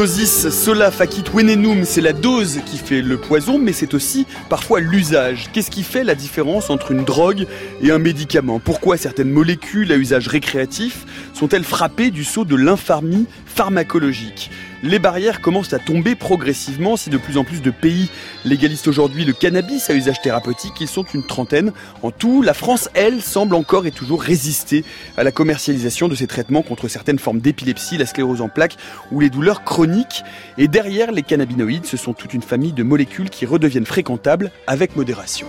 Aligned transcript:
Dosis 0.00 0.48
sola 0.48 0.90
facit 0.90 1.30
venenum, 1.30 1.84
c'est 1.84 2.00
la 2.00 2.14
dose 2.14 2.60
qui 2.64 2.78
fait 2.78 3.02
le 3.02 3.18
poison, 3.18 3.58
mais 3.58 3.74
c'est 3.74 3.92
aussi 3.92 4.26
parfois 4.48 4.80
l'usage. 4.80 5.50
Qu'est-ce 5.52 5.70
qui 5.70 5.82
fait 5.82 6.04
la 6.04 6.14
différence 6.14 6.70
entre 6.70 6.92
une 6.92 7.04
drogue 7.04 7.46
et 7.82 7.90
un 7.90 7.98
médicament? 7.98 8.60
Pourquoi 8.60 8.96
certaines 8.96 9.28
molécules 9.28 9.92
à 9.92 9.96
usage 9.96 10.26
récréatif 10.26 11.04
sont-elles 11.34 11.64
frappées 11.64 12.10
du 12.10 12.24
sceau 12.24 12.46
de 12.46 12.56
l'infamie 12.56 13.26
pharmacologique? 13.44 14.50
Les 14.82 14.98
barrières 14.98 15.40
commencent 15.40 15.72
à 15.72 15.78
tomber 15.78 16.14
progressivement 16.14 16.96
si 16.96 17.10
de 17.10 17.18
plus 17.18 17.36
en 17.36 17.44
plus 17.44 17.62
de 17.62 17.70
pays 17.70 18.10
légalisent 18.44 18.88
aujourd'hui 18.88 19.24
le 19.24 19.32
cannabis 19.32 19.90
à 19.90 19.94
usage 19.94 20.20
thérapeutique. 20.22 20.80
Ils 20.80 20.88
sont 20.88 21.04
une 21.14 21.24
trentaine. 21.24 21.72
En 22.02 22.10
tout, 22.10 22.42
la 22.42 22.54
France, 22.54 22.88
elle, 22.94 23.20
semble 23.20 23.54
encore 23.54 23.86
et 23.86 23.90
toujours 23.90 24.22
résister 24.22 24.84
à 25.16 25.24
la 25.24 25.32
commercialisation 25.32 26.08
de 26.08 26.14
ces 26.14 26.26
traitements 26.26 26.62
contre 26.62 26.88
certaines 26.88 27.18
formes 27.18 27.40
d'épilepsie, 27.40 27.98
la 27.98 28.06
sclérose 28.06 28.40
en 28.40 28.48
plaques 28.48 28.76
ou 29.10 29.20
les 29.20 29.30
douleurs 29.30 29.64
chroniques. 29.64 30.22
Et 30.58 30.68
derrière 30.68 31.12
les 31.12 31.22
cannabinoïdes, 31.22 31.86
ce 31.86 31.96
sont 31.96 32.12
toute 32.12 32.34
une 32.34 32.42
famille 32.42 32.72
de 32.72 32.82
molécules 32.82 33.30
qui 33.30 33.46
redeviennent 33.46 33.86
fréquentables 33.86 34.50
avec 34.66 34.96
modération. 34.96 35.46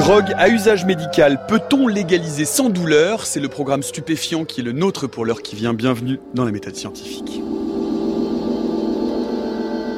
Drogue 0.00 0.32
à 0.38 0.48
usage 0.48 0.86
médical, 0.86 1.44
peut-on 1.46 1.86
légaliser 1.86 2.46
sans 2.46 2.70
douleur? 2.70 3.26
C'est 3.26 3.38
le 3.38 3.48
programme 3.48 3.82
stupéfiant 3.82 4.46
qui 4.46 4.62
est 4.62 4.64
le 4.64 4.72
nôtre 4.72 5.06
pour 5.06 5.26
l'heure 5.26 5.42
qui 5.42 5.56
vient. 5.56 5.74
Bienvenue 5.74 6.18
dans 6.32 6.46
la 6.46 6.52
méthode 6.52 6.74
scientifique. 6.74 7.42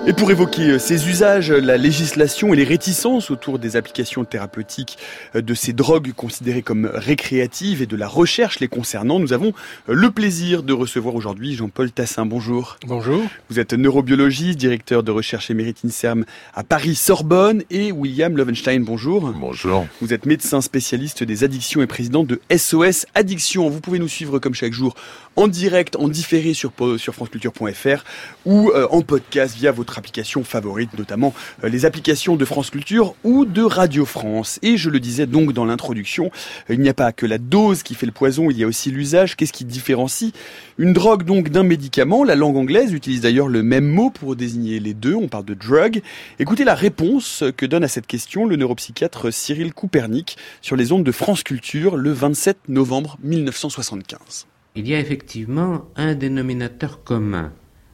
Et 0.04 0.12
pour 0.12 0.32
évoquer 0.32 0.62
euh, 0.62 0.78
ces 0.80 1.08
usages, 1.08 1.52
la 1.52 1.76
législation 1.76 2.52
et 2.52 2.56
les 2.56 2.64
réticences 2.64 3.30
autour 3.30 3.60
des 3.60 3.76
applications 3.76 4.24
thérapeutiques 4.24 4.98
euh, 5.36 5.42
de 5.42 5.54
ces 5.54 5.72
drogues 5.72 6.12
considérées 6.12 6.62
comme 6.62 6.90
récréatives 6.92 7.82
et 7.82 7.86
de 7.86 7.94
la 7.94 8.08
recherche 8.08 8.58
les 8.58 8.66
concernant, 8.66 9.20
nous 9.20 9.32
avons 9.32 9.52
euh, 9.88 9.94
le 9.94 10.10
plaisir 10.10 10.64
de 10.64 10.72
recevoir 10.72 11.14
aujourd'hui 11.14 11.54
Jean-Paul 11.54 11.92
Tassin. 11.92 12.26
Bonjour. 12.26 12.78
Bonjour. 12.84 13.22
Vous 13.48 13.60
êtes 13.60 13.74
neurobiologiste, 13.74 14.58
directeur 14.58 15.04
de 15.04 15.12
recherche 15.12 15.52
émérite 15.52 15.78
INSERM 15.84 16.24
à 16.52 16.64
Paris-Sorbonne 16.64 17.62
et 17.70 17.92
William 17.92 18.36
Lovenstein. 18.36 18.82
Bonjour. 18.82 19.30
Bonjour. 19.30 19.86
Vous 20.00 20.12
êtes 20.12 20.26
médecin 20.26 20.62
spécialiste 20.62 21.22
des 21.22 21.44
addictions 21.44 21.80
et 21.80 21.86
président 21.86 22.24
de 22.24 22.40
SOS 22.50 23.06
Addiction. 23.14 23.68
Vous 23.68 23.80
pouvez 23.80 24.00
nous 24.00 24.08
suivre 24.08 24.40
comme 24.40 24.54
chaque 24.54 24.72
jour 24.72 24.96
en 25.36 25.46
direct, 25.46 25.94
en 25.94 26.08
différé 26.08 26.54
sur, 26.54 26.72
sur 26.98 27.14
franceculture.fr 27.14 28.04
ou 28.44 28.72
en 28.90 29.00
podcast 29.00 29.56
via 29.56 29.70
votre 29.70 29.91
applications 29.98 30.44
favorites, 30.44 30.96
notamment 30.98 31.34
euh, 31.64 31.68
les 31.68 31.84
applications 31.84 32.36
de 32.36 32.44
France 32.44 32.70
Culture 32.70 33.14
ou 33.24 33.44
de 33.44 33.62
Radio 33.62 34.04
France. 34.04 34.58
Et 34.62 34.76
je 34.76 34.90
le 34.90 35.00
disais 35.00 35.26
donc 35.26 35.52
dans 35.52 35.64
l'introduction, 35.64 36.30
il 36.68 36.80
n'y 36.80 36.88
a 36.88 36.94
pas 36.94 37.12
que 37.12 37.26
la 37.26 37.38
dose 37.38 37.82
qui 37.82 37.94
fait 37.94 38.06
le 38.06 38.12
poison, 38.12 38.50
il 38.50 38.58
y 38.58 38.64
a 38.64 38.66
aussi 38.66 38.90
l'usage. 38.90 39.36
Qu'est-ce 39.36 39.52
qui 39.52 39.64
différencie 39.64 40.32
une 40.78 40.92
drogue 40.92 41.24
donc 41.24 41.50
d'un 41.50 41.62
médicament? 41.62 42.24
La 42.24 42.34
langue 42.34 42.56
anglaise 42.56 42.92
utilise 42.92 43.20
d'ailleurs 43.20 43.48
le 43.48 43.62
même 43.62 43.86
mot 43.86 44.10
pour 44.10 44.36
désigner 44.36 44.80
les 44.80 44.94
deux, 44.94 45.14
on 45.14 45.28
parle 45.28 45.44
de 45.44 45.54
drug. 45.54 46.02
Écoutez 46.38 46.64
la 46.64 46.74
réponse 46.74 47.44
que 47.56 47.66
donne 47.66 47.84
à 47.84 47.88
cette 47.88 48.06
question 48.06 48.46
le 48.46 48.56
neuropsychiatre 48.56 49.32
Cyril 49.32 49.72
Coupernic 49.72 50.36
sur 50.60 50.76
les 50.76 50.92
ondes 50.92 51.04
de 51.04 51.12
France 51.12 51.42
Culture 51.42 51.96
le 51.96 52.12
27 52.12 52.68
novembre 52.68 53.18
1975. 53.22 54.46
Il 54.74 54.88
y 54.88 54.94
a 54.94 54.98
effectivement 54.98 55.86
un 55.96 56.14
dénominateur 56.14 57.04
commun 57.04 57.52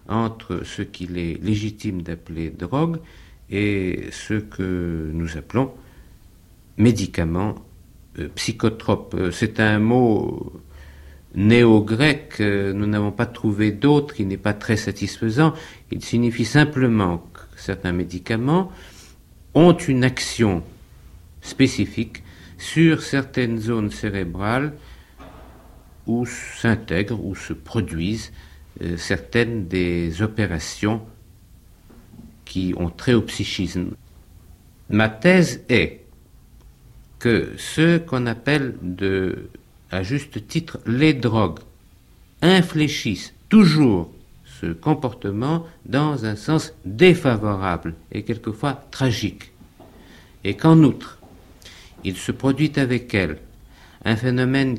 entre 0.09 0.63
ce 0.65 0.83
qu'il 0.83 1.19
est 1.19 1.43
légitime 1.43 2.03
d'appeler 2.03 2.51
drogue 2.51 2.99
et 3.51 4.07
ce 4.11 4.35
que 4.35 5.11
nous 5.13 5.37
appelons 5.37 5.73
médicaments 6.77 7.57
euh, 8.19 8.29
psychotropes. 8.35 9.15
Euh, 9.15 9.31
c'est 9.31 9.61
un 9.61 9.79
mot 9.79 10.53
néo-grec, 11.35 12.37
euh, 12.41 12.73
nous 12.73 12.87
n'avons 12.87 13.13
pas 13.13 13.27
trouvé 13.27 13.71
d'autre, 13.71 14.15
qui 14.15 14.25
n'est 14.25 14.37
pas 14.37 14.55
très 14.55 14.77
satisfaisant. 14.77 15.53
Il 15.91 16.03
signifie 16.03 16.45
simplement 16.45 17.19
que 17.33 17.61
certains 17.61 17.93
médicaments 17.93 18.73
ont 19.55 19.77
une 19.77 20.05
action 20.05 20.63
spécifique 21.43 22.23
sur 22.57 23.03
certaines 23.03 23.59
zones 23.59 23.91
cérébrales 23.91 24.73
où 26.07 26.25
s'intègrent, 26.27 27.25
ou 27.25 27.35
se 27.35 27.53
produisent 27.53 28.33
certaines 28.97 29.67
des 29.67 30.23
opérations 30.23 31.03
qui 32.45 32.75
ont 32.77 32.91
trait 32.91 33.15
au 33.15 33.23
psychisme. 33.23 33.91
Ma 34.91 35.09
thèse 35.09 35.63
est 35.69 36.05
que 37.19 37.53
ce 37.57 37.99
qu'on 37.99 38.27
appelle 38.27 38.77
de, 38.81 39.51
à 39.91 40.03
juste 40.03 40.47
titre 40.47 40.79
les 40.87 41.15
drogues 41.15 41.61
infléchissent 42.41 43.35
toujours 43.49 44.11
ce 44.61 44.67
comportement 44.73 45.67
dans 45.87 46.25
un 46.25 46.37
sens 46.37 46.73
défavorable 46.85 47.95
et 48.13 48.23
quelquefois 48.23 48.75
tragique. 48.91 49.53
Et 50.45 50.55
qu'en 50.55 50.79
outre, 50.79 51.19
il 52.05 52.17
se 52.17 52.33
produit 52.33 52.73
avec 52.77 53.13
elles 53.15 53.39
un 54.05 54.17
phénomène 54.17 54.79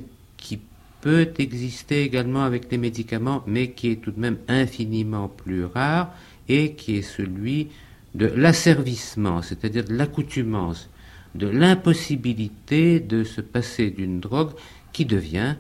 peut 1.02 1.30
exister 1.38 2.04
également 2.04 2.44
avec 2.44 2.72
les 2.72 2.78
médicaments, 2.78 3.44
mais 3.48 3.72
qui 3.72 3.92
est 3.92 3.96
tout 3.98 4.12
de 4.12 4.20
même 4.20 4.38
infiniment 4.48 5.28
plus 5.28 5.66
rare 5.66 6.14
et 6.48 6.74
qui 6.74 6.98
est 6.98 7.02
celui 7.02 7.70
de 8.16 8.26
l'asservissement, 8.26 9.42
c'est-à-dire 9.42 9.86
de 9.86 9.94
l'accoutumance, 9.94 10.90
de 11.36 11.48
l'impossibilité 11.48 13.00
de 13.00 13.24
se 13.24 13.42
passer 13.42 13.92
d'une 13.92 14.20
drogue 14.20 14.52
qui 14.92 15.06
devient 15.06 15.56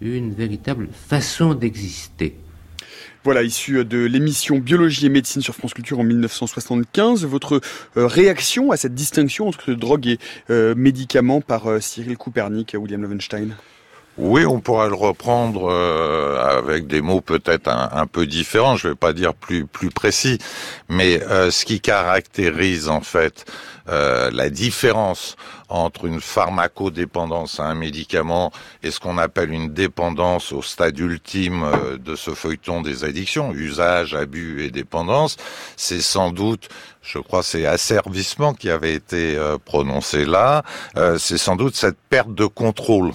une 0.00 0.32
véritable 0.32 0.88
façon 0.92 1.54
d'exister. 1.54 2.36
Voilà, 3.24 3.44
issu 3.44 3.84
de 3.84 3.98
l'émission 3.98 4.58
Biologie 4.58 5.06
et 5.06 5.08
médecine 5.08 5.42
sur 5.42 5.54
France 5.54 5.74
Culture 5.74 6.00
en 6.00 6.02
1975, 6.02 7.24
votre 7.24 7.60
euh, 7.96 8.06
réaction 8.08 8.72
à 8.72 8.76
cette 8.76 8.94
distinction 8.94 9.46
entre 9.46 9.74
drogue 9.74 10.08
et 10.08 10.18
euh, 10.50 10.74
médicament 10.74 11.40
par 11.40 11.68
euh, 11.68 11.78
Cyril 11.78 12.16
Copernic 12.16 12.74
et 12.74 12.76
William 12.76 13.00
Lovenstein 13.00 13.54
oui, 14.18 14.44
on 14.44 14.60
pourrait 14.60 14.88
le 14.88 14.94
reprendre 14.94 15.70
euh, 15.70 16.58
avec 16.58 16.86
des 16.86 17.00
mots 17.00 17.22
peut-être 17.22 17.68
un, 17.68 18.06
peu 18.06 18.26
différents, 18.26 18.76
je 18.76 18.88
ne 18.88 18.92
vais 18.92 18.96
pas 18.96 19.14
dire 19.14 19.32
plus 19.32 19.64
plus 19.64 19.88
précis, 19.88 20.38
mais 20.90 21.22
euh, 21.22 21.50
ce 21.50 21.64
qui 21.64 21.80
caractérise 21.80 22.90
en 22.90 23.00
fait 23.00 23.46
euh, 23.88 24.30
la 24.30 24.50
différence 24.50 25.36
entre 25.70 26.04
une 26.04 26.20
pharmacodépendance 26.20 27.58
à 27.58 27.64
un 27.64 27.74
médicament 27.74 28.52
et 28.82 28.90
ce 28.90 29.00
qu'on 29.00 29.16
appelle 29.16 29.50
une 29.50 29.72
dépendance 29.72 30.52
au 30.52 30.60
stade 30.60 30.98
ultime 30.98 31.64
de 31.98 32.14
ce 32.14 32.32
feuilleton 32.32 32.82
des 32.82 33.04
addictions, 33.04 33.54
usage, 33.54 34.14
abus 34.14 34.62
et 34.62 34.70
dépendance, 34.70 35.38
c'est 35.76 36.02
sans 36.02 36.30
doute 36.30 36.68
je 37.00 37.18
crois 37.18 37.42
c'est 37.42 37.64
asservissement 37.64 38.52
qui 38.52 38.68
avait 38.68 38.94
été 38.94 39.40
prononcé 39.64 40.26
là, 40.26 40.62
c'est 41.18 41.38
sans 41.38 41.56
doute 41.56 41.74
cette 41.74 41.98
perte 42.10 42.34
de 42.34 42.44
contrôle 42.44 43.12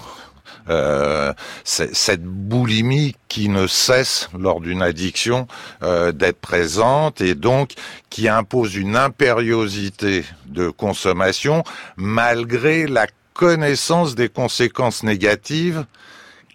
euh, 0.70 1.32
cette 1.64 2.22
boulimie 2.22 3.14
qui 3.28 3.48
ne 3.48 3.66
cesse 3.66 4.28
lors 4.38 4.60
d'une 4.60 4.82
addiction 4.82 5.46
euh, 5.82 6.12
d'être 6.12 6.40
présente 6.40 7.20
et 7.20 7.34
donc 7.34 7.72
qui 8.10 8.28
impose 8.28 8.74
une 8.74 8.96
impériosité 8.96 10.24
de 10.46 10.70
consommation 10.70 11.62
malgré 11.96 12.86
la 12.86 13.06
connaissance 13.34 14.14
des 14.14 14.28
conséquences 14.28 15.02
négatives 15.02 15.86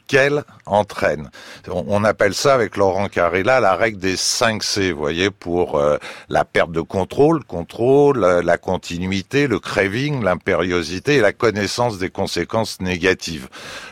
qu'elle 0.07 0.43
entraîne. 0.65 1.29
On, 1.67 2.03
appelle 2.03 2.33
ça 2.33 2.53
avec 2.53 2.77
Laurent 2.77 3.07
Carrella 3.07 3.59
la 3.59 3.75
règle 3.75 3.99
des 3.99 4.17
5 4.17 4.63
C, 4.63 4.91
vous 4.91 4.99
voyez, 4.99 5.29
pour 5.29 5.77
euh, 5.77 5.97
la 6.29 6.45
perte 6.45 6.71
de 6.71 6.81
contrôle, 6.81 7.43
contrôle, 7.43 8.19
la, 8.19 8.57
continuité, 8.57 9.47
le 9.47 9.59
craving, 9.59 10.23
l'impériosité 10.23 11.15
et 11.15 11.21
la 11.21 11.33
connaissance 11.33 11.97
des 11.97 12.09
conséquences 12.09 12.81
négatives. 12.81 13.47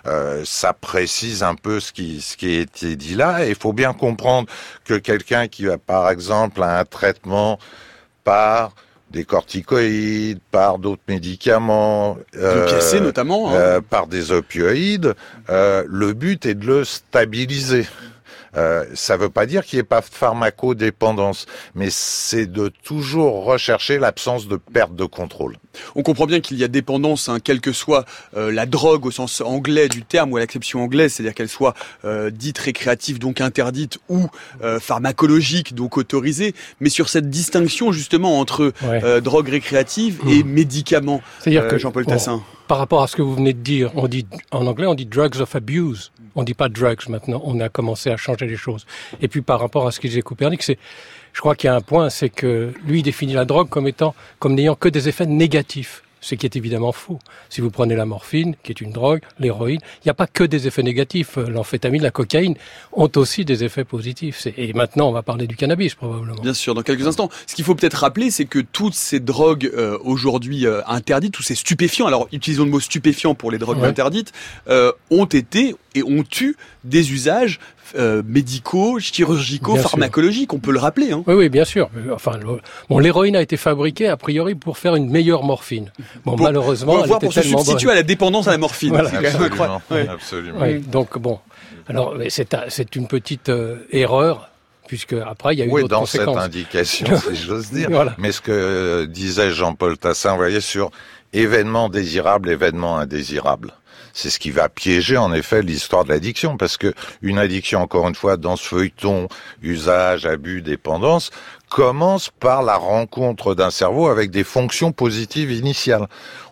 Euh, 0.06 0.44
ça 0.46 0.74
précise 0.74 1.44
un 1.44 1.56
peu 1.56 1.80
ce 1.80 1.92
qui, 1.92 2.22
ce 2.22 2.38
qui 2.38 2.58
a 2.58 2.62
été 2.62 2.96
dit 2.96 3.16
là. 3.16 3.46
Il 3.46 3.56
faut 3.56 3.74
bien 3.74 3.94
comprendre 3.94 4.48
que 4.86 4.96
quelqu'un 4.96 5.48
qui 5.48 5.70
a, 5.70 5.78
par 5.78 6.10
exemple, 6.10 6.64
un 6.64 6.86
traitement 6.86 7.60
par 8.24 8.74
des 9.12 9.26
corticoïdes, 9.26 10.40
par 10.52 10.80
d'autres 10.80 11.02
médicaments, 11.08 12.18
euh, 12.36 13.00
notamment, 13.02 13.50
hein. 13.50 13.56
euh, 13.56 13.82
par 13.82 14.08
des 14.08 14.32
opioïdes. 14.32 15.14
Euh, 15.50 15.84
le 15.88 16.14
but 16.14 16.46
est 16.46 16.56
de 16.56 16.66
le 16.66 16.84
stabiliser. 16.84 17.86
Euh, 18.58 18.86
ça 18.94 19.16
ne 19.16 19.22
veut 19.22 19.30
pas 19.30 19.46
dire 19.46 19.64
qu'il 19.64 19.78
n'y 19.78 19.82
ait 19.82 19.84
pas 19.84 20.02
de 20.02 20.06
pharmacodépendance, 20.06 21.46
mais 21.74 21.88
c'est 21.90 22.48
de 22.48 22.70
toujours 22.84 23.46
rechercher 23.46 23.98
l'absence 23.98 24.48
de 24.48 24.58
perte 24.58 24.96
de 24.96 25.06
contrôle. 25.06 25.56
On 25.96 26.04
comprend 26.04 26.26
bien 26.26 26.40
qu'il 26.40 26.58
y 26.58 26.64
a 26.64 26.68
dépendance, 26.68 27.30
hein, 27.30 27.40
quelle 27.44 27.62
que 27.62 27.72
soit 27.72 28.06
euh, 28.36 28.52
la 28.52 28.66
drogue 28.66 29.06
au 29.06 29.12
sens 29.12 29.42
anglais 29.42 29.88
du 29.88 30.04
terme 30.04 30.32
ou 30.32 30.38
à 30.38 30.40
l'acception 30.40 30.84
anglaise, 30.84 31.14
c'est-à-dire 31.14 31.34
qu'elle 31.34 31.50
soit 31.50 31.74
euh, 32.06 32.30
dite 32.30 32.58
récréative, 32.58 33.20
donc 33.20 33.42
interdite, 33.42 34.00
ou 34.10 34.28
euh, 34.64 34.80
pharmacologique, 34.80 35.74
donc 35.76 35.98
autorisée, 35.98 36.54
mais 36.80 36.90
sur 36.90 37.10
cette 37.10 37.30
distinction 37.30 37.92
justement 37.92 38.40
entre 38.40 38.74
drogue 39.20 39.50
récréative 39.50 40.20
et 40.28 40.44
mmh. 40.44 40.48
médicaments. 40.48 41.22
C'est-à-dire 41.40 41.68
que 41.68 41.78
Jean-Paul 41.78 42.06
Tassin. 42.06 42.42
Par 42.68 42.78
rapport 42.78 43.04
à 43.04 43.08
ce 43.08 43.16
que 43.16 43.22
vous 43.22 43.36
venez 43.36 43.54
de 43.54 43.60
dire, 43.60 43.92
on 43.96 44.08
dit 44.08 44.26
en 44.52 44.66
anglais 44.66 44.88
on 44.88 44.96
dit 44.96 45.06
drugs 45.06 45.42
of 45.42 45.56
abuse. 45.56 46.12
On 46.36 46.44
dit 46.44 46.54
pas 46.54 46.70
drugs 46.70 47.10
maintenant. 47.10 47.42
On 47.44 47.60
a 47.60 47.68
commencé 47.68 48.10
à 48.10 48.18
changer 48.18 48.48
les 48.48 48.56
choses. 48.56 48.86
Et 49.22 49.28
puis 49.28 49.42
par 49.42 49.60
rapport 49.60 49.88
à 49.88 49.92
ce 49.92 50.00
qu'il 50.00 50.10
disait 50.10 50.22
Copernic, 50.22 50.64
c'est 50.64 50.78
je 51.34 51.40
crois 51.40 51.56
qu'il 51.56 51.68
y 51.68 51.72
a 51.72 51.76
un 51.76 51.82
point, 51.82 52.10
c'est 52.10 52.30
que 52.30 52.74
lui 52.86 53.04
définit 53.04 53.34
la 53.34 53.46
drogue 53.46 53.70
comme 53.70 53.88
étant, 53.88 54.16
comme 54.40 54.56
n'ayant 54.56 54.76
que 54.76 54.90
des 54.90 55.10
effets 55.10 55.26
négatifs 55.26 56.04
ce 56.22 56.36
qui 56.36 56.46
est 56.46 56.56
évidemment 56.56 56.92
faux. 56.92 57.20
Si 57.50 57.60
vous 57.60 57.72
prenez 57.72 57.96
la 57.96 58.06
morphine, 58.06 58.56
qui 58.64 58.72
est 58.72 58.80
une 58.80 58.92
drogue, 58.92 59.22
l'héroïne, 59.40 59.80
il 59.84 60.08
n'y 60.08 60.12
a 60.12 60.14
pas 60.14 60.28
que 60.28 60.44
des 60.44 60.68
effets 60.68 60.84
négatifs. 60.84 61.36
L'amphétamine, 61.36 62.04
la 62.04 62.12
cocaïne 62.12 62.56
ont 62.94 63.10
aussi 63.16 63.44
des 63.44 63.64
effets 63.64 63.84
positifs. 63.84 64.48
Et 64.56 64.72
maintenant, 64.74 65.10
on 65.10 65.12
va 65.12 65.24
parler 65.24 65.48
du 65.48 65.56
cannabis 65.56 65.96
probablement. 65.96 66.42
Bien 66.42 66.54
sûr, 66.54 66.76
dans 66.76 66.84
quelques 66.84 67.08
instants. 67.08 67.30
Ce 67.48 67.56
qu'il 67.56 67.66
faut 67.66 67.76
peut-être 67.76 67.96
rappeler, 67.96 68.30
c'est 68.30 68.46
que 68.46 68.60
toutes 68.60 68.94
ces 68.94 69.20
drogues 69.20 69.70
euh, 69.74 69.98
aujourd'hui 70.04 70.68
euh, 70.68 70.82
interdites, 70.86 71.34
tous 71.34 71.44
ces 71.44 71.56
stupéfiants, 71.56 72.06
alors 72.06 72.28
utilisons 72.32 72.66
le 72.66 72.72
mot 72.72 72.80
stupéfiant 72.80 73.34
pour 73.34 73.52
les 73.52 73.58
drogues 73.58 73.84
interdites, 73.84 74.32
euh, 74.68 74.92
ont 75.10 75.26
été 75.26 75.76
et 75.96 76.04
ont 76.04 76.24
eu 76.40 76.56
des 76.84 77.12
usages 77.12 77.60
euh, 77.96 78.22
médicaux, 78.26 79.00
chirurgicaux, 79.00 79.76
pharmacologiques, 79.76 80.54
on 80.54 80.60
peut 80.60 80.72
le 80.72 80.80
rappeler. 80.80 81.12
Hein. 81.12 81.24
Oui, 81.28 81.34
oui, 81.34 81.50
bien 81.50 81.66
sûr. 81.66 81.90
Enfin, 82.14 82.40
bon, 82.90 83.00
l'héroïne 83.00 83.36
a 83.36 83.42
été 83.42 83.58
fabriquée 83.58 84.08
a 84.08 84.18
priori 84.18 84.56
pour 84.56 84.78
faire 84.78 84.96
une 84.96 85.10
meilleure 85.10 85.44
morphine. 85.44 85.92
Bon, 86.26 86.36
malheureusement, 86.38 87.04
elle 87.04 87.12
était 87.12 87.26
pour 87.26 87.34
se 87.34 87.42
substituer 87.42 87.92
à 87.92 87.96
la 87.96 88.04
dépendance 88.04 88.48
à 88.48 88.52
la 88.52 88.58
morphine. 88.58 88.90
Voilà. 88.90 89.10
Absolument. 89.10 89.82
Absolument. 90.10 90.60
Oui, 90.62 90.80
donc 90.80 91.18
bon, 91.18 91.40
alors 91.88 92.16
c'est 92.30 92.96
une 92.96 93.08
petite 93.08 93.50
euh, 93.50 93.78
erreur 93.92 94.50
puisque 94.88 95.14
après 95.14 95.56
il 95.56 95.60
y 95.60 95.62
a 95.62 95.66
eu 95.66 95.72
oui, 95.72 95.88
dans 95.88 96.06
cette 96.06 96.28
indication, 96.28 97.08
si 97.30 97.36
j'ose 97.36 97.72
dire. 97.72 97.90
Mais 98.18 98.32
ce 98.32 98.42
que 98.42 98.52
euh, 98.52 99.08
disait 99.08 99.52
Jean-Paul 99.52 99.98
Tassin, 99.98 100.32
vous 100.32 100.38
voyez, 100.38 100.60
sur 100.60 100.92
événement 101.34 101.88
désirable, 101.88 102.50
événement 102.50 102.98
indésirable 102.98 103.74
c'est 104.14 104.30
ce 104.30 104.40
qui 104.40 104.52
va 104.52 104.70
piéger 104.70 105.18
en 105.18 105.34
effet 105.34 105.62
l'histoire 105.62 106.04
de 106.04 106.10
l'addiction, 106.10 106.58
parce 106.58 106.78
que 106.78 106.94
une 107.22 107.38
addiction, 107.38 107.82
encore 107.82 108.08
une 108.08 108.16
fois, 108.16 108.38
dans 108.38 108.56
ce 108.56 108.68
feuilleton, 108.68 109.28
usage, 109.62 110.26
abus, 110.26 110.62
dépendance, 110.62 111.32
commence 111.70 112.30
par 112.30 112.64
la 112.64 112.76
rencontre 112.76 113.56
d'un 113.56 113.72
cerveau 113.72 114.08
avec 114.08 114.30
des 114.30 114.44
fonctions 114.44 114.92
positives 114.92 115.52
initiales. 115.52 116.08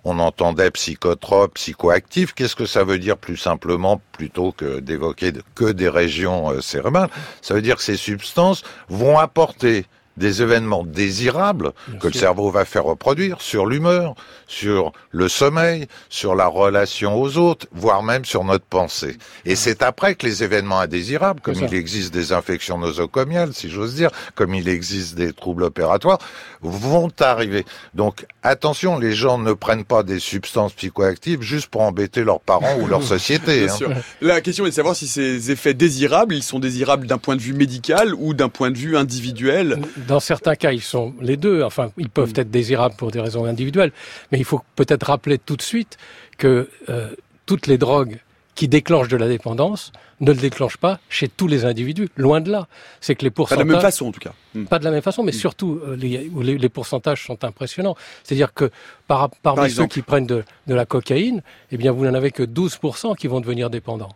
On 0.05 0.17
entendait 0.19 0.71
psychotrope, 0.71 1.55
psychoactif. 1.55 2.33
Qu'est-ce 2.33 2.55
que 2.55 2.65
ça 2.65 2.85
veut 2.85 2.99
dire 2.99 3.17
plus 3.17 3.35
simplement, 3.35 4.01
plutôt 4.13 4.53
que 4.53 4.79
d'évoquer 4.79 5.33
que 5.55 5.71
des 5.71 5.89
régions 5.89 6.51
euh, 6.51 6.61
cérébrales? 6.61 7.09
Ça 7.41 7.53
veut 7.53 7.61
dire 7.61 7.75
que 7.75 7.83
ces 7.83 7.97
substances 7.97 8.63
vont 8.87 9.19
apporter 9.19 9.85
des 10.19 10.41
événements 10.41 10.83
désirables 10.83 11.71
que 11.99 12.07
le 12.07 12.13
cerveau 12.13 12.51
va 12.51 12.65
faire 12.65 12.83
reproduire 12.83 13.41
sur 13.41 13.65
l'humeur, 13.65 14.15
sur 14.47 14.91
le 15.11 15.27
sommeil, 15.27 15.87
sur 16.09 16.35
la 16.35 16.47
relation 16.47 17.19
aux 17.19 17.37
autres, 17.37 17.65
voire 17.71 18.03
même 18.03 18.25
sur 18.25 18.43
notre 18.43 18.65
pensée. 18.65 19.17
Et 19.45 19.55
c'est 19.55 19.81
après 19.81 20.15
que 20.15 20.25
les 20.25 20.43
événements 20.43 20.79
indésirables, 20.79 21.39
comme 21.39 21.55
il 21.55 21.73
existe 21.73 22.13
des 22.13 22.33
infections 22.33 22.77
nosocomiales, 22.77 23.53
si 23.53 23.69
j'ose 23.69 23.95
dire, 23.95 24.11
comme 24.35 24.53
il 24.53 24.67
existe 24.67 25.15
des 25.15 25.33
troubles 25.33 25.63
opératoires, 25.63 26.19
vont 26.61 27.11
arriver. 27.19 27.65
Donc 27.93 28.25
attention, 28.43 28.99
les 28.99 29.13
gens 29.13 29.37
ne 29.37 29.53
prennent 29.53 29.85
pas 29.85 30.03
des 30.03 30.19
substances 30.19 30.73
psychoactives 30.73 31.41
juste 31.41 31.67
pour 31.67 31.81
embêter 31.81 32.23
leurs 32.23 32.41
parents 32.41 32.77
ou 32.79 32.87
leur 32.87 33.03
société. 33.15 33.69
Hein. 33.69 33.77
La 34.21 34.41
question 34.41 34.65
est 34.65 34.69
de 34.69 34.75
savoir 34.75 34.95
si 34.95 35.07
ces 35.07 35.51
effets 35.51 35.73
désirables, 35.73 36.35
ils 36.35 36.43
sont 36.43 36.59
désirables 36.59 37.07
d'un 37.07 37.17
point 37.17 37.37
de 37.37 37.41
vue 37.41 37.53
médical 37.53 38.13
ou 38.15 38.33
d'un 38.33 38.49
point 38.49 38.71
de 38.71 38.77
vue 38.77 38.97
individuel 38.97 39.79
dans 40.09 40.19
certains 40.19 40.55
cas, 40.55 40.71
ils 40.71 40.81
sont 40.81 41.13
les 41.21 41.37
deux. 41.37 41.61
Enfin, 41.63 41.91
ils 41.97 42.09
peuvent 42.09 42.33
mm. 42.35 42.41
être 42.41 42.51
désirables 42.51 42.95
pour 42.95 43.11
des 43.11 43.21
raisons 43.21 43.45
individuelles. 43.45 43.91
Mais 44.31 44.39
il 44.39 44.45
faut 44.45 44.61
peut-être 44.75 45.03
rappeler 45.03 45.37
tout 45.37 45.55
de 45.55 45.61
suite 45.61 45.97
que 46.37 46.69
euh, 46.89 47.09
toutes 47.45 47.67
les 47.67 47.77
drogues 47.77 48.19
qui 48.55 48.67
déclenchent 48.67 49.07
de 49.07 49.17
la 49.17 49.27
dépendance 49.27 49.91
ne 50.19 50.31
le 50.33 50.37
déclenchent 50.37 50.77
pas 50.77 50.99
chez 51.09 51.29
tous 51.29 51.47
les 51.47 51.63
individus. 51.63 52.09
Loin 52.17 52.41
de 52.41 52.51
là. 52.51 52.67
C'est 52.99 53.15
que 53.15 53.23
les 53.23 53.29
pourcentages... 53.29 53.59
Pas 53.59 53.63
de 53.63 53.69
la 53.69 53.75
même 53.75 53.81
façon, 53.81 54.07
en 54.07 54.11
tout 54.11 54.19
cas. 54.19 54.33
Mm. 54.55 54.65
Pas 54.65 54.79
de 54.79 54.83
la 54.83 54.91
même 54.91 55.01
façon, 55.03 55.23
mais 55.23 55.31
mm. 55.31 55.35
surtout, 55.35 55.79
euh, 55.85 55.95
les, 55.95 56.27
les, 56.57 56.69
pourcentages 56.69 57.23
sont 57.25 57.43
impressionnants. 57.45 57.95
C'est-à-dire 58.23 58.53
que 58.53 58.71
par, 59.07 59.29
parmi 59.29 59.69
ceux 59.69 59.85
qui 59.85 60.01
prennent 60.01 60.25
de, 60.25 60.43
de 60.65 60.73
la 60.73 60.85
cocaïne, 60.85 61.43
eh 61.71 61.77
bien, 61.77 61.91
vous 61.91 62.03
n'en 62.05 62.15
avez 62.15 62.31
que 62.31 62.43
12% 62.43 63.15
qui 63.15 63.27
vont 63.27 63.41
devenir 63.41 63.69
dépendants. 63.69 64.15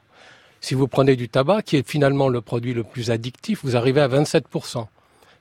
Si 0.60 0.74
vous 0.74 0.88
prenez 0.88 1.16
du 1.16 1.30
tabac, 1.30 1.62
qui 1.62 1.78
est 1.78 1.88
finalement 1.88 2.30
le 2.30 2.42
produit 2.42 2.74
le 2.74 2.84
plus 2.84 3.12
addictif, 3.12 3.60
vous 3.63 3.75
arrivez 3.75 4.01
à 4.01 4.07
27%. 4.07 4.88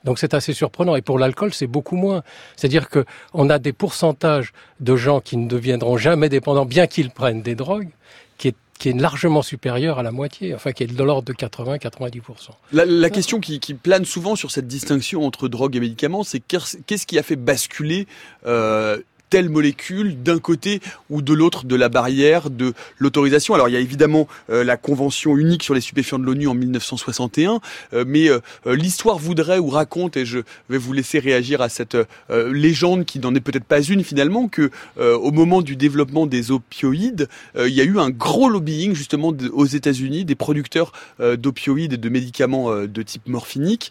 Donc 0.05 0.19
c'est 0.19 0.35
assez 0.35 0.53
surprenant. 0.53 0.97
Et 0.97 1.03
pour 1.03 1.19
l'alcool, 1.19 1.53
c'est 1.53 1.67
beaucoup 1.67 1.97
moins. 1.97 2.23
C'est-à-dire 2.57 2.89
que 2.89 3.05
on 3.33 3.51
a 3.51 3.59
des 3.59 3.73
pourcentages 3.73 4.53
de 4.81 4.97
gens 4.97 5.21
qui 5.21 5.37
ne 5.37 5.49
deviendront 5.49 5.97
jamais 5.97 6.29
dépendants, 6.29 6.67
bien 6.67 6.87
qu'ils 6.87 7.11
prennent 7.11 7.43
des 7.43 7.55
drogues, 7.55 7.91
qui 8.39 8.49
est 8.49 8.57
qui 8.79 8.89
est 8.89 9.01
largement 9.01 9.43
supérieur 9.43 10.01
à 10.01 10.03
la 10.03 10.11
moitié, 10.11 10.57
enfin 10.57 10.73
qui 10.73 10.83
est 10.83 10.89
de 10.89 11.05
l'ordre 11.05 11.23
de 11.23 11.33
80-90%. 11.33 12.21
La, 12.73 12.85
la 12.85 13.11
question 13.11 13.39
qui, 13.39 13.61
qui, 13.61 13.75
plane 13.75 14.05
souvent 14.05 14.35
sur 14.35 14.51
cette 14.51 14.67
distinction 14.67 15.25
entre 15.25 15.47
drogue 15.47 15.77
et 15.77 15.81
médicaments, 15.81 16.25
c'est 16.25 16.41
qu'est-ce 16.41 17.07
qui 17.07 17.17
a 17.17 17.23
fait 17.23 17.37
basculer 17.37 18.09
euh, 18.45 18.99
telle 19.33 19.49
molécule 19.49 20.23
d'un 20.23 20.39
côté 20.39 20.83
ou 21.09 21.23
de 21.23 21.33
l'autre 21.33 21.65
de 21.65 21.75
la 21.75 21.89
barrière 21.89 22.51
de 22.51 22.75
l'autorisation. 22.99 23.55
Alors 23.55 23.71
il 23.71 23.73
y 23.73 23.79
a 23.79 23.81
évidemment 23.81 24.29
euh, 24.51 24.63
la 24.63 24.77
convention 24.77 25.39
unique 25.39 25.63
sur 25.63 25.73
les 25.73 25.81
stupéfiants 25.81 26.19
de 26.19 26.25
l'ONU 26.25 26.49
en 26.49 26.55
1961, 26.55 27.61
euh, 27.95 28.05
mais 28.07 28.29
euh, 28.29 28.41
l'histoire 28.67 29.17
voudrait 29.17 29.59
ou 29.59 29.69
raconte, 29.69 30.19
et 30.19 30.27
je 30.27 30.41
vais 30.69 30.77
vous 30.77 30.93
laisser 30.93 31.19
réagir 31.19 31.63
à 31.63 31.71
cette 31.71 31.97
légende 32.29 33.07
qui 33.07 33.21
n'en 33.21 33.35
est 33.35 33.41
peut-être 33.41 33.65
pas 33.65 33.81
une 33.81 34.05
finalement, 34.05 34.49
que 34.49 34.71
au 35.01 35.31
moment 35.31 35.63
du 35.63 35.77
développement 35.77 36.27
des 36.27 36.51
opioïdes, 36.51 37.29
il 37.57 37.73
y 37.73 37.81
a 37.81 37.85
eu 37.85 37.99
un 37.99 38.11
gros 38.11 38.49
lobbying 38.49 38.95
justement 38.95 39.33
aux 39.53 39.67
États-Unis 39.67 40.25
des 40.25 40.35
producteurs 40.35 40.93
d'opioïdes 41.21 41.95
et 41.95 41.97
de 41.97 42.09
médicaments 42.09 42.71
de 42.87 43.03
type 43.03 43.29
morphinique 43.29 43.91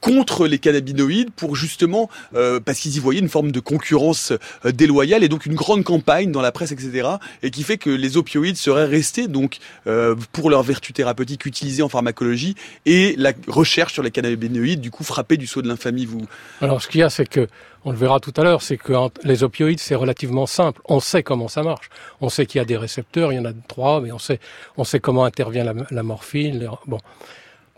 contre 0.00 0.46
les 0.46 0.58
cannabinoïdes 0.58 1.30
pour 1.30 1.56
justement 1.56 2.08
parce 2.32 2.80
qu'ils 2.80 2.96
y 2.96 3.00
voyaient 3.00 3.20
une 3.20 3.28
forme 3.28 3.52
de 3.52 3.60
concurrence 3.60 4.32
déloyale 4.78 5.22
et 5.24 5.28
donc 5.28 5.44
une 5.44 5.54
grande 5.54 5.84
campagne 5.84 6.32
dans 6.32 6.40
la 6.40 6.52
presse, 6.52 6.72
etc. 6.72 7.08
et 7.42 7.50
qui 7.50 7.62
fait 7.62 7.76
que 7.76 7.90
les 7.90 8.16
opioïdes 8.16 8.56
seraient 8.56 8.86
restés 8.86 9.28
donc 9.28 9.58
euh, 9.86 10.14
pour 10.32 10.48
leur 10.48 10.62
vertu 10.62 10.94
thérapeutique 10.94 11.44
utilisés 11.44 11.82
en 11.82 11.90
pharmacologie 11.90 12.54
et 12.86 13.14
la 13.18 13.32
recherche 13.48 13.92
sur 13.92 14.02
les 14.02 14.10
cannabinoïdes 14.10 14.80
du 14.80 14.90
coup 14.90 15.04
frappé 15.04 15.36
du 15.36 15.46
saut 15.46 15.60
de 15.60 15.68
l'infamie. 15.68 16.06
Vous. 16.06 16.22
Alors 16.62 16.80
ce 16.80 16.88
qu'il 16.88 17.00
y 17.00 17.02
a, 17.02 17.10
c'est 17.10 17.28
que 17.28 17.48
on 17.84 17.92
le 17.92 17.96
verra 17.96 18.20
tout 18.20 18.32
à 18.36 18.42
l'heure, 18.42 18.62
c'est 18.62 18.76
que 18.76 18.92
les 19.24 19.42
opioïdes, 19.44 19.80
c'est 19.80 19.94
relativement 19.94 20.46
simple. 20.46 20.80
On 20.84 21.00
sait 21.00 21.22
comment 21.22 21.48
ça 21.48 21.62
marche. 21.62 21.90
On 22.20 22.28
sait 22.28 22.44
qu'il 22.44 22.58
y 22.58 22.62
a 22.62 22.64
des 22.64 22.76
récepteurs, 22.76 23.32
il 23.32 23.36
y 23.36 23.38
en 23.38 23.44
a 23.44 23.52
trois, 23.68 24.00
mais 24.00 24.12
on 24.12 24.18
sait, 24.18 24.40
on 24.76 24.84
sait 24.84 25.00
comment 25.00 25.24
intervient 25.24 25.64
la, 25.64 25.74
la 25.90 26.02
morphine. 26.02 26.68
Bon. 26.86 26.98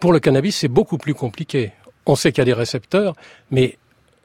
Pour 0.00 0.12
le 0.12 0.21
cannabis, 0.21 0.57
c'est 0.57 0.69
beaucoup 0.69 0.99
plus 0.99 1.14
compliqué. 1.14 1.73
On 2.07 2.16
sait 2.16 2.33
qu'il 2.33 2.40
y 2.40 2.42
a 2.42 2.47
des 2.47 2.54
récepteurs, 2.54 3.14
mais 3.50 3.76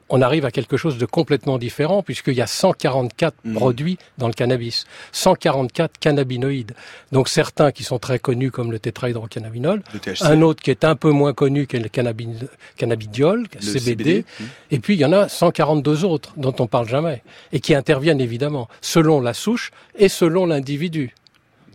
on 0.09 0.21
arrive 0.21 0.45
à 0.45 0.51
quelque 0.51 0.77
chose 0.77 0.97
de 0.97 1.05
complètement 1.05 1.57
différent 1.57 2.03
puisqu'il 2.03 2.35
y 2.35 2.41
a 2.41 2.47
144 2.47 3.35
mmh. 3.43 3.53
produits 3.53 3.97
dans 4.17 4.27
le 4.27 4.33
cannabis, 4.33 4.85
144 5.12 5.97
cannabinoïdes. 6.00 6.74
Donc 7.12 7.29
certains 7.29 7.71
qui 7.71 7.83
sont 7.83 8.00
très 8.00 8.19
connus 8.19 8.51
comme 8.51 8.71
le 8.71 8.79
tétrahydrocannabinol, 8.79 9.83
un 10.21 10.41
autre 10.41 10.62
qui 10.62 10.71
est 10.71 10.83
un 10.83 10.95
peu 10.95 11.12
moins 11.12 11.33
connu 11.33 11.67
qui 11.67 11.77
est 11.77 11.79
le 11.79 11.89
cannabidiol, 11.89 13.47
le 13.53 13.62
CBD, 13.62 14.25
mmh. 14.39 14.43
et 14.71 14.79
puis 14.79 14.93
il 14.95 15.00
y 15.00 15.05
en 15.05 15.13
a 15.13 15.27
142 15.27 16.05
autres 16.05 16.33
dont 16.38 16.55
on 16.59 16.67
parle 16.67 16.88
jamais 16.88 17.24
et 17.51 17.59
qui 17.59 17.74
interviennent 17.74 18.21
évidemment 18.21 18.67
selon 18.81 19.21
la 19.21 19.33
souche 19.33 19.71
et 19.97 20.09
selon 20.09 20.45
l'individu. 20.45 21.13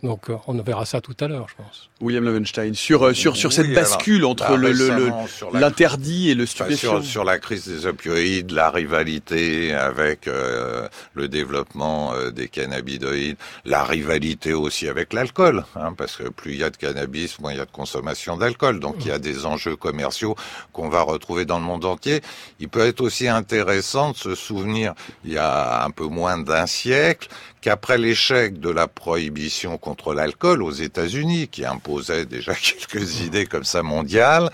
Donc 0.03 0.31
euh, 0.31 0.37
on 0.47 0.55
verra 0.55 0.85
ça 0.85 1.01
tout 1.01 1.17
à 1.21 1.29
l'heure, 1.29 1.49
je 1.49 1.57
pense. 1.57 1.90
William 2.01 2.25
Levenstein, 2.25 2.75
sur, 2.75 3.07
euh, 3.07 3.15
sur, 3.15 3.37
sur 3.37 3.53
cette 3.53 3.73
bascule 3.73 4.25
entre 4.25 4.49
bah, 4.51 4.57
le, 4.57 5.59
l'interdit 5.59 6.31
et 6.31 6.35
le 6.35 6.47
stupéfiant. 6.47 7.03
Sur, 7.03 7.25
la 7.25 7.39
crise 7.39 7.67
des 7.67 7.87
opioïdes, 7.87 8.51
la 8.53 8.71
rivalité 8.71 9.75
avec 9.75 10.27
euh, 10.27 10.89
le 11.15 11.29
développement 11.29 12.13
des 12.31 12.49
cannabinoïdes, 12.49 13.37
la 13.65 13.85
rivalité 13.85 14.53
aussi 14.53 14.89
avec 14.89 15.13
l'alcool, 15.13 15.65
hein, 15.77 15.93
parce 15.97 16.17
que 16.17 16.29
plus 16.29 16.53
il 16.53 16.59
y 16.59 16.65
a 16.65 16.71
de 16.71 16.77
cannabis, 16.77 17.39
moins 17.39 17.53
il 17.53 17.59
y 17.59 17.61
a 17.61 17.67
de 17.67 17.71
consommation 17.71 18.37
d'alcool. 18.37 18.81
Donc 18.81 18.97
il 19.01 19.09
y 19.09 19.13
a 19.13 19.19
des 19.19 19.47
enjeux 19.47 19.77
commerciaux 19.77 20.37
qu'on 20.73 20.89
va 20.89 21.03
retrouver 21.03 21.45
dans 21.45 21.59
le 21.59 21.65
monde 21.65 21.85
entier. 21.85 22.21
Il 22.59 22.69
peut 22.69 22.87
être 22.87 23.01
aussi 23.01 23.29
intéressant 23.29 24.13
de 24.13 24.17
se 24.17 24.35
souvenir, 24.35 24.95
il 25.25 25.33
y 25.33 25.39
a 25.39 25.85
un 25.85 25.91
peu 25.91 26.07
moins 26.07 26.39
d'un 26.39 26.67
siècle, 26.67 27.29
qu'après 27.61 27.99
l'échec 27.99 28.59
de 28.59 28.71
la 28.71 28.89
prohibition 28.89 29.79
contre 29.79 30.15
l'alcool 30.15 30.63
aux 30.63 30.71
États-Unis, 30.71 31.49
qui 31.49 31.65
imposait 31.91 32.27
déjà 32.27 32.55
quelques 32.89 33.21
idées 33.21 33.47
comme 33.47 33.65
ça 33.65 33.83
mondiales, 33.83 34.51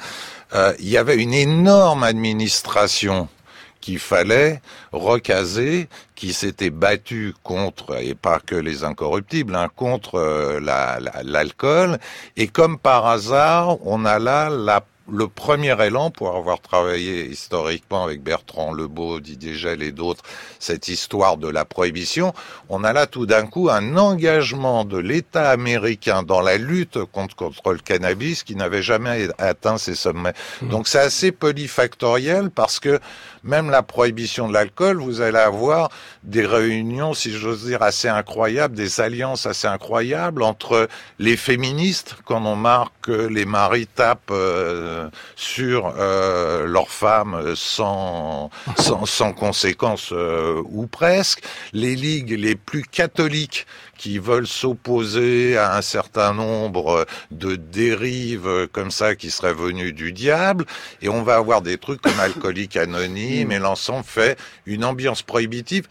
euh, 0.54 0.72
il 0.78 0.88
y 0.88 0.96
avait 0.96 1.16
une 1.16 1.34
énorme 1.34 2.04
administration 2.04 3.28
qu'il 3.80 3.98
fallait 3.98 4.62
recaser, 4.90 5.88
qui 6.14 6.32
s'était 6.32 6.70
battue 6.70 7.34
contre, 7.44 8.02
et 8.02 8.14
pas 8.14 8.40
que 8.40 8.56
les 8.56 8.82
incorruptibles, 8.82 9.54
hein, 9.54 9.68
contre 9.76 10.16
euh, 10.16 10.60
l'alcool. 11.22 11.98
et 12.36 12.48
comme 12.48 12.78
par 12.78 13.06
hasard, 13.06 13.76
on 13.86 14.04
a 14.04 14.18
là 14.18 14.48
la 14.48 14.84
le 15.10 15.28
premier 15.28 15.80
élan, 15.84 16.10
pour 16.10 16.36
avoir 16.36 16.60
travaillé 16.60 17.26
historiquement 17.26 18.04
avec 18.04 18.22
Bertrand 18.22 18.72
Lebeau, 18.72 19.20
Didier 19.20 19.54
Gell 19.54 19.82
et 19.82 19.92
d'autres, 19.92 20.22
cette 20.58 20.88
histoire 20.88 21.36
de 21.36 21.48
la 21.48 21.64
prohibition, 21.64 22.34
on 22.68 22.82
a 22.84 22.92
là 22.92 23.06
tout 23.06 23.26
d'un 23.26 23.46
coup 23.46 23.70
un 23.70 23.96
engagement 23.96 24.84
de 24.84 24.98
l'État 24.98 25.50
américain 25.50 26.22
dans 26.22 26.40
la 26.40 26.56
lutte 26.56 27.04
contre, 27.04 27.36
contre 27.36 27.72
le 27.72 27.78
cannabis 27.78 28.42
qui 28.42 28.56
n'avait 28.56 28.82
jamais 28.82 29.28
atteint 29.38 29.78
ses 29.78 29.94
sommets. 29.94 30.34
Mmh. 30.62 30.68
Donc 30.68 30.88
c'est 30.88 30.98
assez 30.98 31.32
polyfactoriel 31.32 32.50
parce 32.50 32.80
que 32.80 32.98
même 33.44 33.70
la 33.70 33.82
prohibition 33.82 34.48
de 34.48 34.52
l'alcool, 34.52 34.98
vous 34.98 35.20
allez 35.20 35.38
avoir 35.38 35.90
des 36.24 36.44
réunions, 36.44 37.14
si 37.14 37.30
j'ose 37.30 37.64
dire, 37.64 37.82
assez 37.82 38.08
incroyables, 38.08 38.74
des 38.74 39.00
alliances 39.00 39.46
assez 39.46 39.68
incroyables 39.68 40.42
entre 40.42 40.88
les 41.20 41.36
féministes, 41.36 42.16
quand 42.24 42.44
on 42.44 42.56
marque 42.56 42.92
que 43.02 43.12
les 43.12 43.44
maris 43.44 43.86
tapent 43.86 44.30
euh, 44.32 44.95
sur 45.36 45.94
euh, 45.98 46.66
leurs 46.66 46.90
femmes 46.90 47.54
sans, 47.54 48.50
sans, 48.76 49.06
sans 49.06 49.32
conséquence 49.32 50.10
euh, 50.12 50.62
ou 50.66 50.86
presque, 50.86 51.42
les 51.72 51.94
ligues 51.94 52.36
les 52.38 52.54
plus 52.54 52.82
catholiques 52.82 53.66
qui 53.96 54.18
veulent 54.18 54.46
s'opposer 54.46 55.56
à 55.56 55.76
un 55.76 55.82
certain 55.82 56.34
nombre 56.34 57.06
de 57.30 57.56
dérives 57.56 58.68
comme 58.72 58.90
ça 58.90 59.14
qui 59.14 59.30
seraient 59.30 59.54
venues 59.54 59.92
du 59.92 60.12
diable, 60.12 60.66
et 61.00 61.08
on 61.08 61.22
va 61.22 61.36
avoir 61.36 61.62
des 61.62 61.78
trucs 61.78 62.02
comme 62.02 62.20
alcoolique 62.20 62.76
anonyme, 62.76 63.52
et 63.52 63.58
l'ensemble 63.58 64.04
fait 64.04 64.38
une 64.66 64.84
ambiance 64.84 65.22
prohibitive 65.22 65.88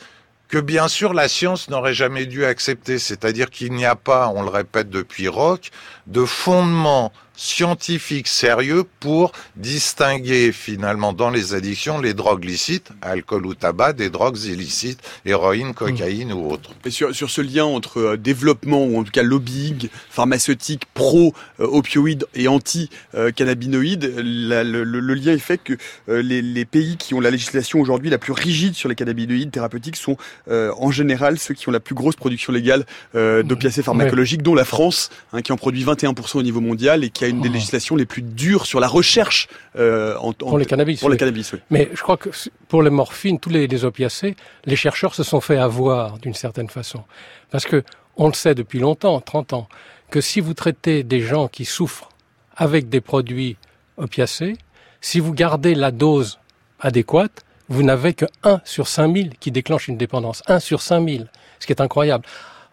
que 0.48 0.58
bien 0.58 0.88
sûr 0.88 1.14
la 1.14 1.28
science 1.28 1.70
n'aurait 1.70 1.94
jamais 1.94 2.26
dû 2.26 2.46
accepter, 2.46 3.00
c'est-à-dire 3.00 3.50
qu'il 3.50 3.74
n'y 3.74 3.86
a 3.86 3.96
pas, 3.96 4.32
on 4.34 4.44
le 4.44 4.50
répète 4.50 4.90
depuis 4.90 5.28
Rock, 5.28 5.72
de 6.08 6.26
fondement 6.26 7.12
scientifique 7.36 8.28
sérieux 8.28 8.84
pour 9.00 9.32
distinguer 9.56 10.52
finalement 10.52 11.14
dans 11.14 11.30
les 11.30 11.54
addictions 11.54 12.00
les 12.00 12.14
drogues 12.14 12.44
licites, 12.44 12.90
alcool 13.02 13.46
ou 13.46 13.54
tabac, 13.54 13.94
des 13.94 14.10
drogues 14.10 14.42
illicites, 14.44 15.00
héroïne, 15.26 15.74
cocaïne 15.74 16.34
ou 16.34 16.52
autres. 16.52 16.72
Et 16.86 16.92
sur, 16.92 17.16
sur 17.16 17.30
ce 17.30 17.42
lien 17.42 17.66
entre 17.66 18.00
euh, 18.00 18.18
développement 18.18 18.84
ou 18.86 18.98
en 18.98 19.04
tout 19.04 19.12
cas 19.12 19.24
lobbying 19.24 19.90
pharmaceutique 20.10 20.84
pro-opioïdes 20.94 22.26
et 22.34 22.48
anti-cannabinoïdes, 22.48 24.14
le, 24.18 24.84
le, 24.84 25.14
lien 25.14 25.34
est 25.34 25.40
fait 25.40 25.58
que 25.58 25.74
euh, 26.10 26.22
les, 26.22 26.42
les, 26.42 26.66
pays 26.66 26.98
qui 26.98 27.14
ont 27.14 27.20
la 27.20 27.32
législation 27.32 27.80
aujourd'hui 27.80 28.10
la 28.10 28.18
plus 28.18 28.34
rigide 28.34 28.74
sur 28.74 28.90
les 28.90 28.96
cannabinoïdes 28.96 29.52
thérapeutiques 29.52 29.96
sont 29.96 30.18
euh, 30.50 30.72
en 30.78 30.92
général 30.92 31.38
ceux 31.38 31.54
qui 31.54 31.70
ont 31.70 31.72
la 31.72 31.80
plus 31.80 31.96
grosse 31.96 32.16
production 32.16 32.52
légale 32.52 32.86
d'opiacés 33.14 33.84
pharmacologiques, 33.84 34.42
dont 34.42 34.56
la 34.56 34.66
France, 34.66 35.10
hein, 35.34 35.42
qui 35.42 35.52
en 35.52 35.58
produit 35.58 35.84
21% 35.84 36.38
au 36.38 36.44
niveau 36.44 36.62
mondial 36.62 37.04
et 37.04 37.10
qui 37.10 37.25
a 37.26 37.30
une 37.30 37.42
des 37.42 37.50
oh. 37.50 37.54
législations 37.54 37.96
les 37.96 38.06
plus 38.06 38.22
dures 38.22 38.66
sur 38.66 38.80
la 38.80 38.88
recherche 38.88 39.48
euh, 39.78 40.16
en, 40.18 40.34
pour 40.34 40.58
les 40.58 40.66
cannabis. 40.66 41.00
Pour 41.00 41.10
les 41.10 41.18
cannabis, 41.18 41.54
oui. 41.54 41.60
Mais 41.70 41.90
je 41.94 42.02
crois 42.02 42.18
que 42.18 42.30
pour 42.68 42.84
les 42.84 42.90
morphines, 42.90 43.40
tous 43.40 43.50
les, 43.50 43.68
les 43.68 43.86
opiacés, 43.86 44.36
les 44.66 44.76
chercheurs 44.76 45.16
se 45.16 45.24
sont 45.24 45.42
fait 45.42 45.58
avoir 45.58 46.18
d'une 46.20 46.34
certaine 46.34 46.70
façon, 46.70 47.04
parce 47.52 47.66
que 47.66 47.84
on 48.18 48.28
le 48.28 48.34
sait 48.34 48.56
depuis 48.56 48.80
longtemps, 48.80 49.20
30 49.20 49.54
ans, 49.54 49.68
que 50.10 50.22
si 50.22 50.40
vous 50.40 50.54
traitez 50.54 51.04
des 51.04 51.22
gens 51.22 51.48
qui 51.48 51.66
souffrent 51.66 52.10
avec 52.56 52.88
des 52.90 53.02
produits 53.02 53.58
opiacés, 53.98 54.58
si 55.02 55.20
vous 55.20 55.34
gardez 55.34 55.76
la 55.76 55.92
dose 55.92 56.40
adéquate, 56.80 57.46
vous 57.68 57.84
n'avez 57.84 58.14
que 58.14 58.26
1 58.44 58.62
sur 58.64 58.88
5000 58.88 59.38
qui 59.40 59.52
déclenche 59.52 59.88
une 59.88 59.98
dépendance. 59.98 60.44
1 60.48 60.60
sur 60.60 60.82
5000, 60.82 61.30
ce 61.60 61.66
qui 61.66 61.74
est 61.74 61.82
incroyable. 61.82 62.26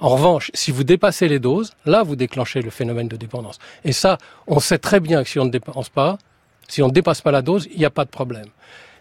En 0.03 0.09
revanche, 0.09 0.51
si 0.53 0.73
vous 0.73 0.83
dépassez 0.83 1.29
les 1.29 1.39
doses, 1.39 1.75
là, 1.87 2.03
vous 2.03 2.17
déclenchez 2.17 2.61
le 2.61 2.71
phénomène 2.71 3.07
de 3.07 3.15
dépendance. 3.15 3.61
Et 3.85 3.93
ça, 3.93 4.19
on 4.49 4.59
sait 4.59 4.79
très 4.79 4.99
bien 4.99 5.23
que 5.23 5.29
si 5.29 5.39
on 5.39 5.45
ne 5.45 5.51
dépense 5.51 5.91
pas, 5.91 6.19
si 6.67 6.83
on 6.83 6.89
ne 6.89 6.93
dépasse 6.93 7.21
pas 7.21 7.31
la 7.31 7.41
dose, 7.41 7.69
il 7.71 7.79
n'y 7.79 7.85
a 7.85 7.91
pas 7.91 8.05
de 8.05 8.11
problème. 8.11 8.49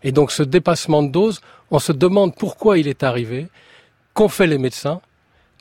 Et 0.03 0.11
donc, 0.11 0.31
ce 0.31 0.43
dépassement 0.43 1.01
de 1.01 1.09
dose, 1.09 1.41
on 1.71 1.79
se 1.79 1.91
demande 1.91 2.35
pourquoi 2.35 2.77
il 2.77 2.87
est 2.87 3.01
arrivé, 3.01 3.47
qu'ont 4.13 4.29
fait 4.29 4.45
les 4.45 4.59
médecins, 4.59 5.01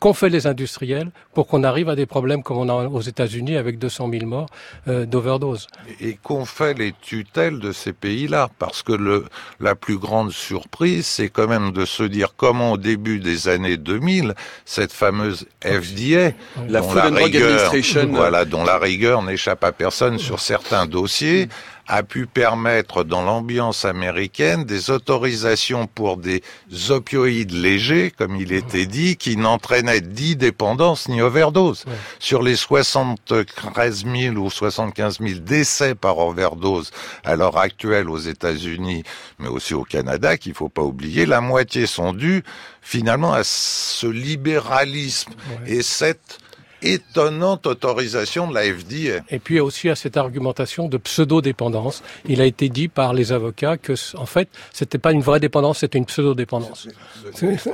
qu'ont 0.00 0.14
fait 0.14 0.30
les 0.30 0.46
industriels 0.46 1.10
pour 1.34 1.46
qu'on 1.46 1.62
arrive 1.62 1.88
à 1.88 1.94
des 1.94 2.06
problèmes 2.06 2.42
comme 2.42 2.56
on 2.56 2.68
a 2.68 2.86
aux 2.88 3.02
États-Unis 3.02 3.56
avec 3.56 3.78
200 3.78 4.08
000 4.10 4.26
morts 4.26 4.48
euh, 4.88 5.04
d'overdose. 5.04 5.68
Et 6.00 6.18
qu'ont 6.20 6.46
fait 6.46 6.74
les 6.74 6.92
tutelles 7.00 7.60
de 7.60 7.70
ces 7.70 7.92
pays-là? 7.92 8.48
Parce 8.58 8.82
que 8.82 8.92
le, 8.92 9.26
la 9.60 9.74
plus 9.74 9.98
grande 9.98 10.32
surprise, 10.32 11.06
c'est 11.06 11.28
quand 11.28 11.46
même 11.46 11.70
de 11.72 11.84
se 11.84 12.02
dire 12.02 12.34
comment 12.36 12.72
au 12.72 12.76
début 12.78 13.20
des 13.20 13.48
années 13.48 13.76
2000, 13.76 14.34
cette 14.64 14.92
fameuse 14.92 15.46
FDA, 15.62 16.32
la 16.68 16.82
and 16.82 16.92
Drug 16.92 17.36
Administration, 17.36 18.08
voilà, 18.10 18.46
dont 18.46 18.64
la 18.64 18.78
rigueur 18.78 19.22
n'échappe 19.22 19.62
à 19.64 19.72
personne 19.72 20.18
sur 20.18 20.40
certains 20.40 20.86
dossiers, 20.86 21.48
a 21.90 22.04
pu 22.04 22.26
permettre 22.26 23.02
dans 23.02 23.22
l'ambiance 23.22 23.84
américaine 23.84 24.64
des 24.64 24.90
autorisations 24.90 25.88
pour 25.88 26.18
des 26.18 26.40
opioïdes 26.88 27.50
légers, 27.50 28.12
comme 28.16 28.36
il 28.36 28.52
était 28.52 28.86
dit, 28.86 29.16
qui 29.16 29.36
n'entraînaient 29.36 30.00
ni 30.00 30.36
dépendance 30.36 31.08
ni 31.08 31.20
overdose. 31.20 31.84
Sur 32.20 32.42
les 32.42 32.54
73 32.54 34.04
000 34.06 34.36
ou 34.36 34.50
75 34.50 35.18
000 35.18 35.40
décès 35.40 35.96
par 35.96 36.18
overdose 36.18 36.92
à 37.24 37.34
l'heure 37.34 37.58
actuelle 37.58 38.08
aux 38.08 38.18
États-Unis, 38.18 39.02
mais 39.40 39.48
aussi 39.48 39.74
au 39.74 39.82
Canada, 39.82 40.36
qu'il 40.36 40.54
faut 40.54 40.68
pas 40.68 40.82
oublier, 40.82 41.26
la 41.26 41.40
moitié 41.40 41.86
sont 41.86 42.12
dus 42.12 42.44
finalement 42.82 43.32
à 43.32 43.42
ce 43.42 44.06
libéralisme. 44.06 45.32
Et 45.66 45.82
cette 45.82 46.38
étonnante 46.82 47.66
autorisation 47.66 48.48
de 48.48 48.54
la 48.54 48.62
FDA. 48.62 49.22
Et 49.30 49.38
puis 49.38 49.60
aussi 49.60 49.88
à 49.88 49.96
cette 49.96 50.16
argumentation 50.16 50.88
de 50.88 50.96
pseudo-dépendance. 50.98 52.02
Il 52.26 52.40
a 52.40 52.44
été 52.44 52.68
dit 52.68 52.88
par 52.88 53.12
les 53.12 53.32
avocats 53.32 53.76
que, 53.76 53.94
en 54.16 54.26
fait, 54.26 54.48
c'était 54.72 54.98
pas 54.98 55.12
une 55.12 55.22
vraie 55.22 55.40
dépendance, 55.40 55.78
c'était 55.78 55.98
une 55.98 56.06
pseudo-dépendance. 56.06 56.88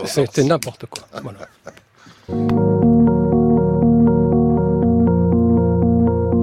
C'était 0.04 0.44
n'importe 0.44 0.86
quoi. 0.86 1.04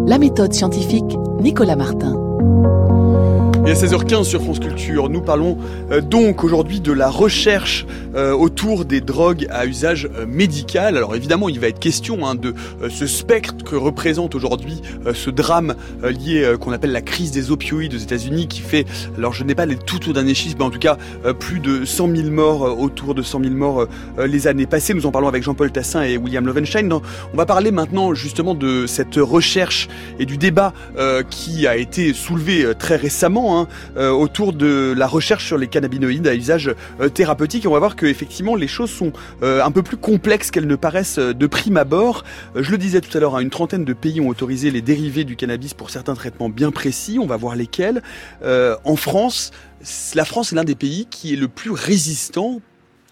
La 0.08 0.18
méthode 0.18 0.54
scientifique, 0.54 1.18
Nicolas 1.40 1.76
Martin. 1.76 2.14
Et 3.66 3.72
à 3.72 3.76
16h15 3.76 4.26
sur 4.26 4.42
France 4.42 4.60
Culture, 4.60 5.08
nous 5.08 5.22
parlons 5.22 5.58
euh, 5.90 6.02
donc 6.02 6.44
aujourd'hui 6.44 6.82
de 6.82 6.92
la 6.92 7.10
recherche 7.10 7.86
euh, 8.14 8.34
autour 8.34 8.84
des 8.84 9.00
drogues 9.00 9.48
à 9.50 9.66
usage 9.66 10.10
euh, 10.18 10.26
médical. 10.26 10.98
Alors 10.98 11.16
évidemment, 11.16 11.48
il 11.48 11.62
va 11.62 11.70
être 11.70 11.80
question 11.80 12.28
hein, 12.28 12.36
de 12.36 12.54
ce 12.90 13.08
spectre 13.08 13.64
que 13.64 13.78
représente 13.78 14.36
aujourd'hui 14.36 14.82
ce 15.14 15.30
drame 15.30 15.76
lié 16.04 16.56
qu'on 16.60 16.74
appelle 16.74 16.92
la 16.92 17.02
crise 17.02 17.32
des 17.32 17.52
opioïdes 17.52 17.94
aux 17.94 17.98
États-Unis, 17.98 18.48
qui 18.48 18.60
fait, 18.60 18.86
alors 19.18 19.34
je 19.34 19.44
n'ai 19.44 19.56
pas 19.56 19.66
les 19.66 19.78
tout 19.78 20.00
derniers 20.12 20.34
chiffres, 20.34 20.56
mais 20.60 20.66
en 20.66 20.70
tout 20.70 20.80
cas 20.80 20.98
plus 21.40 21.60
de 21.60 21.86
100 21.86 22.16
000 22.16 22.30
morts, 22.30 22.80
autour 22.80 23.16
de 23.16 23.22
100 23.22 23.44
000 23.44 23.54
morts 23.54 23.88
les 24.18 24.48
années 24.48 24.66
passées. 24.66 24.94
Nous 24.94 25.06
en 25.06 25.12
parlons 25.12 25.28
avec 25.28 25.44
Jean-Paul 25.44 25.72
Tassin 25.72 26.04
et 26.04 26.18
William 26.18 26.46
Lovenstein. 26.46 26.92
On 26.92 27.38
va 27.38 27.46
parler 27.46 27.72
maintenant 27.72 28.14
justement 28.14 28.56
de 28.56 28.86
cette 28.88 29.16
recherche 29.16 29.88
et 30.20 30.26
du 30.26 30.38
débat 30.38 30.74
qui 31.30 31.68
a 31.68 31.78
été 31.78 32.14
soulevé 32.14 32.66
très 32.78 32.96
récemment 32.96 33.53
Hein, 33.54 33.68
euh, 33.98 34.10
autour 34.10 34.54
de 34.54 34.94
la 34.96 35.08
recherche 35.08 35.46
sur 35.46 35.58
les 35.58 35.68
cannabinoïdes 35.68 36.28
à 36.28 36.36
usage 36.36 36.74
euh, 37.00 37.10
thérapeutique. 37.10 37.66
On 37.68 37.72
va 37.72 37.80
voir 37.80 37.96
que 37.96 38.06
effectivement 38.06 38.56
les 38.56 38.68
choses 38.68 38.90
sont 38.90 39.14
euh, 39.44 39.64
un 39.64 39.72
peu 39.72 39.84
plus 39.84 39.98
complexes 39.98 40.50
qu'elles 40.50 40.68
ne 40.68 40.76
paraissent 40.76 41.20
de 41.20 41.48
prime 41.48 41.78
abord. 41.78 42.24
je 42.56 42.72
le 42.72 42.78
disais 42.78 43.02
tout 43.02 43.16
à 43.16 43.20
l'heure, 43.20 43.36
hein, 43.36 43.42
une 43.42 43.50
trentaine 43.50 43.86
de 43.86 43.94
pays 43.94 44.22
ont 44.22 44.28
autorisé 44.28 44.72
les 44.72 44.82
dérivés 44.82 45.24
du 45.24 45.36
cannabis 45.36 45.74
pour 45.74 45.90
certains 45.90 46.16
traitements 46.16 46.50
bien 46.50 46.72
précis. 46.72 47.20
On 47.20 47.28
va 47.28 47.38
voir 47.38 47.56
lesquels. 47.56 48.02
en 48.44 48.96
France, 48.96 49.52
la 50.16 50.26
France 50.26 50.54
est 50.54 50.56
l'un 50.56 50.64
des 50.64 50.76
pays 50.76 51.06
qui 51.10 51.34
est 51.34 51.38
le 51.38 51.48
plus 51.48 51.72
résistant 51.72 52.62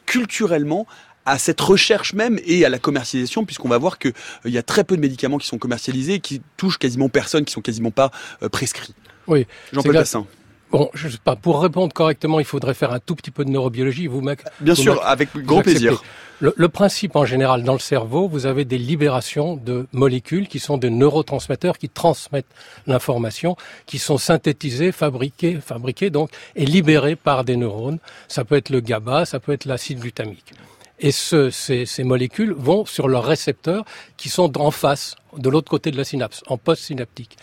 culturellement 0.06 0.88
à 1.26 1.38
cette 1.38 1.62
recherche 1.62 2.14
même 2.14 2.40
et 2.46 2.66
à 2.66 2.70
la 2.70 2.80
commercialisation, 2.80 3.46
puisqu'on 3.46 3.70
va 3.70 3.78
voir 3.78 4.00
qu'il 4.00 4.14
y 4.46 4.58
a 4.58 4.64
très 4.64 4.84
peu 4.84 4.96
de 4.96 5.02
médicaments 5.02 5.38
qui 5.38 5.48
sont 5.48 5.60
commercialisés 5.60 6.16
et 6.16 6.20
qui 6.20 6.42
touchent 6.58 6.80
quasiment 6.80 7.10
personne, 7.10 7.46
qui 7.46 7.54
sont 7.54 7.62
quasiment 7.62 7.92
pas 7.92 8.12
prescrits. 8.52 8.96
Oui. 9.28 9.46
Jean-Paul 9.72 9.94
Tassin. 9.94 10.26
Bon, 10.72 10.90
je 10.94 11.10
sais 11.10 11.18
pas. 11.22 11.36
Pour 11.36 11.62
répondre 11.62 11.94
correctement, 11.94 12.40
il 12.40 12.46
faudrait 12.46 12.74
faire 12.74 12.94
un 12.94 13.00
tout 13.00 13.16
petit 13.16 13.32
peu 13.32 13.44
de 13.44 13.50
neurobiologie. 13.50 14.08
Vous, 14.08 14.22
mec. 14.22 14.40
Bien 14.62 14.76
sûr, 14.76 15.06
avec 15.06 15.36
grand 15.36 15.62
plaisir. 15.62 16.02
Le, 16.40 16.54
le, 16.56 16.70
principe 16.70 17.16
en 17.16 17.26
général 17.26 17.64
dans 17.64 17.74
le 17.74 17.80
cerveau, 17.80 18.28
vous 18.28 18.48
avez 18.48 18.66
des 18.66 18.80
libérations 18.80 19.58
de 19.58 19.86
molécules 19.92 20.48
qui 20.48 20.58
sont 20.58 20.78
des 20.78 20.90
neurotransmetteurs 20.90 21.78
qui 21.78 21.88
transmettent 21.88 22.48
l'information, 22.88 23.58
qui 23.86 24.00
sont 24.00 24.18
synthétisées, 24.18 24.92
fabriquées, 24.92 25.60
fabriquées 25.64 26.10
donc 26.10 26.32
et 26.56 26.66
libérées 26.66 27.16
par 27.16 27.44
des 27.44 27.58
neurones. 27.58 28.00
Ça 28.28 28.44
peut 28.44 28.56
être 28.56 28.70
le 28.72 28.80
GABA, 28.80 29.26
ça 29.26 29.40
peut 29.40 29.52
être 29.52 29.66
l'acide 29.66 30.00
glutamique. 30.00 30.54
Et 31.04 31.12
ce, 31.12 31.50
ces, 31.50 31.86
ces, 31.86 32.04
molécules 32.04 32.54
vont 32.54 32.86
sur 32.86 33.08
leurs 33.08 33.26
récepteurs 33.26 33.86
qui 34.18 34.30
sont 34.30 34.60
en 34.62 34.70
face, 34.70 35.16
de 35.36 35.50
l'autre 35.50 35.70
côté 35.70 35.90
de 35.90 35.98
la 35.98 36.04
synapse, 36.04 36.44
en 36.48 36.58
post-synaptique. 36.58 37.38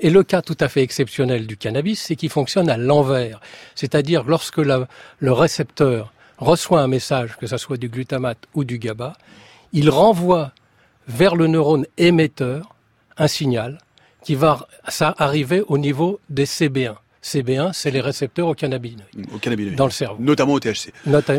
Et 0.00 0.08
le 0.08 0.22
cas 0.22 0.40
tout 0.40 0.56
à 0.60 0.68
fait 0.68 0.82
exceptionnel 0.82 1.46
du 1.46 1.58
cannabis, 1.58 2.00
c'est 2.00 2.16
qu'il 2.16 2.30
fonctionne 2.30 2.70
à 2.70 2.78
l'envers. 2.78 3.40
C'est-à-dire 3.74 4.24
lorsque 4.24 4.58
le 4.58 5.32
récepteur 5.32 6.12
reçoit 6.38 6.80
un 6.80 6.88
message, 6.88 7.36
que 7.36 7.46
ce 7.46 7.56
soit 7.58 7.76
du 7.76 7.88
glutamate 7.88 8.38
ou 8.54 8.64
du 8.64 8.78
GABA, 8.78 9.12
il 9.72 9.90
renvoie 9.90 10.52
vers 11.06 11.36
le 11.36 11.46
neurone 11.46 11.86
émetteur 11.98 12.74
un 13.18 13.28
signal 13.28 13.78
qui 14.24 14.34
va 14.34 14.66
arriver 15.18 15.62
au 15.68 15.78
niveau 15.78 16.20
des 16.30 16.46
CB1. 16.46 16.96
CB1, 17.22 17.72
c'est 17.72 17.90
les 17.90 18.00
récepteurs 18.00 18.48
au 18.48 18.54
cannabinoïdes. 18.54 19.26
Au 19.34 19.38
cannabinoïdes. 19.38 19.76
Dans 19.76 19.86
le 19.86 19.92
cerveau. 19.92 20.16
Notamment 20.20 20.54
au 20.54 20.60
THC. 20.60 20.92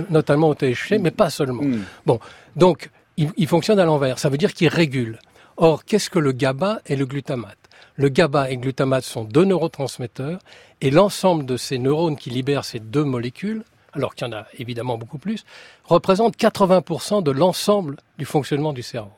notamment 0.10 0.50
au 0.50 0.56
THC, 0.56 1.00
mais 1.00 1.12
pas 1.12 1.30
seulement. 1.30 1.64
Mm. 1.64 1.82
Bon, 2.06 2.20
donc, 2.56 2.90
il, 3.18 3.32
il 3.38 3.48
fonctionne 3.48 3.80
à 3.80 3.86
l'envers. 3.86 4.20
Ça 4.20 4.30
veut 4.30 4.38
dire 4.38 4.54
qu'il 4.54 4.70
régule. 4.70 5.20
Or, 5.58 5.86
qu'est-ce 5.86 6.10
que 6.10 6.20
le 6.20 6.32
GABA 6.32 6.82
et 6.88 6.96
le 6.96 7.06
glutamate? 7.06 7.58
Le 7.96 8.10
GABA 8.10 8.50
et 8.50 8.56
le 8.56 8.62
glutamate 8.62 9.04
sont 9.04 9.24
deux 9.24 9.46
neurotransmetteurs, 9.46 10.40
et 10.82 10.90
l'ensemble 10.90 11.46
de 11.46 11.58
ces 11.58 11.78
neurones 11.78 12.18
qui 12.18 12.30
libèrent 12.30 12.66
ces 12.66 12.80
deux 12.80 13.04
molécules, 13.04 13.64
alors 13.94 14.16
qu'il 14.16 14.28
y 14.28 14.30
en 14.30 14.34
a 14.34 14.46
évidemment 14.58 14.98
beaucoup 14.98 15.20
plus, 15.20 15.46
représente 15.84 16.36
80% 16.38 17.22
de 17.22 17.32
l'ensemble 17.32 17.98
du 18.18 18.26
fonctionnement 18.26 18.74
du 18.74 18.82
cerveau. 18.82 19.12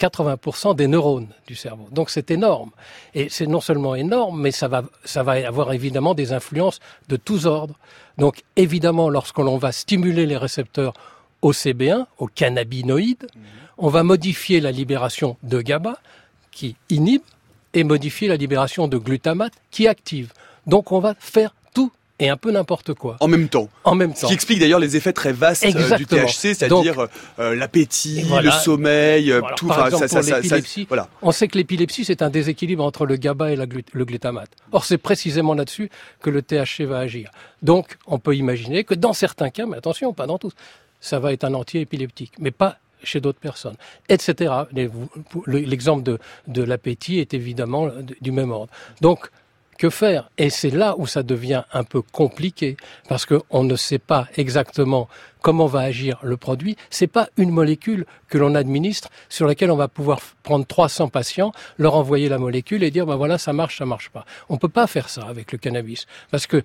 80% 0.00 0.74
des 0.74 0.86
neurones 0.86 1.28
du 1.46 1.54
cerveau. 1.54 1.88
Donc 1.92 2.10
c'est 2.10 2.30
énorme. 2.30 2.70
Et 3.14 3.28
c'est 3.28 3.46
non 3.46 3.60
seulement 3.60 3.94
énorme, 3.94 4.40
mais 4.40 4.50
ça 4.50 4.68
va, 4.68 4.82
avoir 5.46 5.72
évidemment 5.72 6.14
des 6.14 6.32
influences 6.32 6.80
de 7.08 7.16
tous 7.16 7.46
ordres. 7.46 7.74
Donc 8.18 8.42
évidemment, 8.56 9.08
lorsque 9.08 9.38
l'on 9.38 9.58
va 9.58 9.72
stimuler 9.72 10.26
les 10.26 10.36
récepteurs 10.36 10.94
au 11.42 11.52
CB1, 11.52 12.06
au 12.18 12.26
cannabinoïdes, 12.26 13.26
on 13.78 13.88
va 13.88 14.02
modifier 14.02 14.60
la 14.60 14.70
libération 14.70 15.36
de 15.42 15.60
GABA, 15.60 15.98
qui 16.50 16.76
inhibe, 16.90 17.22
et 17.74 17.82
modifier 17.82 18.28
la 18.28 18.36
libération 18.36 18.86
de 18.86 18.96
glutamate, 18.98 19.52
qui 19.70 19.88
active. 19.88 20.32
Donc 20.66 20.92
on 20.92 21.00
va 21.00 21.14
faire 21.18 21.54
et 22.20 22.28
un 22.28 22.36
peu 22.36 22.52
n'importe 22.52 22.94
quoi. 22.94 23.16
En 23.20 23.28
même 23.28 23.48
temps. 23.48 23.68
En 23.82 23.94
même 23.94 24.12
temps. 24.12 24.20
Ce 24.20 24.26
qui 24.26 24.34
explique 24.34 24.60
d'ailleurs 24.60 24.78
les 24.78 24.96
effets 24.96 25.12
très 25.12 25.32
vastes 25.32 25.64
euh, 25.64 25.96
du 25.96 26.06
THC, 26.06 26.54
c'est-à-dire 26.54 27.08
euh, 27.38 27.54
l'appétit, 27.56 28.24
le 28.42 28.50
sommeil, 28.50 29.32
euh, 29.32 29.40
tout. 29.56 29.66
Par 29.66 29.86
exemple, 29.86 30.08
ça, 30.08 30.22
ça, 30.22 30.40
voilà. 30.88 31.08
on 31.22 31.32
sait 31.32 31.48
que 31.48 31.58
l'épilepsie 31.58 32.04
c'est 32.04 32.22
un 32.22 32.30
déséquilibre 32.30 32.84
entre 32.84 33.06
le 33.06 33.16
GABA 33.16 33.52
et 33.52 33.56
le 33.56 34.04
glutamate. 34.04 34.50
Or 34.72 34.84
c'est 34.84 34.98
précisément 34.98 35.54
là-dessus 35.54 35.90
que 36.20 36.30
le 36.30 36.42
THC 36.42 36.82
va 36.82 36.98
agir. 36.98 37.30
Donc 37.62 37.98
on 38.06 38.18
peut 38.18 38.36
imaginer 38.36 38.84
que 38.84 38.94
dans 38.94 39.12
certains 39.12 39.50
cas, 39.50 39.66
mais 39.66 39.76
attention, 39.76 40.12
pas 40.12 40.26
dans 40.26 40.38
tous, 40.38 40.52
ça 41.00 41.18
va 41.18 41.32
être 41.32 41.44
un 41.44 41.54
anti-épileptique, 41.54 42.34
mais 42.38 42.52
pas 42.52 42.78
chez 43.02 43.20
d'autres 43.20 43.40
personnes, 43.40 43.76
etc. 44.08 44.52
L'exemple 45.46 46.02
de, 46.02 46.18
de 46.46 46.62
l'appétit 46.62 47.18
est 47.18 47.34
évidemment 47.34 47.90
du 48.20 48.32
même 48.32 48.50
ordre. 48.50 48.72
Donc 49.00 49.30
que 49.78 49.90
faire 49.90 50.30
Et 50.38 50.50
c'est 50.50 50.70
là 50.70 50.94
où 50.98 51.06
ça 51.06 51.22
devient 51.22 51.64
un 51.72 51.84
peu 51.84 52.02
compliqué 52.02 52.76
parce 53.08 53.26
qu'on 53.26 53.64
ne 53.64 53.76
sait 53.76 53.98
pas 53.98 54.28
exactement 54.36 55.08
comment 55.44 55.66
va 55.66 55.80
agir 55.80 56.18
le 56.22 56.38
produit. 56.38 56.76
C'est 56.88 57.06
pas 57.06 57.28
une 57.36 57.50
molécule 57.50 58.06
que 58.28 58.38
l'on 58.38 58.54
administre 58.54 59.10
sur 59.28 59.46
laquelle 59.46 59.70
on 59.70 59.76
va 59.76 59.88
pouvoir 59.88 60.20
prendre 60.42 60.66
300 60.66 61.08
patients, 61.08 61.52
leur 61.76 61.96
envoyer 61.96 62.30
la 62.30 62.38
molécule 62.38 62.82
et 62.82 62.90
dire 62.90 63.04
ben 63.04 63.16
voilà 63.16 63.36
ça 63.36 63.52
marche, 63.52 63.78
ça 63.78 63.84
marche 63.84 64.08
pas. 64.08 64.24
On 64.48 64.56
peut 64.56 64.68
pas 64.68 64.86
faire 64.86 65.10
ça 65.10 65.22
avec 65.28 65.52
le 65.52 65.58
cannabis 65.58 66.06
parce 66.30 66.46
que 66.46 66.62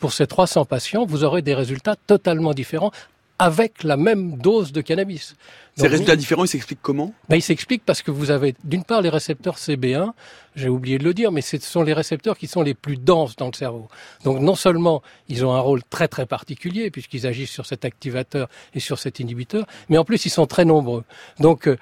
pour 0.00 0.12
ces 0.12 0.26
300 0.26 0.64
patients, 0.64 1.04
vous 1.04 1.22
aurez 1.22 1.42
des 1.42 1.54
résultats 1.54 1.96
totalement 1.96 2.54
différents 2.54 2.92
avec 3.38 3.82
la 3.82 3.96
même 3.96 4.36
dose 4.36 4.72
de 4.72 4.80
cannabis. 4.80 5.34
Ces 5.76 5.88
résultats 5.88 6.14
différents, 6.14 6.44
ils 6.44 6.48
s'expliquent 6.48 6.82
comment? 6.82 7.12
Ben, 7.28 7.36
Ils 7.36 7.42
s'expliquent 7.42 7.84
parce 7.84 8.00
que 8.00 8.12
vous 8.12 8.30
avez 8.30 8.54
d'une 8.62 8.84
part 8.84 9.02
les 9.02 9.08
récepteurs 9.08 9.56
CB1, 9.56 10.12
j'ai 10.54 10.68
oublié 10.68 10.98
de 10.98 11.04
le 11.04 11.12
dire, 11.14 11.32
mais 11.32 11.40
ce 11.40 11.58
sont 11.58 11.82
les 11.82 11.92
récepteurs 11.92 12.38
qui 12.38 12.46
sont 12.46 12.62
les 12.62 12.74
plus 12.74 12.96
denses 12.96 13.34
dans 13.34 13.48
le 13.48 13.52
cerveau. 13.54 13.88
Donc 14.22 14.40
non 14.40 14.54
seulement 14.54 15.02
ils 15.28 15.44
ont 15.44 15.52
un 15.52 15.58
rôle 15.58 15.82
très 15.82 16.06
très 16.06 16.26
particulier 16.26 16.92
puisqu'ils 16.92 17.26
agissent 17.26 17.50
sur 17.50 17.66
cet 17.66 17.84
activateur 17.84 18.48
et 18.72 18.80
sur 18.80 19.00
cet 19.00 19.18
inhibiteur, 19.18 19.66
mais 19.88 19.98
en 19.98 20.04
plus 20.04 20.24
ils 20.26 20.30
sont 20.30 20.46
très 20.46 20.64
nombreux. 20.64 21.02
Donc 21.40 21.66
euh, 21.66 21.76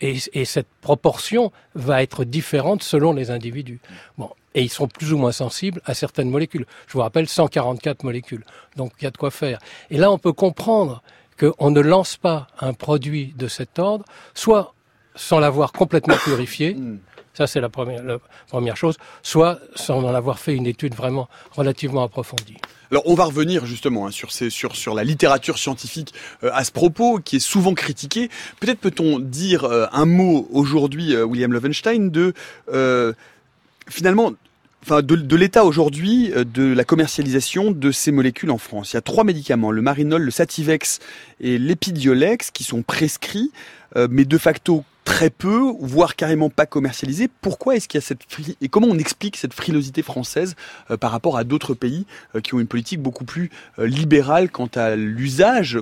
et, 0.00 0.18
et, 0.32 0.44
cette 0.44 0.68
proportion 0.80 1.52
va 1.74 2.02
être 2.02 2.24
différente 2.24 2.82
selon 2.82 3.12
les 3.12 3.30
individus. 3.30 3.80
Bon, 4.16 4.30
et 4.56 4.62
ils 4.62 4.70
sont 4.70 4.88
plus 4.88 5.12
ou 5.12 5.18
moins 5.18 5.32
sensibles 5.32 5.80
à 5.84 5.94
certaines 5.94 6.30
molécules. 6.30 6.66
Je 6.88 6.94
vous 6.94 7.00
rappelle 7.00 7.28
144 7.28 8.04
molécules. 8.04 8.44
Donc 8.76 8.92
il 8.98 9.04
y 9.04 9.06
a 9.06 9.10
de 9.10 9.16
quoi 9.16 9.30
faire. 9.30 9.58
Et 9.90 9.98
là, 9.98 10.10
on 10.10 10.18
peut 10.18 10.32
comprendre 10.32 11.02
qu'on 11.38 11.70
ne 11.70 11.80
lance 11.80 12.16
pas 12.16 12.46
un 12.60 12.72
produit 12.72 13.34
de 13.36 13.48
cet 13.48 13.78
ordre, 13.78 14.04
soit 14.34 14.74
sans 15.14 15.38
l'avoir 15.38 15.72
complètement 15.72 16.16
purifié, 16.16 16.74
hmm. 16.74 16.98
Ça 17.36 17.46
c'est 17.46 17.60
la 17.60 17.68
première, 17.68 18.76
chose, 18.76 18.96
soit 19.22 19.58
sans 19.74 20.02
en 20.02 20.14
avoir 20.14 20.38
fait 20.38 20.54
une 20.54 20.66
étude 20.66 20.94
vraiment 20.94 21.28
relativement 21.52 22.02
approfondie. 22.02 22.56
Alors 22.90 23.02
on 23.06 23.14
va 23.14 23.24
revenir 23.24 23.66
justement 23.66 24.06
hein, 24.06 24.10
sur, 24.10 24.94
la 24.94 25.04
littérature 25.04 25.58
scientifique 25.58 26.14
euh, 26.44 26.50
à 26.54 26.64
ce 26.64 26.72
propos, 26.72 27.18
qui 27.18 27.36
est 27.36 27.40
souvent 27.40 27.74
critiquée. 27.74 28.30
Peut-être 28.60 28.78
peut-on 28.78 29.18
dire 29.18 29.64
euh, 29.64 29.86
un 29.92 30.06
mot 30.06 30.48
aujourd'hui, 30.50 31.14
euh, 31.14 31.24
William 31.24 31.52
Lovenstein, 31.52 32.10
de 32.10 32.32
finalement 33.88 34.32
de, 34.88 35.36
l'état 35.36 35.64
aujourd'hui 35.64 36.32
de 36.34 36.72
la 36.72 36.84
commercialisation 36.84 37.70
de 37.70 37.90
ces 37.92 38.12
molécules 38.12 38.50
en 38.50 38.58
France. 38.58 38.92
Il 38.92 38.94
y 38.94 38.98
a 38.98 39.02
trois 39.02 39.24
médicaments, 39.24 39.70
le 39.70 39.82
Marinol, 39.82 40.22
le 40.22 40.30
Sativex 40.30 41.00
et 41.40 41.58
l'Epidiolex, 41.58 42.50
qui 42.50 42.64
sont 42.64 42.82
prescrits, 42.82 43.50
euh, 43.96 44.08
mais 44.10 44.24
de 44.24 44.38
facto 44.38 44.84
très 45.04 45.30
peu, 45.30 45.72
voire 45.80 46.16
carrément 46.16 46.50
pas 46.50 46.66
commercialisés. 46.66 47.28
Pourquoi 47.40 47.76
est-ce 47.76 47.88
qu'il 47.88 47.98
y 47.98 48.02
a 48.02 48.06
cette 48.06 48.22
et 48.60 48.68
comment 48.68 48.88
on 48.88 48.98
explique 48.98 49.36
cette 49.36 49.54
frilosité 49.54 50.02
française 50.02 50.56
euh, 50.90 50.96
par 50.96 51.12
rapport 51.12 51.36
à 51.36 51.44
d'autres 51.44 51.74
pays 51.74 52.06
qui 52.42 52.54
ont 52.54 52.60
une 52.60 52.66
politique 52.66 53.00
beaucoup 53.00 53.24
plus 53.24 53.50
libérale 53.78 54.50
quant 54.50 54.70
à 54.74 54.96
l'usage 54.96 55.78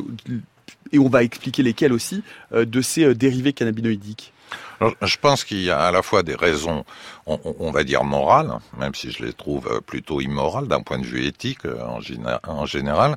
et 0.93 0.99
on 0.99 1.09
va 1.09 1.23
expliquer 1.25 1.63
lesquels 1.63 1.93
aussi 1.93 2.23
de 2.53 2.81
ces 2.83 3.15
dérivés 3.15 3.53
cannabinoïdiques? 3.53 4.33
Je 5.03 5.17
pense 5.17 5.45
qu'il 5.45 5.63
y 5.63 5.71
a 5.71 5.81
à 5.81 5.91
la 5.91 6.03
fois 6.03 6.23
des 6.23 6.35
raisons, 6.35 6.85
on, 7.27 7.71
va 7.71 7.85
dire 7.85 8.05
morales, 8.05 8.53
même 8.79 8.95
si 8.95 9.11
je 9.11 9.25
les 9.25 9.33
trouve 9.33 9.69
euh, 9.69 9.81
plutôt 9.81 10.21
immorales 10.21 10.69
d'un 10.69 10.81
point 10.81 10.99
de 10.99 11.07
vue 11.07 11.27
éthique 11.27 11.65
euh, 11.65 11.79
en, 12.45 12.67
général, 12.67 13.17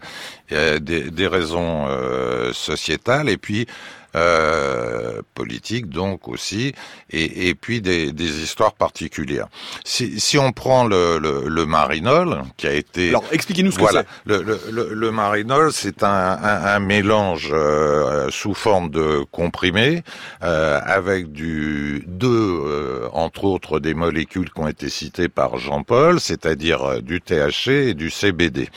des, 0.50 0.80
des 0.80 1.28
raisons 1.28 1.86
euh, 1.88 2.54
sociétales 2.54 3.30
et 3.30 3.38
puis 3.38 3.68
euh, 4.16 5.22
politique 5.36 5.90
donc 5.90 6.28
aussi, 6.28 6.74
et, 7.12 7.50
et 7.50 7.56
puis 7.56 7.82
des, 7.82 8.12
des, 8.14 8.42
histoires 8.42 8.74
particulières. 8.74 9.48
Si, 9.84 10.20
si 10.20 10.40
on 10.40 10.54
prend 10.54 10.86
le, 10.86 11.20
le, 11.20 11.44
le, 11.48 11.66
marinol, 11.66 12.42
qui 12.56 12.68
a 12.68 12.74
été... 12.74 13.10
Alors 13.10 13.26
expliquez-nous 13.32 13.72
ce 13.72 13.80
voilà, 13.80 14.04
que 14.04 14.10
c'est. 14.26 14.44
Le, 14.44 14.60
le, 14.72 14.94
le, 14.94 15.12
marinol, 15.12 15.72
c'est 15.72 16.04
un, 16.04 16.08
un, 16.08 16.66
un, 16.66 16.80
mélange 16.80 17.50
euh, 17.52 18.30
sous 18.32 18.54
forme 18.54 18.90
de 18.90 19.24
comprimé, 19.32 20.04
avec 20.42 21.32
du 21.32 21.57
deux, 22.06 22.62
euh, 22.66 23.08
entre 23.14 23.44
autres, 23.46 23.80
des 23.80 23.94
molécules 23.94 24.52
qui 24.52 24.60
ont 24.60 24.68
été 24.68 24.90
citées 24.90 25.30
par 25.30 25.58
Jean-Paul, 25.58 26.20
c'est-à-dire 26.20 26.84
euh, 26.84 27.02
du 27.02 27.22
THC 27.22 27.90
et 27.90 27.94
du 27.94 28.10
CBD. 28.10 28.70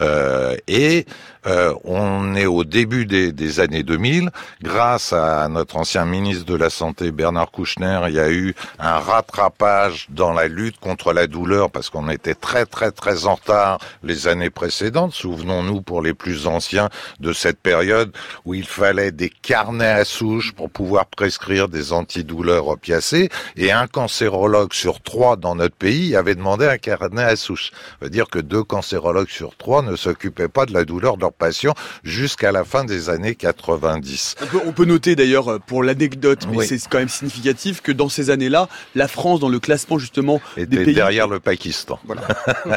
Euh, 0.00 0.56
et 0.66 1.06
euh, 1.46 1.74
on 1.84 2.34
est 2.34 2.46
au 2.46 2.64
début 2.64 3.06
des, 3.06 3.32
des, 3.32 3.60
années 3.60 3.82
2000. 3.82 4.30
Grâce 4.62 5.12
à 5.12 5.48
notre 5.48 5.76
ancien 5.76 6.04
ministre 6.04 6.44
de 6.46 6.56
la 6.56 6.70
Santé, 6.70 7.12
Bernard 7.12 7.50
Kouchner, 7.50 8.00
il 8.08 8.14
y 8.14 8.20
a 8.20 8.30
eu 8.30 8.54
un 8.78 8.98
rattrapage 8.98 10.06
dans 10.10 10.32
la 10.32 10.48
lutte 10.48 10.80
contre 10.80 11.12
la 11.12 11.26
douleur 11.26 11.70
parce 11.70 11.90
qu'on 11.90 12.08
était 12.08 12.34
très 12.34 12.66
très 12.66 12.90
très 12.90 13.26
en 13.26 13.34
retard 13.34 13.78
les 14.02 14.26
années 14.26 14.50
précédentes. 14.50 15.12
Souvenons-nous 15.12 15.82
pour 15.82 16.02
les 16.02 16.14
plus 16.14 16.46
anciens 16.46 16.88
de 17.20 17.32
cette 17.32 17.58
période 17.58 18.12
où 18.44 18.54
il 18.54 18.66
fallait 18.66 19.12
des 19.12 19.30
carnets 19.30 19.84
à 19.86 20.04
souche 20.04 20.52
pour 20.52 20.70
pouvoir 20.70 21.06
prescrire 21.06 21.68
des 21.68 21.92
antidouleurs 21.92 22.68
opiacés 22.68 23.28
et 23.56 23.70
un 23.70 23.86
cancérologue 23.86 24.72
sur 24.72 25.02
trois 25.02 25.36
dans 25.36 25.54
notre 25.54 25.76
pays 25.76 26.16
avait 26.16 26.34
demandé 26.34 26.66
un 26.66 26.78
carnet 26.78 27.22
à 27.22 27.36
souche. 27.36 27.70
Ça 27.72 27.96
veut 28.02 28.10
dire 28.10 28.28
que 28.28 28.38
deux 28.38 28.64
cancérologues 28.64 29.28
sur 29.28 29.56
trois 29.56 29.82
ne 29.82 29.96
s'occupaient 29.96 30.48
pas 30.48 30.66
de 30.66 30.72
la 30.72 30.84
douleur 30.84 31.16
de 31.16 31.22
leurs 31.22 31.32
patients 31.34 31.74
jusqu'à 32.02 32.52
la 32.52 32.64
fin 32.64 32.84
des 32.84 33.10
années 33.10 33.34
90. 33.34 34.36
On 34.66 34.72
peut, 34.72 34.84
noter 34.84 35.16
d'ailleurs 35.16 35.48
euh, 35.48 35.58
pour 35.58 35.82
l'anecdote, 35.82 36.46
mais 36.50 36.66
c'est 36.66 36.80
quand 36.88 36.98
même 36.98 37.08
significatif 37.08 37.80
que 37.80 37.92
dans 37.92 38.08
ces 38.08 38.30
années-là, 38.30 38.68
la 38.94 39.08
France 39.08 39.40
dans 39.40 39.48
le 39.48 39.58
classement 39.58 39.98
justement 39.98 40.40
était 40.56 40.66
des 40.66 40.84
pays 40.84 40.94
derrière 40.94 41.28
le 41.28 41.40
Pakistan. 41.40 41.98
Voilà. 42.04 42.22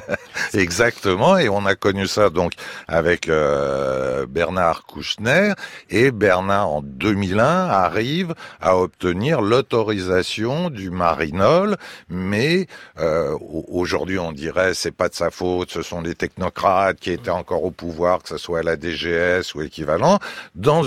Exactement, 0.53 1.37
et 1.37 1.49
on 1.49 1.65
a 1.65 1.75
connu 1.75 2.07
ça 2.07 2.29
donc 2.29 2.53
avec 2.87 3.29
euh, 3.29 4.25
Bernard 4.27 4.85
Kouchner 4.85 5.53
et 5.89 6.11
Bernard 6.11 6.69
en 6.69 6.81
2001 6.81 7.43
arrive 7.43 8.33
à 8.61 8.77
obtenir 8.77 9.41
l'autorisation 9.41 10.69
du 10.69 10.89
marinol, 10.89 11.77
mais 12.09 12.67
euh, 12.99 13.35
aujourd'hui 13.41 14.19
on 14.19 14.31
dirait 14.31 14.73
c'est 14.73 14.91
pas 14.91 15.09
de 15.09 15.15
sa 15.15 15.29
faute, 15.29 15.71
ce 15.71 15.81
sont 15.81 16.01
les 16.01 16.15
technocrates 16.15 16.99
qui 16.99 17.11
étaient 17.11 17.29
encore 17.29 17.63
au 17.63 17.71
pouvoir, 17.71 18.21
que 18.23 18.29
ce 18.29 18.37
soit 18.37 18.46
la 18.55 18.75
DGS 18.75 19.55
ou 19.55 19.61
équivalent, 19.61 20.19
dans 20.55 20.83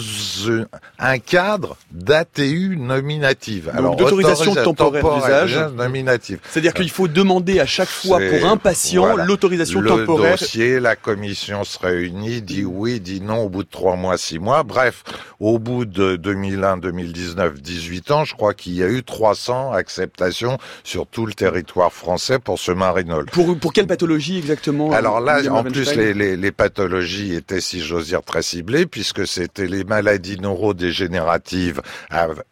un 0.98 1.18
cadre 1.18 1.76
d'ATU 1.92 2.76
nominative. 2.76 3.70
Alors, 3.74 3.96
d'autorisation 3.96 4.54
temporaire 4.54 5.14
d'usage 5.14 5.58
nominative. 5.76 6.38
C'est-à-dire 6.50 6.74
qu'il 6.74 6.90
faut 6.90 7.08
demander 7.08 7.60
à 7.60 7.66
chaque 7.66 7.88
fois 7.88 8.18
pour 8.18 8.48
un 8.48 8.56
patient 8.56 9.16
l'autorisation 9.16 9.82
temporaire. 9.82 10.32
Le 10.32 10.38
dossier, 10.38 10.80
la 10.80 10.96
commission 10.96 11.64
se 11.64 11.78
réunit, 11.78 12.42
dit 12.42 12.64
oui, 12.64 13.00
dit 13.00 13.20
non 13.20 13.44
au 13.44 13.48
bout 13.48 13.64
de 13.64 13.68
trois 13.68 13.96
mois, 13.96 14.16
six 14.16 14.38
mois. 14.38 14.62
Bref, 14.62 15.04
au 15.38 15.58
bout 15.58 15.84
de 15.84 16.16
2001, 16.16 16.78
2019, 16.78 17.60
18 17.60 18.10
ans, 18.10 18.24
je 18.24 18.34
crois 18.34 18.54
qu'il 18.54 18.74
y 18.74 18.82
a 18.82 18.88
eu 18.88 19.02
300 19.02 19.72
acceptations 19.72 20.58
sur 20.84 21.06
tout 21.06 21.26
le 21.26 21.32
territoire 21.32 21.92
français 21.92 22.38
pour 22.38 22.58
ce 22.58 22.72
marinol. 22.72 23.26
Pour, 23.26 23.56
pour 23.58 23.72
quelle 23.72 23.86
pathologie 23.86 24.38
exactement 24.38 24.92
Alors 24.92 25.20
là, 25.20 25.40
en 25.50 25.64
plus, 25.64 25.94
les, 25.94 26.14
les, 26.14 26.36
les, 26.36 26.52
pathologies 26.52 27.34
si 27.58 27.80
j'ose 27.80 28.06
dire, 28.06 28.22
très 28.22 28.42
ciblées, 28.42 28.86
puisque 28.86 29.26
c'était 29.26 29.66
les 29.66 29.82
maladies 29.82 30.38
neurodégénératives, 30.38 31.82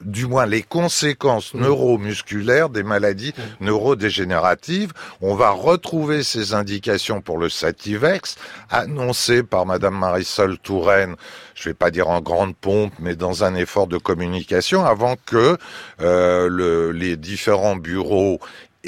du 0.05 0.27
moins 0.27 0.47
les 0.47 0.63
conséquences 0.63 1.55
mmh. 1.55 1.61
neuromusculaires 1.61 2.71
des 2.71 2.83
maladies 2.83 3.35
mmh. 3.37 3.65
neurodégénératives. 3.67 4.93
On 5.21 5.37
va 5.37 5.51
retrouver 5.51 6.25
ces 6.25 6.55
indications 6.55 7.21
pour 7.21 7.39
le 7.39 7.49
Sativex, 7.49 8.35
annoncées 8.71 9.45
par 9.45 9.67
Madame 9.67 9.97
Marisol 9.97 10.59
Touraine 10.59 11.15
je 11.59 11.69
vais 11.69 11.75
pas 11.75 11.91
dire 11.91 12.09
en 12.09 12.21
grande 12.21 12.55
pompe, 12.55 12.93
mais 13.01 13.17
dans 13.17 13.43
un 13.43 13.55
effort 13.57 13.89
de 13.89 13.99
communication, 13.99 14.85
avant 14.85 15.17
que 15.27 15.59
euh, 16.01 16.49
le, 16.49 16.93
les 16.93 17.17
différents 17.17 17.77
bureaux 17.77 18.39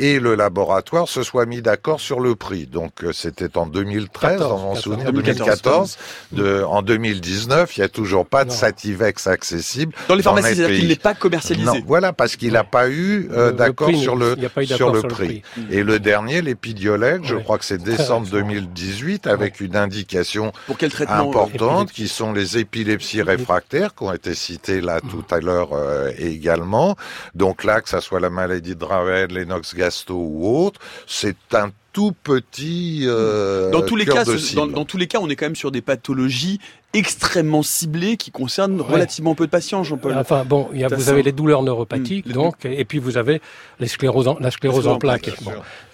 et 0.00 0.18
le 0.18 0.34
laboratoire 0.34 1.08
se 1.08 1.22
soient 1.22 1.44
mis 1.44 1.60
d'accord 1.60 2.00
sur 2.00 2.20
le 2.20 2.34
prix. 2.34 2.66
Donc 2.66 3.04
euh, 3.04 3.12
c'était 3.12 3.58
en 3.58 3.66
2013, 3.66 4.38
14, 4.38 4.50
dans 4.50 4.58
mon 4.58 4.74
souvenir, 4.74 5.12
2014. 5.12 5.98
De, 6.32 6.62
en 6.66 6.80
2019, 6.82 7.76
il 7.76 7.80
n'y 7.80 7.84
a 7.84 7.88
toujours 7.88 8.26
pas 8.26 8.46
de 8.46 8.50
Sativex 8.50 9.26
accessible. 9.26 9.94
Dans 10.08 10.14
les 10.14 10.22
pharmacies, 10.22 10.56
c'est-à-dire 10.56 10.78
qu'il 10.78 10.88
n'est 10.88 10.96
pas 10.96 11.14
commercialisé. 11.14 11.66
Non, 11.66 11.82
voilà, 11.86 12.14
parce 12.14 12.36
qu'il 12.36 12.54
n'a 12.54 12.64
pas 12.64 12.88
eu 12.88 13.28
euh, 13.32 13.52
d'accord 13.52 13.94
sur 13.94 14.16
le, 14.16 14.36
sur 14.64 14.90
le 14.90 15.02
prix. 15.02 15.42
Et 15.70 15.82
le 15.82 15.98
dernier, 15.98 16.40
l'épidiolex, 16.40 17.26
je 17.26 17.36
crois 17.36 17.58
que 17.58 17.64
c'est 17.66 17.82
décembre 17.82 18.26
2018, 18.28 19.26
avec 19.26 19.60
une 19.60 19.76
indication 19.76 20.52
Pour 20.66 20.78
quel 20.78 20.90
traitement 20.90 21.28
importante, 21.28 21.92
qui 21.92 22.08
sont 22.08 22.32
les 22.32 22.56
épilepsies 22.56 23.22
réfractaires, 23.22 23.94
qui 23.94 24.04
ont 24.04 24.14
été 24.14 24.34
citées 24.34 24.80
là 24.80 25.00
tout 25.00 25.24
à 25.30 25.40
l'heure 25.40 25.70
euh, 25.72 26.10
également. 26.18 26.96
Donc 27.34 27.64
là, 27.64 27.82
que 27.82 27.88
ça 27.88 28.00
soit 28.00 28.20
la 28.20 28.30
maladie 28.30 28.74
de 28.74 28.80
Dravet, 28.80 29.26
l'Enox 29.26 29.74
Ou 30.10 30.64
autre, 30.64 30.80
c'est 31.06 31.36
un 31.52 31.70
tout 31.92 32.12
petit 32.12 33.02
euh, 33.04 33.70
dans 33.70 33.82
tous 33.82 33.96
les 33.96 34.06
cas 34.06 34.24
dans, 34.24 34.84
tous 34.84 34.96
les 34.96 35.06
cas 35.06 35.18
on 35.20 35.28
est 35.28 35.36
quand 35.36 35.46
même 35.46 35.56
sur 35.56 35.72
des 35.72 35.80
pathologies 35.80 36.60
extrêmement 36.92 37.62
ciblées 37.62 38.16
qui 38.16 38.30
concernent 38.30 38.80
relativement 38.80 39.34
peu 39.34 39.46
de 39.46 39.50
patients 39.50 39.82
Jean-Paul. 39.82 40.16
Enfin 40.16 40.44
bon 40.44 40.68
il 40.72 40.80
y 40.80 40.84
a, 40.84 40.88
vous 40.88 41.08
avez 41.08 41.22
les 41.22 41.32
douleurs 41.32 41.62
neuropathiques 41.62 42.26
mmh. 42.26 42.32
donc 42.32 42.64
et 42.64 42.84
puis 42.84 42.98
vous 42.98 43.16
avez 43.16 43.40
les 43.80 43.88
en, 44.04 44.38
la 44.38 44.50
sclérose 44.50 44.86
en 44.86 44.98
plaques 44.98 45.30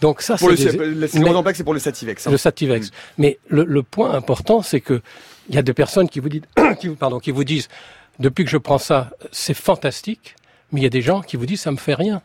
donc 0.00 0.20
ça 0.20 0.36
c'est 0.36 0.46
la 0.46 1.08
sclérose 1.08 1.36
en 1.36 1.42
plaques 1.42 1.56
c'est 1.56 1.64
pour 1.64 1.74
le 1.74 1.80
sativex 1.80 2.26
hein. 2.26 2.30
le 2.30 2.36
sativex. 2.36 2.88
Mmh. 2.88 2.92
mais 3.18 3.38
le, 3.48 3.64
le, 3.64 3.82
point 3.82 4.12
important 4.12 4.62
c'est 4.62 4.80
que 4.80 5.00
il 5.48 5.54
y 5.54 5.58
a 5.58 5.62
des 5.62 5.74
personnes 5.74 6.08
qui 6.08 6.20
vous 6.20 6.28
disent 6.28 6.42
qui, 6.80 6.88
pardon 6.90 7.20
qui 7.20 7.30
vous 7.30 7.44
disent 7.44 7.68
depuis 8.18 8.44
que 8.44 8.50
je 8.50 8.58
prends 8.58 8.78
ça 8.78 9.10
c'est 9.32 9.54
fantastique 9.54 10.36
mais 10.72 10.80
il 10.80 10.84
y 10.84 10.86
a 10.86 10.90
des 10.90 11.02
gens 11.02 11.22
qui 11.22 11.36
vous 11.36 11.46
disent 11.46 11.60
ça 11.60 11.70
me 11.70 11.76
fait 11.78 11.94
rien 11.94 12.20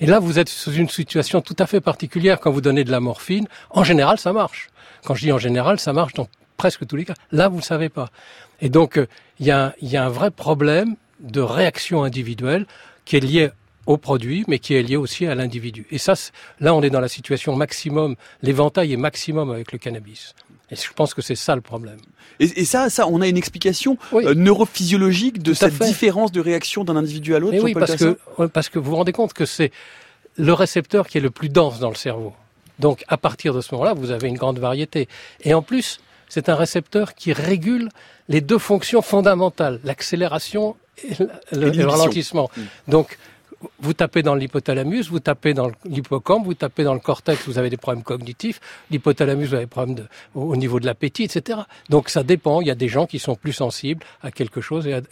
et 0.00 0.06
là, 0.06 0.18
vous 0.18 0.38
êtes 0.38 0.48
sous 0.48 0.72
une 0.72 0.88
situation 0.88 1.42
tout 1.42 1.56
à 1.58 1.66
fait 1.66 1.80
particulière 1.80 2.40
quand 2.40 2.50
vous 2.50 2.62
donnez 2.62 2.84
de 2.84 2.90
la 2.90 3.00
morphine. 3.00 3.46
En 3.68 3.84
général, 3.84 4.18
ça 4.18 4.32
marche. 4.32 4.70
Quand 5.04 5.14
je 5.14 5.26
dis 5.26 5.32
en 5.32 5.38
général, 5.38 5.78
ça 5.78 5.92
marche 5.92 6.14
dans 6.14 6.28
presque 6.56 6.86
tous 6.86 6.96
les 6.96 7.04
cas. 7.04 7.14
Là, 7.32 7.48
vous 7.48 7.58
ne 7.58 7.62
savez 7.62 7.90
pas. 7.90 8.10
Et 8.62 8.70
donc, 8.70 8.96
euh, 8.96 9.06
il 9.38 9.46
y, 9.46 9.50
a, 9.50 9.74
y 9.82 9.96
a 9.96 10.04
un 10.04 10.08
vrai 10.08 10.30
problème 10.30 10.96
de 11.20 11.40
réaction 11.40 12.02
individuelle 12.02 12.66
qui 13.04 13.16
est 13.16 13.20
lié 13.20 13.50
au 13.86 13.98
produit, 13.98 14.44
mais 14.48 14.58
qui 14.58 14.74
est 14.74 14.82
lié 14.82 14.96
aussi 14.96 15.26
à 15.26 15.34
l'individu. 15.34 15.86
Et 15.90 15.98
ça, 15.98 16.14
là, 16.60 16.74
on 16.74 16.82
est 16.82 16.90
dans 16.90 17.00
la 17.00 17.08
situation 17.08 17.54
maximum, 17.54 18.16
l'éventail 18.42 18.92
est 18.92 18.98
maximum 18.98 19.50
avec 19.50 19.72
le 19.72 19.78
cannabis. 19.78 20.34
Et 20.70 20.76
je 20.76 20.92
pense 20.94 21.14
que 21.14 21.22
c'est 21.22 21.34
ça 21.34 21.54
le 21.54 21.60
problème. 21.60 21.98
Et, 22.38 22.64
ça, 22.64 22.88
ça, 22.88 23.06
on 23.06 23.20
a 23.20 23.28
une 23.28 23.36
explication 23.36 23.98
euh, 24.14 24.34
neurophysiologique 24.34 25.42
de 25.42 25.52
cette 25.52 25.78
différence 25.82 26.32
de 26.32 26.40
réaction 26.40 26.84
d'un 26.84 26.96
individu 26.96 27.34
à 27.34 27.38
l'autre. 27.38 27.58
Oui, 27.62 27.74
parce 27.74 27.96
que, 27.96 28.16
parce 28.46 28.68
que 28.70 28.78
vous 28.78 28.90
vous 28.90 28.96
rendez 28.96 29.12
compte 29.12 29.34
que 29.34 29.44
c'est 29.44 29.72
le 30.36 30.52
récepteur 30.54 31.06
qui 31.06 31.18
est 31.18 31.20
le 31.20 31.30
plus 31.30 31.50
dense 31.50 31.80
dans 31.80 31.90
le 31.90 31.96
cerveau. 31.96 32.32
Donc, 32.78 33.04
à 33.08 33.18
partir 33.18 33.52
de 33.52 33.60
ce 33.60 33.74
moment-là, 33.74 33.92
vous 33.92 34.10
avez 34.10 34.28
une 34.28 34.38
grande 34.38 34.58
variété. 34.58 35.06
Et 35.42 35.52
en 35.52 35.60
plus, 35.60 36.00
c'est 36.28 36.48
un 36.48 36.54
récepteur 36.54 37.14
qui 37.14 37.32
régule 37.32 37.90
les 38.28 38.40
deux 38.40 38.58
fonctions 38.58 39.02
fondamentales, 39.02 39.80
l'accélération 39.84 40.76
et 41.04 41.14
le, 41.52 41.86
ralentissement. 41.86 42.50
Mm. 42.56 42.62
Donc, 42.88 43.18
vous 43.78 43.92
tapez 43.92 44.22
dans 44.22 44.34
l'hypothalamus, 44.34 45.08
vous 45.10 45.20
tapez 45.20 45.54
dans 45.54 45.70
l'hippocampe, 45.84 46.44
vous 46.44 46.54
tapez 46.54 46.84
dans 46.84 46.94
le 46.94 47.00
cortex, 47.00 47.46
vous 47.46 47.58
avez 47.58 47.70
des 47.70 47.76
problèmes 47.76 48.02
cognitifs. 48.02 48.60
L'hypothalamus, 48.90 49.48
vous 49.48 49.54
avez 49.54 49.64
des 49.64 49.70
problèmes 49.70 49.94
de, 49.96 50.06
au 50.34 50.56
niveau 50.56 50.80
de 50.80 50.86
l'appétit, 50.86 51.24
etc. 51.24 51.60
Donc 51.88 52.08
ça 52.08 52.22
dépend. 52.22 52.60
Il 52.60 52.68
y 52.68 52.70
a 52.70 52.74
des 52.74 52.88
gens 52.88 53.06
qui 53.06 53.18
sont 53.18 53.34
plus 53.34 53.52
sensibles 53.52 54.04
à 54.22 54.30
quelque 54.30 54.60
chose 54.60 54.86
et, 54.86 55.02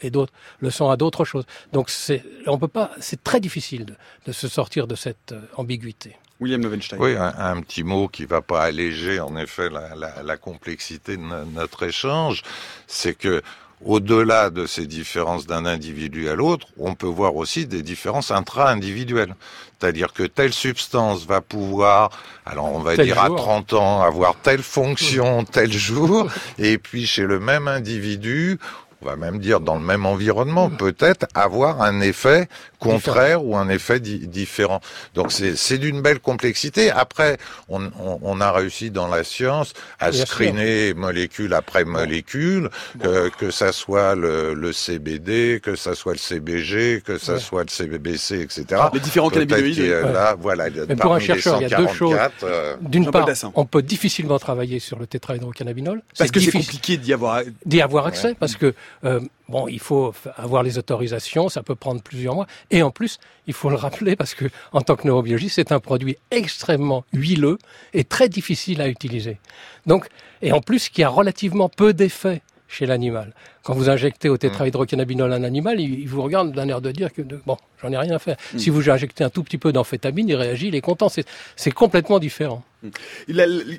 et, 0.00 0.10
d'autres 0.10 0.32
le 0.60 0.70
sont 0.70 0.90
à 0.90 0.96
d'autres 0.96 1.24
choses. 1.24 1.44
Donc 1.72 1.90
c'est, 1.90 2.22
on 2.46 2.58
peut 2.58 2.68
pas. 2.68 2.90
C'est 3.00 3.22
très 3.22 3.40
difficile 3.40 3.84
de, 3.84 3.94
de, 4.26 4.32
se 4.32 4.48
sortir 4.48 4.86
de 4.86 4.94
cette 4.94 5.32
euh, 5.32 5.40
ambiguïté. 5.56 6.16
William 6.38 6.62
Lovenstein. 6.62 6.98
Oui, 7.00 7.14
un, 7.16 7.60
petit 7.62 7.82
mot 7.82 8.08
qui 8.08 8.26
va 8.26 8.42
pas 8.42 8.62
alléger 8.62 9.20
en 9.20 9.36
effet 9.36 9.70
la, 9.70 9.94
la, 9.94 10.22
la 10.22 10.36
complexité 10.36 11.16
de 11.16 11.22
notre 11.22 11.82
échange, 11.84 12.42
c'est 12.86 13.16
que 13.16 13.42
au-delà 13.84 14.50
de 14.50 14.66
ces 14.66 14.86
différences 14.86 15.46
d'un 15.46 15.66
individu 15.66 16.28
à 16.28 16.34
l'autre, 16.34 16.68
on 16.78 16.94
peut 16.94 17.06
voir 17.06 17.36
aussi 17.36 17.66
des 17.66 17.82
différences 17.82 18.30
intra-individuelles. 18.30 19.34
C'est-à-dire 19.78 20.12
que 20.12 20.22
telle 20.22 20.52
substance 20.52 21.26
va 21.26 21.42
pouvoir, 21.42 22.10
alors 22.46 22.72
on 22.72 22.78
va 22.78 22.96
dire 22.96 23.22
à 23.22 23.28
30 23.28 23.74
ans, 23.74 24.02
avoir 24.02 24.36
telle 24.36 24.62
fonction 24.62 25.44
tel 25.44 25.70
jour, 25.70 26.28
et 26.58 26.78
puis 26.78 27.06
chez 27.06 27.24
le 27.24 27.38
même 27.38 27.68
individu, 27.68 28.58
on 29.02 29.06
va 29.06 29.16
même 29.16 29.38
dire 29.38 29.60
dans 29.60 29.74
le 29.74 29.84
même 29.84 30.06
environnement, 30.06 30.70
peut-être 30.70 31.26
avoir 31.34 31.82
un 31.82 32.00
effet 32.00 32.48
contraire 32.78 33.44
ou 33.44 33.56
un 33.56 33.68
effet 33.68 34.00
différent. 34.00 34.80
Donc 35.14 35.32
c'est 35.32 35.78
d'une 35.78 36.00
belle 36.02 36.20
complexité. 36.20 36.90
Après, 36.90 37.38
on, 37.68 37.84
on, 38.00 38.18
on, 38.22 38.40
a 38.40 38.52
réussi 38.52 38.90
dans 38.90 39.08
la 39.08 39.24
science 39.24 39.72
à 39.98 40.12
screener 40.12 40.94
molécule 40.94 41.54
après 41.54 41.84
molécule, 41.84 42.70
que, 43.00 43.28
que 43.30 43.50
ça 43.50 43.72
soit 43.72 44.14
le, 44.14 44.54
le, 44.54 44.72
CBD, 44.72 45.60
que 45.62 45.76
ça 45.76 45.94
soit 45.94 46.12
le 46.12 46.18
CBG, 46.18 47.02
que 47.04 47.18
ça 47.18 47.38
soit 47.38 47.64
le 47.64 47.70
CBC, 47.70 48.40
etc. 48.40 48.82
Les 48.92 49.00
différents 49.00 49.30
cannabinoïdes. 49.30 49.78
Là, 49.78 50.36
voilà, 50.38 50.66
Mais 50.88 50.96
pour 50.96 51.14
un 51.14 51.20
chercheur, 51.20 51.60
il 51.60 51.68
y 51.68 51.74
a 51.74 51.76
deux 51.76 51.88
choses. 51.88 52.16
Euh, 52.42 52.76
D'une 52.80 53.10
part, 53.10 53.28
on 53.54 53.64
peut 53.64 53.82
difficilement 53.82 54.38
travailler 54.38 54.78
sur 54.78 54.98
le 54.98 55.06
tétrahydrocannabinol. 55.06 56.02
Parce 56.18 56.30
que 56.30 56.40
c'est 56.40 56.52
compliqué 56.52 56.96
d'y 56.96 57.12
avoir... 57.12 57.42
d'y 57.64 57.80
avoir 57.80 58.06
accès, 58.06 58.34
parce 58.38 58.56
que 58.56 58.74
euh, 59.04 59.20
bon, 59.48 59.68
il 59.68 59.80
faut 59.80 60.14
avoir 60.36 60.62
les 60.62 60.78
autorisations, 60.78 61.48
ça 61.48 61.62
peut 61.62 61.74
prendre 61.74 62.02
plusieurs 62.02 62.34
mois. 62.34 62.46
Et 62.70 62.82
en 62.82 62.90
plus, 62.90 63.18
il 63.46 63.54
faut 63.54 63.70
le 63.70 63.76
rappeler 63.76 64.16
parce 64.16 64.34
que, 64.34 64.46
en 64.72 64.80
tant 64.80 64.96
que 64.96 65.06
neurobiologiste, 65.06 65.56
c'est 65.56 65.72
un 65.72 65.80
produit 65.80 66.16
extrêmement 66.30 67.04
huileux 67.12 67.58
et 67.94 68.04
très 68.04 68.28
difficile 68.28 68.80
à 68.80 68.88
utiliser. 68.88 69.38
Donc, 69.86 70.08
et 70.42 70.52
en 70.52 70.60
plus, 70.60 70.88
qui 70.88 71.02
a 71.02 71.08
relativement 71.08 71.68
peu 71.68 71.92
d'effets 71.92 72.42
chez 72.68 72.86
l'animal. 72.86 73.32
Quand 73.62 73.74
vous 73.74 73.88
injectez 73.90 74.28
au 74.28 74.36
tétrahydrocannabinol 74.36 75.32
un 75.32 75.44
animal, 75.44 75.80
il, 75.80 76.08
vous 76.08 76.22
regarde 76.22 76.52
d'un 76.52 76.68
air 76.68 76.80
de 76.80 76.90
dire 76.90 77.12
que 77.12 77.22
bon, 77.22 77.56
j'en 77.80 77.92
ai 77.92 77.96
rien 77.96 78.14
à 78.14 78.18
faire. 78.18 78.36
Mm. 78.54 78.58
Si 78.58 78.70
vous 78.70 78.90
injectez 78.90 79.24
un 79.24 79.30
tout 79.30 79.42
petit 79.42 79.58
peu 79.58 79.72
d'amphétamine, 79.72 80.28
il 80.28 80.34
réagit, 80.34 80.68
il 80.68 80.74
est 80.74 80.80
content. 80.80 81.08
C'est 81.08 81.70
complètement 81.70 82.18
différent. 82.18 82.64
Mm. 82.82 82.90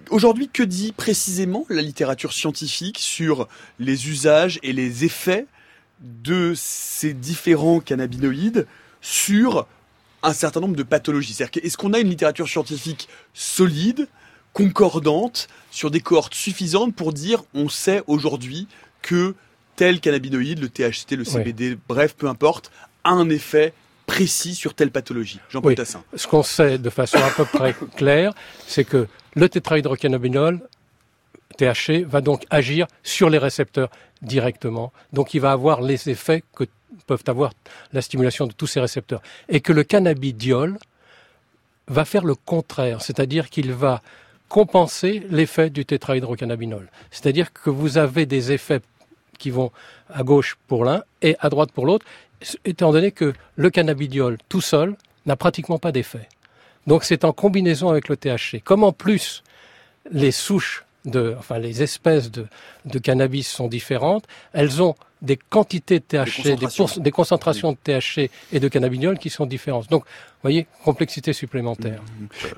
Aujourd'hui, 0.09 0.49
que 0.51 0.63
dit 0.63 0.93
précisément 0.93 1.65
la 1.69 1.81
littérature 1.81 2.33
scientifique 2.33 2.97
sur 2.99 3.47
les 3.79 4.09
usages 4.09 4.59
et 4.63 4.73
les 4.73 5.05
effets 5.05 5.45
de 6.01 6.53
ces 6.55 7.13
différents 7.13 7.79
cannabinoïdes 7.79 8.67
sur 9.01 9.67
un 10.23 10.33
certain 10.33 10.59
nombre 10.59 10.75
de 10.75 10.83
pathologies 10.83 11.37
Est-ce 11.39 11.77
qu'on 11.77 11.93
a 11.93 11.99
une 11.99 12.09
littérature 12.09 12.47
scientifique 12.47 13.07
solide, 13.33 14.07
concordante, 14.53 15.47
sur 15.71 15.91
des 15.91 15.99
cohortes 15.99 16.33
suffisantes 16.33 16.95
pour 16.95 17.13
dire 17.13 17.43
on 17.53 17.69
sait 17.69 18.03
aujourd'hui 18.07 18.67
que 19.01 19.35
tel 19.75 19.99
cannabinoïde, 19.99 20.59
le 20.59 20.69
THC, 20.69 21.15
le 21.15 21.23
CBD, 21.23 21.77
bref, 21.87 22.15
peu 22.15 22.27
importe, 22.27 22.71
a 23.03 23.11
un 23.11 23.29
effet 23.29 23.73
précis 24.07 24.55
sur 24.55 24.73
telle 24.73 24.89
pathologie? 24.89 25.39
Jean-Paul 25.49 25.75
Tassin. 25.75 26.03
Ce 26.15 26.27
qu'on 26.27 26.43
sait 26.43 26.79
de 26.79 26.89
façon 26.89 27.17
à 27.17 27.29
peu 27.29 27.45
près 27.45 27.75
claire, 27.95 28.33
c'est 28.65 28.83
que 28.83 29.07
le 29.35 29.47
tétrahydrocannabinol 29.49 30.59
THC 31.57 32.05
va 32.05 32.21
donc 32.21 32.45
agir 32.49 32.87
sur 33.03 33.29
les 33.29 33.37
récepteurs 33.37 33.89
directement. 34.21 34.91
Donc 35.13 35.33
il 35.33 35.41
va 35.41 35.51
avoir 35.51 35.81
les 35.81 36.09
effets 36.09 36.43
que 36.55 36.65
peuvent 37.05 37.23
avoir 37.27 37.53
la 37.93 38.01
stimulation 38.01 38.47
de 38.47 38.53
tous 38.53 38.67
ces 38.67 38.79
récepteurs. 38.79 39.21
Et 39.49 39.61
que 39.61 39.73
le 39.73 39.83
cannabidiol 39.83 40.77
va 41.87 42.05
faire 42.05 42.25
le 42.25 42.35
contraire, 42.35 43.01
c'est-à-dire 43.01 43.49
qu'il 43.49 43.71
va 43.71 44.01
compenser 44.49 45.23
l'effet 45.29 45.69
du 45.69 45.85
tétrahydrocannabinol. 45.85 46.89
C'est-à-dire 47.11 47.51
que 47.53 47.69
vous 47.69 47.97
avez 47.97 48.25
des 48.25 48.51
effets 48.51 48.81
qui 49.37 49.51
vont 49.51 49.71
à 50.09 50.23
gauche 50.23 50.57
pour 50.67 50.85
l'un 50.85 51.03
et 51.21 51.35
à 51.39 51.49
droite 51.49 51.71
pour 51.71 51.85
l'autre, 51.85 52.05
étant 52.65 52.91
donné 52.91 53.11
que 53.11 53.33
le 53.55 53.69
cannabidiol 53.69 54.37
tout 54.49 54.61
seul 54.61 54.95
n'a 55.25 55.35
pratiquement 55.35 55.79
pas 55.79 55.91
d'effet. 55.91 56.27
Donc 56.87 57.03
c'est 57.03 57.25
en 57.25 57.33
combinaison 57.33 57.89
avec 57.89 58.07
le 58.07 58.15
THC. 58.17 58.61
Comme 58.63 58.83
en 58.83 58.93
plus 58.93 59.43
les 60.11 60.31
souches 60.31 60.85
de, 61.07 61.35
enfin 61.39 61.57
les 61.57 61.81
espèces 61.81 62.29
de, 62.29 62.45
de 62.85 62.99
cannabis 62.99 63.47
sont 63.47 63.67
différentes, 63.67 64.25
elles 64.53 64.81
ont 64.81 64.95
des 65.21 65.37
quantités 65.37 65.99
de 65.99 66.03
THC, 66.03 66.43
des 66.43 66.57
concentrations, 66.57 67.01
des, 67.01 67.11
concentrations 67.11 67.71
de 67.71 67.77
THC 67.83 68.29
et 68.51 68.59
de 68.59 68.67
cannabidiol 68.67 69.17
qui 69.17 69.29
sont 69.29 69.45
différentes. 69.45 69.89
Donc, 69.89 70.03
vous 70.03 70.41
voyez, 70.43 70.67
complexité 70.83 71.33
supplémentaire. 71.33 72.01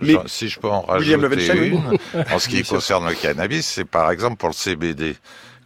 Mais, 0.01 0.15
si 0.25 0.49
je 0.49 0.59
peux 0.59 0.67
en 0.67 0.81
rajouter 0.81 1.67
une, 1.67 1.97
en 2.29 2.39
ce 2.39 2.49
qui 2.49 2.63
concerne 2.63 3.07
le 3.07 3.15
cannabis, 3.15 3.65
c'est 3.65 3.85
par 3.85 4.11
exemple 4.11 4.35
pour 4.35 4.49
le 4.49 4.53
CBD. 4.53 5.15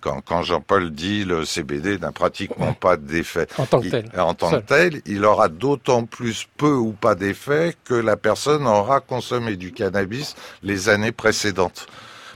Quand, 0.01 0.19
quand 0.19 0.43
Jean-Paul 0.43 0.91
dit 0.91 1.23
le 1.23 1.45
CBD 1.45 1.97
n'a 1.97 2.11
pratiquement 2.11 2.73
pas 2.73 2.97
d'effet. 2.97 3.47
En 3.57 3.65
tant 3.65 3.79
que 3.79 3.87
tel. 3.87 4.11
en 4.17 4.33
tant 4.33 4.51
que 4.51 4.57
tel, 4.57 5.01
il 5.05 5.23
aura 5.23 5.47
d'autant 5.47 6.03
plus 6.03 6.45
peu 6.57 6.73
ou 6.73 6.91
pas 6.91 7.15
d'effet 7.15 7.73
que 7.85 7.93
la 7.93 8.17
personne 8.17 8.67
aura 8.67 8.99
consommé 8.99 9.55
du 9.55 9.71
cannabis 9.71 10.35
les 10.61 10.89
années 10.89 11.13
précédentes 11.13 11.87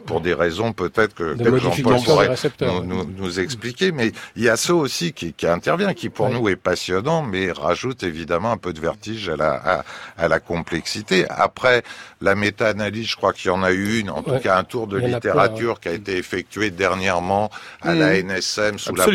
pour 0.06 0.22
des 0.22 0.34
raisons 0.34 0.74
peut-être 0.74 1.14
que, 1.14 1.36
Jean-Paul 1.38 2.04
pourrait 2.04 2.36
nous, 2.84 3.06
nous, 3.06 3.40
expliquer. 3.40 3.92
Mais 3.92 4.12
il 4.36 4.44
y 4.44 4.50
a 4.50 4.58
ça 4.58 4.74
aussi 4.74 5.14
qui, 5.14 5.34
qui 5.34 5.48
intervient, 5.48 5.94
qui 5.94 6.10
pour 6.10 6.30
nous 6.30 6.50
est 6.50 6.56
passionnant, 6.56 7.22
mais 7.22 7.52
rajoute 7.52 8.04
évidemment 8.04 8.52
un 8.52 8.58
peu 8.58 8.74
de 8.74 8.80
vertige 8.80 9.30
à 9.30 9.36
la, 9.36 9.54
à, 9.54 9.86
à 10.18 10.28
la 10.28 10.40
complexité. 10.40 11.26
Après, 11.30 11.84
la 12.22 12.36
méta-analyse, 12.36 13.08
je 13.08 13.16
crois 13.16 13.34
qu'il 13.34 13.48
y 13.48 13.54
en 13.54 13.64
a 13.64 13.72
eu 13.72 14.00
une, 14.00 14.10
en 14.10 14.22
tout 14.22 14.40
cas 14.40 14.58
un 14.58 14.64
tour 14.64 14.88
de 14.88 14.98
littérature 14.98 15.80
qui 15.80 15.90
a 15.90 15.94
été 15.94 16.18
effectué 16.18 16.72
dernièrement 16.72 17.50
à 17.82 17.94
la. 17.94 18.18
NSM 18.18 18.80
sous 18.80 18.96
la 18.96 19.06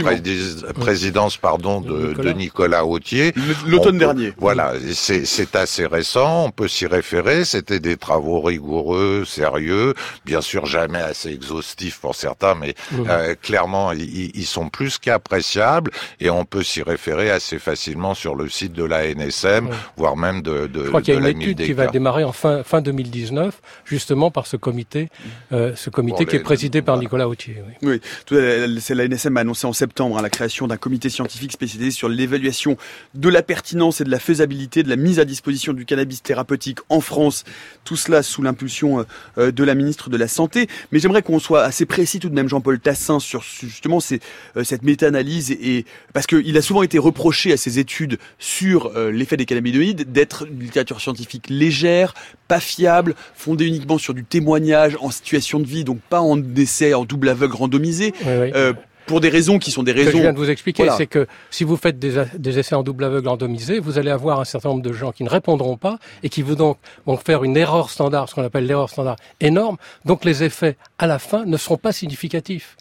présidence 0.75 1.37
pardon, 1.37 1.81
de 1.81 2.09
Nicolas, 2.09 2.33
de 2.33 2.39
Nicolas 2.39 2.85
Autier. 2.87 3.35
L'automne 3.67 3.99
dernier. 3.99 4.33
Voilà, 4.39 4.75
c'est 4.93 5.57
assez 5.57 5.87
récent, 5.87 6.47
on 6.47 6.51
peut 6.51 6.69
s'y 6.69 6.87
référer, 6.87 7.45
c'était 7.45 7.81
des 7.81 7.97
travaux 7.97 8.41
rigoureux, 8.41 9.25
sérieux, 9.27 9.95
bien 10.25 10.41
sûr 10.41 10.67
jamais 10.73 10.99
assez 10.99 11.29
exhaustifs 11.31 11.99
pour 12.01 12.15
certains, 12.15 12.55
mais 12.55 12.75
mmh. 12.91 13.05
euh, 13.09 13.35
clairement, 13.41 13.93
ils, 13.93 14.47
sont 14.47 14.69
plus 14.69 14.99
qu'appréciables 14.99 15.91
et 16.19 16.31
on 16.31 16.45
peut 16.45 16.63
s'y 16.63 16.83
référer 16.83 17.31
assez 17.31 17.59
facilement 17.59 18.15
sur 18.15 18.35
le 18.35 18.49
site 18.49 18.73
de 18.73 18.85
la 18.85 19.07
NSM, 19.15 19.69
voire 19.97 20.17
même 20.17 20.43
de, 20.43 20.67
de 20.67 20.85
Je 20.85 20.89
crois 20.89 21.03
qu'il 21.03 21.15
y 21.15 21.17
a 21.17 21.21
une 21.21 21.41
étude 21.41 21.63
qui 21.63 21.73
va 21.73 21.87
démarrer 21.87 22.25
en 22.25 22.33
fin, 22.33 22.63
fin 22.63 22.81
2019, 22.81 23.61
justement 23.85 24.31
par 24.31 24.47
ce 24.47 24.57
comité, 24.57 25.09
euh, 25.53 25.73
ce 25.77 25.91
comité 25.91 26.27
qui 26.27 26.37
est 26.37 26.41
présidé 26.41 26.83
par 26.83 26.97
Nicolas 26.97 27.29
Autier. 27.29 27.63
Oui, 27.83 28.01
oui 28.27 28.81
c'est 28.81 28.95
la 28.95 29.09
NSM 29.09 29.37
a 29.37 29.41
annoncé 29.41 29.67
en 29.67 29.73
septembre 29.73 30.19
hein, 30.19 30.23
la 30.23 30.31
création 30.31 30.67
d'un 30.67 30.77
comité 30.77 31.11
scientifique 31.11 31.53
spécialisé 31.53 31.91
sur 31.91 32.09
l'évaluation 32.09 32.77
de 33.15 33.29
la 33.29 33.43
pertinence 33.43 34.01
et 34.01 34.05
de 34.05 34.11
la 34.11 34.19
faisabilité 34.19 34.83
de 34.83 34.89
la 34.89 34.97
mise 34.97 35.19
à 35.19 35.25
disposition 35.25 35.73
du 35.73 35.85
cannabis 35.85 36.23
thérapeutique 36.23 36.79
en 36.89 37.01
France. 37.01 37.45
Tout 37.85 37.97
cela 37.97 38.23
sous 38.23 38.43
l'impulsion 38.43 39.05
euh, 39.39 39.53
de 39.53 39.65
la 39.65 39.75
ministre 39.75 40.11
de 40.11 40.17
la 40.17 40.29
Santé. 40.29 40.62
Mais 40.91 40.99
j'aimerais 40.99 41.23
qu'on 41.23 41.39
soit 41.39 41.63
assez 41.63 41.87
précis 41.87 42.19
tout 42.19 42.29
de 42.29 42.35
même, 42.35 42.49
Jean-Paul 42.49 42.79
Tassin, 42.81 43.21
sur 43.21 43.43
justement 43.43 44.01
ces, 44.01 44.21
euh, 44.57 44.65
cette 44.65 44.83
méta-analyse 44.83 45.51
et 45.51 45.85
parce 46.13 46.27
qu'il 46.27 46.57
a 46.57 46.63
souvent 46.63 46.83
été 46.83 46.99
reproché 46.99 47.53
à 47.53 47.57
ces 47.57 47.79
études 47.79 48.19
sur 48.39 48.93
euh, 48.97 49.11
l'effet 49.11 49.37
des 49.37 49.47
cannabinoïdes 49.47 50.13
d'être 50.13 50.47
une 50.47 50.61
littérature 50.61 51.01
scientifique 51.01 51.47
légère, 51.49 52.15
pas 52.49 52.61
fiable, 52.61 53.15
fondée 53.35 53.67
uniquement 53.67 53.99
sur 53.99 54.15
du 54.15 54.25
témoignage 54.25 54.97
en 55.01 55.11
situation 55.11 55.61
de 55.61 55.67
vie, 55.67 55.85
donc 55.85 56.01
pas 56.01 56.21
en 56.21 56.41
essai 56.57 56.95
en 56.95 57.05
double 57.05 57.29
aveugle 57.29 57.55
randomisé. 57.55 58.13
Euh, 58.27 58.73
pour 59.07 59.21
des 59.21 59.29
raisons 59.29 59.59
qui 59.59 59.71
sont 59.71 59.83
des 59.83 59.93
raisons. 59.93 60.07
Ce 60.07 60.13
que 60.13 60.19
je 60.19 60.23
viens 60.23 60.33
de 60.33 60.39
vous 60.39 60.51
expliquer, 60.51 60.89
c'est 60.97 61.07
que 61.07 61.27
si 61.51 61.65
vous 61.65 61.77
faites 61.77 61.99
des, 61.99 62.25
des, 62.39 62.59
essais 62.59 62.75
en 62.75 62.83
double 62.83 63.05
aveugle 63.05 63.29
randomisés, 63.29 63.79
vous 63.79 63.99
allez 63.99 64.11
avoir 64.11 64.41
un 64.41 64.45
certain 64.45 64.71
nombre 64.71 64.83
de 64.83 64.93
gens 64.93 65.13
qui 65.13 65.25
ne 65.25 65.29
répondront 65.29 65.77
pas 65.77 65.99
et 66.23 66.29
qui 66.29 66.43
vont 66.43 66.55
donc 66.55 66.79
vont 67.07 67.17
faire 67.17 67.45
une 67.45 67.57
erreur 67.57 67.91
standard, 67.91 68.29
ce 68.29 68.35
qu'on 68.35 68.45
appelle 68.45 68.67
l'erreur 68.67 68.91
standard 68.91 69.17
énorme. 69.41 69.77
Donc 70.05 70.25
les 70.25 70.43
effets 70.43 70.77
à 70.99 71.07
la 71.07 71.19
fin 71.19 71.45
ne 71.45 71.57
seront 71.57 71.77
pas 71.77 71.93
significatifs. 71.93 72.77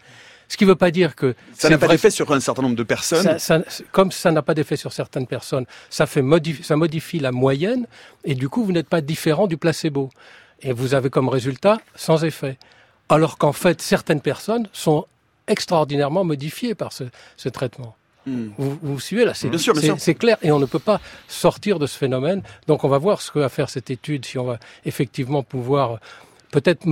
Ce 0.51 0.57
qui 0.57 0.65
ne 0.65 0.69
veut 0.69 0.75
pas 0.75 0.91
dire 0.91 1.15
que 1.15 1.34
ça 1.53 1.69
n'a 1.69 1.77
pas 1.77 1.88
d'effet 1.88 2.10
sur 2.10 2.29
un 2.34 2.39
certain 2.41 2.63
nombre 2.63 2.75
de 2.75 2.84
personnes. 2.84 3.23
Ça, 3.23 3.39
ça, 3.39 3.62
comme 3.93 4.12
ça 4.12 4.31
n'a 4.31 4.41
pas 4.41 4.53
d'effet 4.53 4.75
sur 4.75 4.91
certaines 4.91 5.25
personnes, 5.25 5.65
ça 5.89 6.05
fait 6.05 6.23
ça 6.62 6.75
modifie 6.75 7.19
la 7.19 7.31
moyenne 7.31 7.88
et 8.25 8.36
du 8.36 8.49
coup 8.49 8.65
vous 8.65 8.73
n'êtes 8.73 8.89
pas 8.89 8.99
différent 8.99 9.47
du 9.47 9.55
placebo 9.55 10.10
et 10.62 10.73
vous 10.73 10.93
avez 10.93 11.10
comme 11.10 11.29
résultat 11.29 11.79
sans 11.95 12.25
effet. 12.25 12.57
Alors 13.07 13.38
qu'en 13.38 13.53
fait 13.53 13.81
certaines 13.81 14.19
personnes 14.19 14.67
sont 14.73 15.05
extraordinairement 15.51 16.23
modifiées 16.23 16.75
par 16.75 16.93
ce, 16.93 17.05
ce 17.37 17.49
traitement. 17.49 17.95
Hmm. 18.25 18.49
Vous, 18.57 18.77
vous, 18.81 18.99
suivez 18.99 19.25
là, 19.25 19.33
c'est 19.33 20.15
clair 20.15 20.37
et 20.43 20.51
on 20.51 20.59
ne 20.59 20.65
peut 20.65 20.79
pas 20.79 21.01
sortir 21.27 21.79
de 21.79 21.87
ce 21.87 21.97
phénomène. 21.97 22.43
Donc 22.67 22.83
on 22.83 22.87
va 22.87 22.99
voir 22.99 23.21
ce 23.21 23.31
que 23.31 23.39
va 23.39 23.49
faire 23.49 23.69
cette 23.69 23.89
étude, 23.89 24.25
si 24.25 24.37
on 24.37 24.45
va 24.45 24.59
effectivement 24.85 25.41
pouvoir 25.41 25.99
peut-être 26.51 26.85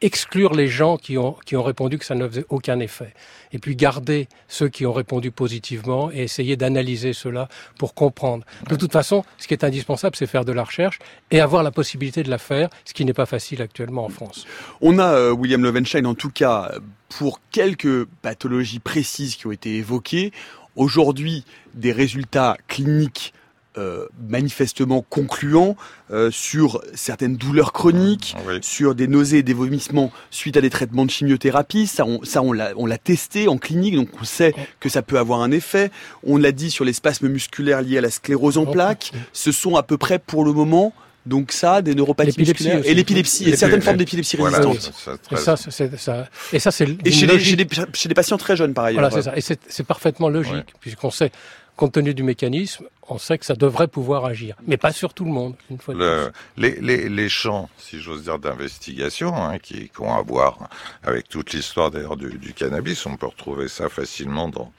exclure 0.00 0.54
les 0.54 0.68
gens 0.68 0.96
qui 0.96 1.18
ont, 1.18 1.36
qui 1.44 1.56
ont 1.56 1.62
répondu 1.62 1.98
que 1.98 2.04
ça 2.04 2.14
ne 2.14 2.26
faisait 2.26 2.46
aucun 2.48 2.80
effet. 2.80 3.14
Et 3.52 3.58
puis 3.58 3.76
garder 3.76 4.28
ceux 4.48 4.68
qui 4.68 4.86
ont 4.86 4.92
répondu 4.92 5.30
positivement 5.30 6.10
et 6.10 6.22
essayer 6.22 6.56
d'analyser 6.56 7.12
cela 7.12 7.48
pour 7.78 7.94
comprendre. 7.94 8.44
De 8.68 8.76
toute 8.76 8.92
façon, 8.92 9.24
ce 9.38 9.46
qui 9.46 9.54
est 9.54 9.64
indispensable, 9.64 10.16
c'est 10.16 10.26
faire 10.26 10.44
de 10.44 10.52
la 10.52 10.64
recherche 10.64 10.98
et 11.30 11.40
avoir 11.40 11.62
la 11.62 11.70
possibilité 11.70 12.22
de 12.22 12.30
la 12.30 12.38
faire, 12.38 12.68
ce 12.84 12.94
qui 12.94 13.04
n'est 13.04 13.12
pas 13.12 13.26
facile 13.26 13.62
actuellement 13.62 14.04
en 14.04 14.08
France. 14.08 14.46
On 14.80 14.98
a, 14.98 15.12
euh, 15.12 15.32
William 15.32 15.62
Levenstein, 15.62 16.06
en 16.06 16.14
tout 16.14 16.30
cas, 16.30 16.72
pour 17.08 17.40
quelques 17.50 18.04
pathologies 18.22 18.80
précises 18.80 19.36
qui 19.36 19.46
ont 19.46 19.52
été 19.52 19.76
évoquées, 19.76 20.32
aujourd'hui, 20.74 21.44
des 21.74 21.92
résultats 21.92 22.56
cliniques 22.68 23.32
euh, 23.78 24.06
manifestement 24.28 25.04
concluant 25.08 25.76
euh, 26.10 26.30
sur 26.30 26.80
certaines 26.94 27.36
douleurs 27.36 27.72
chroniques, 27.72 28.34
sur 28.62 28.94
des 28.94 29.06
nausées 29.06 29.38
et 29.38 29.42
des 29.42 29.52
vomissements 29.52 30.12
suite 30.30 30.56
à 30.56 30.60
des 30.60 30.70
traitements 30.70 31.04
de 31.04 31.10
chimiothérapie. 31.10 31.86
Ça, 31.86 32.06
on, 32.06 32.24
ça 32.24 32.42
on 32.42 32.52
l'a, 32.52 32.98
testé 32.98 33.48
en 33.48 33.58
clinique, 33.58 33.94
donc 33.96 34.08
on 34.20 34.24
sait 34.24 34.54
que 34.80 34.88
ça 34.88 35.02
peut 35.02 35.18
avoir 35.18 35.42
un 35.42 35.50
effet. 35.50 35.90
On 36.24 36.38
l'a 36.38 36.52
dit 36.52 36.70
sur 36.70 36.84
les 36.84 36.92
spasmes 36.92 37.28
musculaires 37.28 37.82
liés 37.82 37.98
à 37.98 38.00
la 38.00 38.10
sclérose 38.10 38.56
en 38.58 38.66
plaques. 38.66 39.12
Ce 39.32 39.52
sont 39.52 39.76
à 39.76 39.82
peu 39.82 39.98
près 39.98 40.18
pour 40.18 40.44
le 40.44 40.52
moment 40.52 40.94
donc 41.26 41.50
ça, 41.50 41.82
des 41.82 41.94
neuropathies 41.94 42.38
musculaires 42.38 42.82
et 42.84 42.94
l'épilepsie 42.94 43.50
et 43.50 43.56
certaines 43.56 43.82
formes 43.82 43.96
d'épilepsie 43.96 44.36
résistantes. 44.36 44.92
et 45.32 45.36
ça, 45.36 45.56
c'est 45.56 45.96
ça. 45.98 46.28
Et 46.52 46.60
ça, 46.60 46.70
c'est 46.70 46.86
et 47.04 47.10
chez, 47.10 47.26
les, 47.26 47.38
chez, 47.40 47.56
chez, 47.92 48.08
des 48.08 48.14
patients 48.14 48.38
très 48.38 48.56
jeunes 48.56 48.74
par 48.74 48.84
ailleurs. 48.84 49.10
Voilà, 49.10 49.22
c'est 49.22 49.28
ça. 49.28 49.36
Et 49.36 49.58
c'est 49.68 49.84
parfaitement 49.84 50.28
logique 50.28 50.72
puisqu'on 50.80 51.10
sait 51.10 51.32
compte 51.76 51.92
tenu 51.92 52.14
du 52.14 52.22
mécanisme, 52.22 52.86
on 53.08 53.18
sait 53.18 53.38
que 53.38 53.44
ça 53.44 53.54
devrait 53.54 53.86
pouvoir 53.86 54.24
agir, 54.24 54.56
mais 54.66 54.76
pas 54.76 54.92
sur 54.92 55.14
tout 55.14 55.24
le 55.24 55.30
monde. 55.30 55.54
Une 55.70 55.78
fois 55.78 55.94
le, 55.94 56.32
les, 56.56 56.80
les, 56.80 57.08
les, 57.08 57.28
champs, 57.28 57.68
si 57.78 58.00
j'ose 58.00 58.24
dire, 58.24 58.38
d'investigation, 58.38 59.34
hein, 59.36 59.58
qui, 59.58 59.90
qui, 59.90 60.00
ont 60.00 60.14
à 60.14 60.22
voir 60.22 60.68
avec 61.04 61.28
toute 61.28 61.52
l'histoire 61.52 61.90
d'ailleurs 61.90 62.16
du, 62.16 62.38
du, 62.38 62.52
cannabis, 62.52 63.06
on 63.06 63.16
peut 63.16 63.26
retrouver 63.26 63.68
ça 63.68 63.88
facilement 63.88 64.48
dans, 64.48 64.72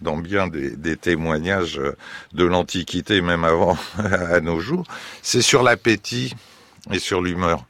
dans 0.00 0.16
bien 0.16 0.46
des, 0.46 0.76
des 0.76 0.96
témoignages 0.96 1.80
de 2.32 2.44
l'Antiquité, 2.44 3.20
même 3.20 3.44
avant 3.44 3.76
à 3.98 4.40
nos 4.40 4.60
jours. 4.60 4.84
C'est 5.22 5.42
sur 5.42 5.62
l'appétit 5.62 6.34
et 6.92 6.98
sur 6.98 7.20
l'humeur. 7.20 7.64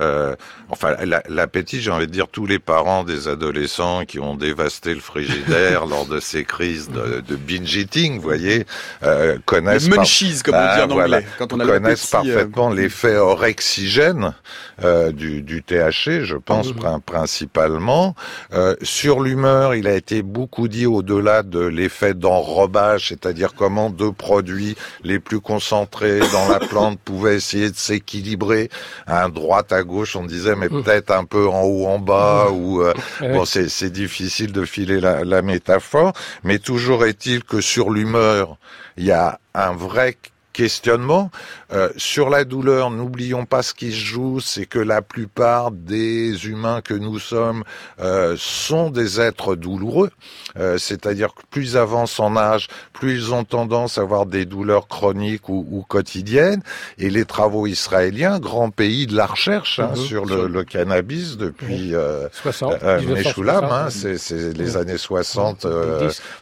Euh, 0.00 0.34
enfin, 0.70 0.94
l'appétit, 1.28 1.80
j'ai 1.80 1.90
envie 1.90 2.06
de 2.06 2.12
dire, 2.12 2.28
tous 2.28 2.46
les 2.46 2.58
parents 2.58 3.04
des 3.04 3.28
adolescents 3.28 4.04
qui 4.04 4.18
ont 4.18 4.34
dévasté 4.34 4.94
le 4.94 5.00
frigidaire 5.00 5.86
lors 5.90 6.06
de 6.06 6.20
ces 6.20 6.44
crises 6.44 6.88
de, 6.88 7.20
de 7.20 7.36
binge 7.36 7.76
eating, 7.76 8.16
vous 8.16 8.22
voyez, 8.22 8.66
euh, 9.02 9.38
connaissent... 9.44 9.88
Le 9.88 9.96
munchies, 9.96 10.40
comme 10.44 10.54
on 10.54 10.74
dit 10.74 10.92
en 10.92 10.98
anglais, 10.98 11.26
quand 11.38 11.52
on 11.52 11.60
a 11.60 11.66
connaissent 11.66 12.12
euh. 12.14 12.18
parfaitement 12.18 12.70
l'effet 12.70 13.16
orexigène 13.16 14.34
euh, 14.82 15.12
du, 15.12 15.42
du 15.42 15.62
THC, 15.62 16.24
je 16.24 16.36
pense 16.36 16.74
mmh. 16.74 17.00
principalement. 17.04 18.14
Euh, 18.52 18.76
sur 18.82 19.20
l'humeur, 19.20 19.74
il 19.74 19.86
a 19.86 19.94
été 19.94 20.22
beaucoup 20.22 20.68
dit 20.68 20.86
au-delà 20.86 21.42
de 21.42 21.60
l'effet 21.60 22.14
d'enrobage, 22.14 23.08
c'est-à-dire 23.08 23.54
comment 23.54 23.90
deux 23.90 24.12
produits 24.12 24.76
les 25.04 25.20
plus 25.20 25.40
concentrés 25.40 26.20
dans 26.32 26.48
la 26.48 26.58
plante 26.68 26.98
pouvaient 27.00 27.36
essayer 27.36 27.70
de 27.70 27.76
s'équilibrer 27.76 28.70
à 29.06 29.24
un 29.24 29.28
droite 29.28 29.72
à 29.72 29.82
gauche, 29.90 30.16
on 30.16 30.24
disait, 30.24 30.56
mais 30.56 30.68
mmh. 30.68 30.82
peut-être 30.82 31.10
un 31.10 31.24
peu 31.24 31.46
en 31.48 31.62
haut, 31.62 31.86
en 31.86 31.98
bas, 31.98 32.46
mmh. 32.48 32.54
ou 32.54 32.82
euh, 32.82 32.94
bon, 33.20 33.44
c'est 33.44 33.90
difficile 33.90 34.52
de 34.52 34.64
filer 34.64 35.00
la, 35.00 35.24
la 35.24 35.42
métaphore, 35.42 36.12
mais 36.44 36.58
toujours 36.58 37.04
est-il 37.04 37.44
que 37.44 37.60
sur 37.60 37.90
l'humeur, 37.90 38.56
il 38.96 39.04
y 39.04 39.12
a 39.12 39.38
un 39.54 39.72
vrai 39.72 40.16
questionnement. 40.52 41.30
Euh, 41.72 41.88
sur 41.96 42.30
la 42.30 42.44
douleur, 42.44 42.90
n'oublions 42.90 43.46
pas 43.46 43.62
ce 43.62 43.74
qui 43.74 43.92
se 43.92 44.04
joue, 44.04 44.40
c'est 44.40 44.66
que 44.66 44.78
la 44.78 45.02
plupart 45.02 45.70
des 45.70 46.46
humains 46.46 46.80
que 46.80 46.94
nous 46.94 47.18
sommes 47.18 47.62
euh, 48.00 48.34
sont 48.38 48.90
des 48.90 49.20
êtres 49.20 49.54
douloureux. 49.54 50.10
Euh, 50.58 50.78
c'est-à-dire 50.78 51.34
que 51.34 51.42
plus 51.50 51.72
ils 51.72 51.76
avancent 51.76 52.18
en 52.18 52.36
âge, 52.36 52.68
plus 52.92 53.14
ils 53.14 53.34
ont 53.34 53.44
tendance 53.44 53.98
à 53.98 54.02
avoir 54.02 54.26
des 54.26 54.44
douleurs 54.44 54.88
chroniques 54.88 55.48
ou, 55.48 55.84
quotidiennes. 55.88 56.62
Et 56.98 57.10
les 57.10 57.24
travaux 57.24 57.66
israéliens, 57.66 58.38
grand 58.38 58.70
pays 58.70 59.06
de 59.06 59.16
la 59.16 59.26
recherche 59.26 59.78
hein, 59.78 59.90
mhm. 59.90 59.96
sur 59.96 60.24
le, 60.26 60.64
cannabis 60.64 61.36
depuis 61.36 61.94
euh, 61.94 62.28
60, 62.32 62.74
hein, 62.82 63.88
c'est 63.90 64.56
les 64.56 64.76
années 64.76 64.98
60 64.98 65.66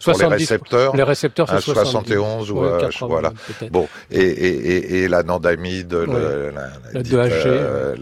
pour 0.04 0.18
les 0.18 0.26
récepteurs. 0.26 0.96
Les 0.96 1.02
récepteurs, 1.02 1.48
c'est 1.48 1.60
71 1.60 2.50
ou 2.50 2.64
voilà. 3.02 3.32
Bon, 3.70 3.88
et, 4.10 4.20
et, 4.20 5.02
et, 5.02 5.08
l'anandamide, 5.08 5.92
le, 5.92 6.06
euh, 6.08 7.94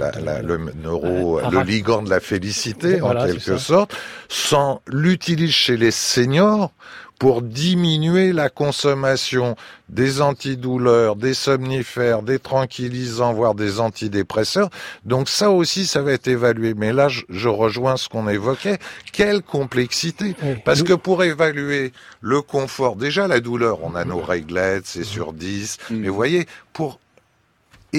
le 0.43 0.59
neuro, 0.83 1.41
le 1.51 1.63
ligand 1.63 2.03
de 2.03 2.11
la 2.11 2.21
félicité 2.21 3.01
en 3.01 3.15
quelque 3.15 3.59
sorte, 3.59 3.97
sans 4.29 4.83
l'utilise 4.87 5.51
chez 5.51 5.77
les 5.77 5.91
seniors 5.91 6.73
pour 7.19 7.43
diminuer 7.43 8.33
la 8.33 8.49
consommation 8.49 9.57
des 9.89 10.21
antidouleurs, 10.21 11.17
des 11.17 11.35
somnifères, 11.35 12.23
des 12.23 12.39
tranquillisants, 12.39 13.33
voire 13.33 13.55
des 13.55 13.81
antidépresseurs. 13.81 14.69
Donc 15.05 15.29
ça 15.29 15.51
aussi, 15.51 15.87
ça 15.87 16.03
va 16.03 16.13
être 16.13 16.29
évalué. 16.29 16.75
Mais 16.75 16.93
là, 16.93 17.09
je, 17.09 17.49
rejoins 17.49 17.97
ce 17.97 18.09
qu'on 18.09 18.29
évoquait. 18.29 18.79
Quelle 19.13 19.43
complexité 19.43 20.35
Parce 20.65 20.83
que 20.83 20.93
pour 20.93 21.23
évaluer 21.23 21.93
le 22.21 22.43
confort, 22.43 22.97
déjà 22.97 23.29
la 23.29 23.41
douleur, 23.41 23.83
on 23.83 23.95
a 23.95 24.05
nos 24.05 24.21
réglettes, 24.21 24.87
c'est 24.87 25.05
sur 25.05 25.33
10. 25.33 25.79
Mm. 25.91 25.97
Mais 25.97 26.09
vous 26.09 26.15
voyez, 26.15 26.47
pour 26.73 26.99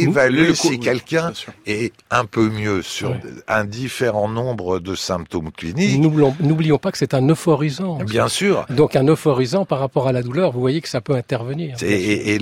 évaluer 0.01 0.55
si 0.55 0.79
quelqu'un 0.79 1.33
est 1.65 1.93
un 2.12 2.25
peu 2.25 2.49
mieux 2.49 2.81
sur 2.81 3.15
un 3.47 3.65
différent 3.65 4.27
nombre 4.27 4.79
de 4.79 4.95
symptômes 4.95 5.51
cliniques. 5.51 5.99
N'oublions 5.99 6.77
pas 6.77 6.91
que 6.91 6.97
c'est 6.97 7.13
un 7.13 7.27
euphorisant. 7.27 7.97
Bien 7.99 8.27
sûr. 8.27 8.65
Donc 8.69 8.95
un 8.95 9.07
euphorisant 9.07 9.65
par 9.65 9.79
rapport 9.79 10.07
à 10.07 10.12
la 10.12 10.21
douleur, 10.21 10.51
vous 10.51 10.60
voyez 10.60 10.81
que 10.81 10.89
ça 10.89 11.01
peut 11.01 11.15
intervenir. 11.15 11.77
Et, 11.81 12.38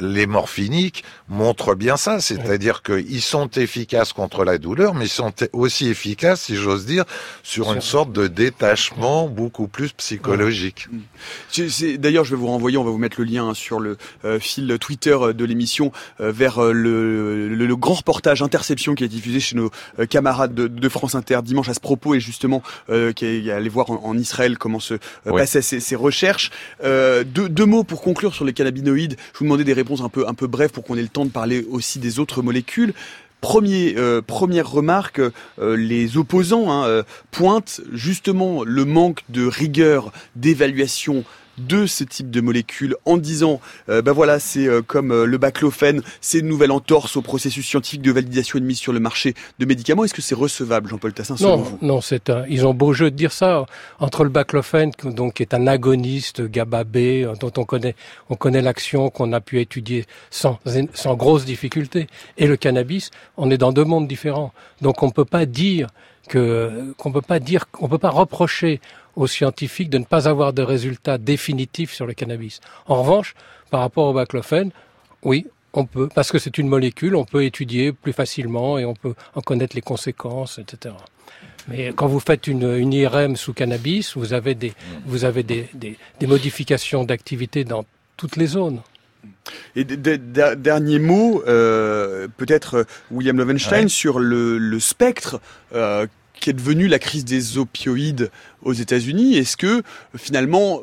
les 0.00 0.26
morphiniques 0.26 1.04
montrent 1.28 1.74
bien 1.74 1.96
ça, 1.96 2.20
c'est-à-dire 2.20 2.82
qu'ils 2.82 3.22
sont 3.22 3.48
efficaces 3.50 4.12
contre 4.12 4.44
la 4.44 4.58
douleur, 4.58 4.94
mais 4.94 5.06
ils 5.06 5.08
sont 5.08 5.32
aussi 5.52 5.88
efficaces, 5.88 6.42
si 6.42 6.56
j'ose 6.56 6.86
dire, 6.86 7.04
sur 7.42 7.72
une 7.72 7.80
sorte 7.80 8.12
de 8.12 8.26
détachement 8.26 9.28
beaucoup 9.28 9.68
plus 9.68 9.92
psychologique. 9.92 10.88
D'ailleurs, 11.98 12.24
je 12.24 12.30
vais 12.30 12.40
vous 12.40 12.46
renvoyer, 12.46 12.76
on 12.76 12.84
va 12.84 12.90
vous 12.90 12.98
mettre 12.98 13.20
le 13.20 13.26
lien 13.26 13.54
sur 13.54 13.80
le 13.80 13.96
euh, 14.24 14.38
fil 14.38 14.78
Twitter 14.80 15.16
de 15.34 15.44
l'émission 15.44 15.92
euh, 16.20 16.32
vers 16.32 16.62
euh, 16.62 16.72
le 17.00 17.66
le, 17.66 17.76
grand 17.76 17.94
reportage 17.94 18.42
Interception 18.42 18.94
qui 18.94 19.04
est 19.04 19.08
diffusé 19.08 19.40
chez 19.40 19.56
nos 19.56 19.70
euh, 19.98 20.06
camarades 20.06 20.54
de, 20.54 20.88
France 20.88 21.14
Inter 21.14 21.40
dimanche 21.42 21.68
à 21.68 21.74
ce 21.74 21.80
propos 21.80 22.14
et 22.14 22.20
justement 22.20 22.62
euh, 22.90 23.12
qui 23.12 23.26
est 23.26 23.50
allé 23.50 23.68
voir 23.68 23.90
en, 23.90 24.16
Israël 24.16 24.58
comment 24.58 24.80
se 24.80 24.94
euh, 24.94 24.98
passaient 25.24 25.62
ces, 25.62 25.96
recherches. 25.96 26.50
deux, 26.82 27.66
mots 27.66 27.84
pour 27.84 28.02
conclure 28.02 28.34
sur 28.34 28.44
les 28.44 28.52
cannabinoïdes. 28.52 29.16
Je 29.32 29.38
vous 29.38 29.44
demandais 29.44 29.64
des 29.64 29.72
réponses 29.72 30.00
un 30.00 30.08
peu 30.08 30.26
un 30.26 30.34
peu 30.34 30.46
brèves 30.46 30.70
pour 30.70 30.84
qu'on 30.84 30.96
ait 30.96 31.02
le 31.02 31.08
temps 31.08 31.24
de 31.24 31.30
parler 31.30 31.66
aussi 31.70 31.98
des 31.98 32.18
autres 32.18 32.42
molécules. 32.42 32.92
Premier, 33.40 33.96
première 34.26 34.70
remarque, 34.70 35.20
les 35.58 36.18
opposants 36.18 36.70
hein, 36.70 37.04
pointent 37.30 37.80
justement 37.92 38.64
le 38.64 38.84
manque 38.84 39.22
de 39.30 39.46
rigueur 39.46 40.12
d'évaluation 40.36 41.24
de 41.66 41.86
ce 41.86 42.04
type 42.04 42.30
de 42.30 42.40
molécules 42.40 42.96
en 43.04 43.16
disant 43.16 43.60
euh, 43.88 44.02
ben 44.02 44.12
voilà 44.12 44.38
c'est 44.38 44.66
euh, 44.66 44.82
comme 44.82 45.12
euh, 45.12 45.24
le 45.24 45.38
baclofène 45.38 46.02
c'est 46.20 46.38
une 46.38 46.48
nouvelle 46.48 46.72
entorse 46.72 47.16
au 47.16 47.22
processus 47.22 47.66
scientifique 47.66 48.02
de 48.02 48.12
validation 48.12 48.58
et 48.58 48.60
de 48.60 48.66
mise 48.66 48.78
sur 48.78 48.92
le 48.92 49.00
marché 49.00 49.34
de 49.58 49.66
médicaments. 49.66 50.04
Est-ce 50.04 50.14
que 50.14 50.22
c'est 50.22 50.34
recevable 50.34 50.88
Jean-Paul 50.88 51.12
Tassin 51.12 51.36
Non 51.40 51.64
non 51.82 52.00
c'est 52.00 52.30
un, 52.30 52.44
ils 52.48 52.66
ont 52.66 52.74
beau 52.74 52.92
jeu 52.92 53.10
de 53.10 53.16
dire 53.16 53.32
ça 53.32 53.66
entre 53.98 54.24
le 54.24 54.30
baclofène 54.30 54.92
donc 55.04 55.34
qui 55.34 55.42
est 55.42 55.54
un 55.54 55.66
agoniste 55.66 56.42
GABA 56.42 56.84
B 56.84 56.98
dont 57.40 57.52
on 57.56 57.64
connaît 57.64 57.94
on 58.28 58.36
connaît 58.36 58.62
l'action 58.62 59.10
qu'on 59.10 59.32
a 59.32 59.40
pu 59.40 59.60
étudier 59.60 60.06
sans 60.30 60.58
sans 60.94 61.14
grosse 61.14 61.44
difficulté 61.44 62.06
et 62.38 62.46
le 62.46 62.56
cannabis 62.56 63.10
on 63.36 63.50
est 63.50 63.58
dans 63.58 63.72
deux 63.72 63.84
mondes 63.84 64.08
différents. 64.08 64.52
Donc 64.80 65.02
on 65.02 65.10
peut 65.10 65.24
pas 65.24 65.46
dire 65.46 65.88
que 66.28 66.94
qu'on 66.96 67.12
peut 67.12 67.22
pas 67.22 67.40
dire 67.40 67.70
qu'on 67.70 67.88
peut 67.88 67.98
pas 67.98 68.10
reprocher 68.10 68.80
aux 69.16 69.26
scientifiques 69.26 69.90
de 69.90 69.98
ne 69.98 70.04
pas 70.04 70.28
avoir 70.28 70.52
de 70.52 70.62
résultats 70.62 71.18
définitifs 71.18 71.92
sur 71.92 72.06
le 72.06 72.14
cannabis. 72.14 72.60
En 72.86 73.02
revanche, 73.02 73.34
par 73.70 73.80
rapport 73.80 74.06
au 74.06 74.12
baclofène, 74.12 74.70
oui, 75.22 75.46
on 75.72 75.84
peut, 75.84 76.08
parce 76.14 76.32
que 76.32 76.38
c'est 76.38 76.58
une 76.58 76.68
molécule, 76.68 77.14
on 77.14 77.24
peut 77.24 77.44
étudier 77.44 77.92
plus 77.92 78.12
facilement 78.12 78.78
et 78.78 78.84
on 78.84 78.94
peut 78.94 79.14
en 79.34 79.40
connaître 79.40 79.76
les 79.76 79.82
conséquences, 79.82 80.58
etc. 80.58 80.94
Mais 81.68 81.92
quand 81.94 82.08
vous 82.08 82.20
faites 82.20 82.46
une, 82.46 82.76
une 82.76 82.92
IRM 82.92 83.36
sous 83.36 83.52
cannabis, 83.52 84.16
vous 84.16 84.32
avez 84.32 84.54
des, 84.54 84.72
vous 85.06 85.24
avez 85.24 85.42
des, 85.42 85.68
des, 85.74 85.96
des 86.18 86.26
modifications 86.26 87.04
d'activité 87.04 87.64
dans 87.64 87.84
toutes 88.16 88.36
les 88.36 88.46
zones. 88.46 88.80
Et 89.76 89.84
dernier 89.84 90.98
mot, 90.98 91.42
euh, 91.46 92.28
peut-être 92.36 92.86
William 93.10 93.36
Lovenstein 93.36 93.88
sur 93.88 94.18
le, 94.18 94.58
le 94.58 94.80
spectre 94.80 95.40
euh, 95.74 96.06
qui 96.40 96.50
est 96.50 96.54
devenue 96.54 96.88
la 96.88 96.98
crise 96.98 97.24
des 97.24 97.58
opioïdes 97.58 98.30
aux 98.62 98.72
États-Unis. 98.72 99.36
Est-ce 99.36 99.56
que 99.56 99.82
finalement 100.16 100.82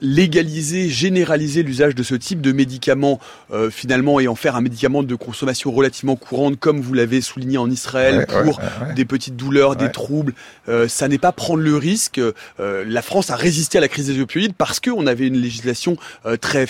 légaliser, 0.00 0.88
généraliser 0.88 1.62
l'usage 1.62 1.94
de 1.94 2.02
ce 2.02 2.14
type 2.14 2.40
de 2.40 2.52
médicaments 2.52 3.18
euh, 3.50 3.70
finalement 3.70 4.20
et 4.20 4.28
en 4.28 4.34
faire 4.34 4.56
un 4.56 4.60
médicament 4.60 5.02
de 5.02 5.14
consommation 5.14 5.72
relativement 5.72 6.16
courante 6.16 6.58
comme 6.58 6.80
vous 6.80 6.92
l'avez 6.92 7.20
souligné 7.22 7.56
en 7.56 7.70
Israël 7.70 8.26
pour 8.44 8.60
des 8.94 9.04
petites 9.04 9.36
douleurs, 9.36 9.76
des 9.76 9.90
troubles, 9.90 10.34
euh, 10.68 10.88
ça 10.88 11.08
n'est 11.08 11.18
pas 11.18 11.32
prendre 11.32 11.62
le 11.62 11.76
risque. 11.76 12.18
Euh, 12.18 12.84
la 12.86 13.02
France 13.02 13.30
a 13.30 13.36
résisté 13.36 13.78
à 13.78 13.80
la 13.80 13.88
crise 13.88 14.06
des 14.08 14.20
opioïdes 14.20 14.54
parce 14.54 14.80
qu'on 14.80 15.06
avait 15.06 15.26
une 15.26 15.40
législation 15.40 15.96
très 16.40 16.66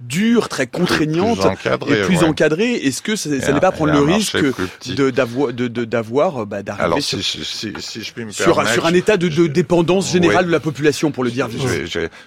dure, 0.00 0.48
très 0.48 0.66
contraignante 0.66 1.46
et 1.88 2.02
plus 2.02 2.22
encadrée. 2.22 2.72
Est-ce 2.72 3.00
que 3.00 3.16
ça, 3.16 3.30
n'est 3.30 3.60
pas 3.60 3.72
prendre 3.72 3.92
le 3.92 4.00
risque 4.00 4.36
d'avoir 5.12 5.52
de, 5.52 5.68
d'avoir 5.68 6.46
bah, 6.46 6.62
d'arriver 6.62 7.00
sur, 7.00 7.22
sur, 7.22 8.86
un 8.86 8.94
état 8.94 9.16
de, 9.16 9.46
dépendance 9.46 10.12
générale 10.12 10.46
de 10.46 10.50
la 10.50 10.60
population, 10.60 11.10
pour 11.10 11.24
le 11.24 11.30
dire 11.30 11.48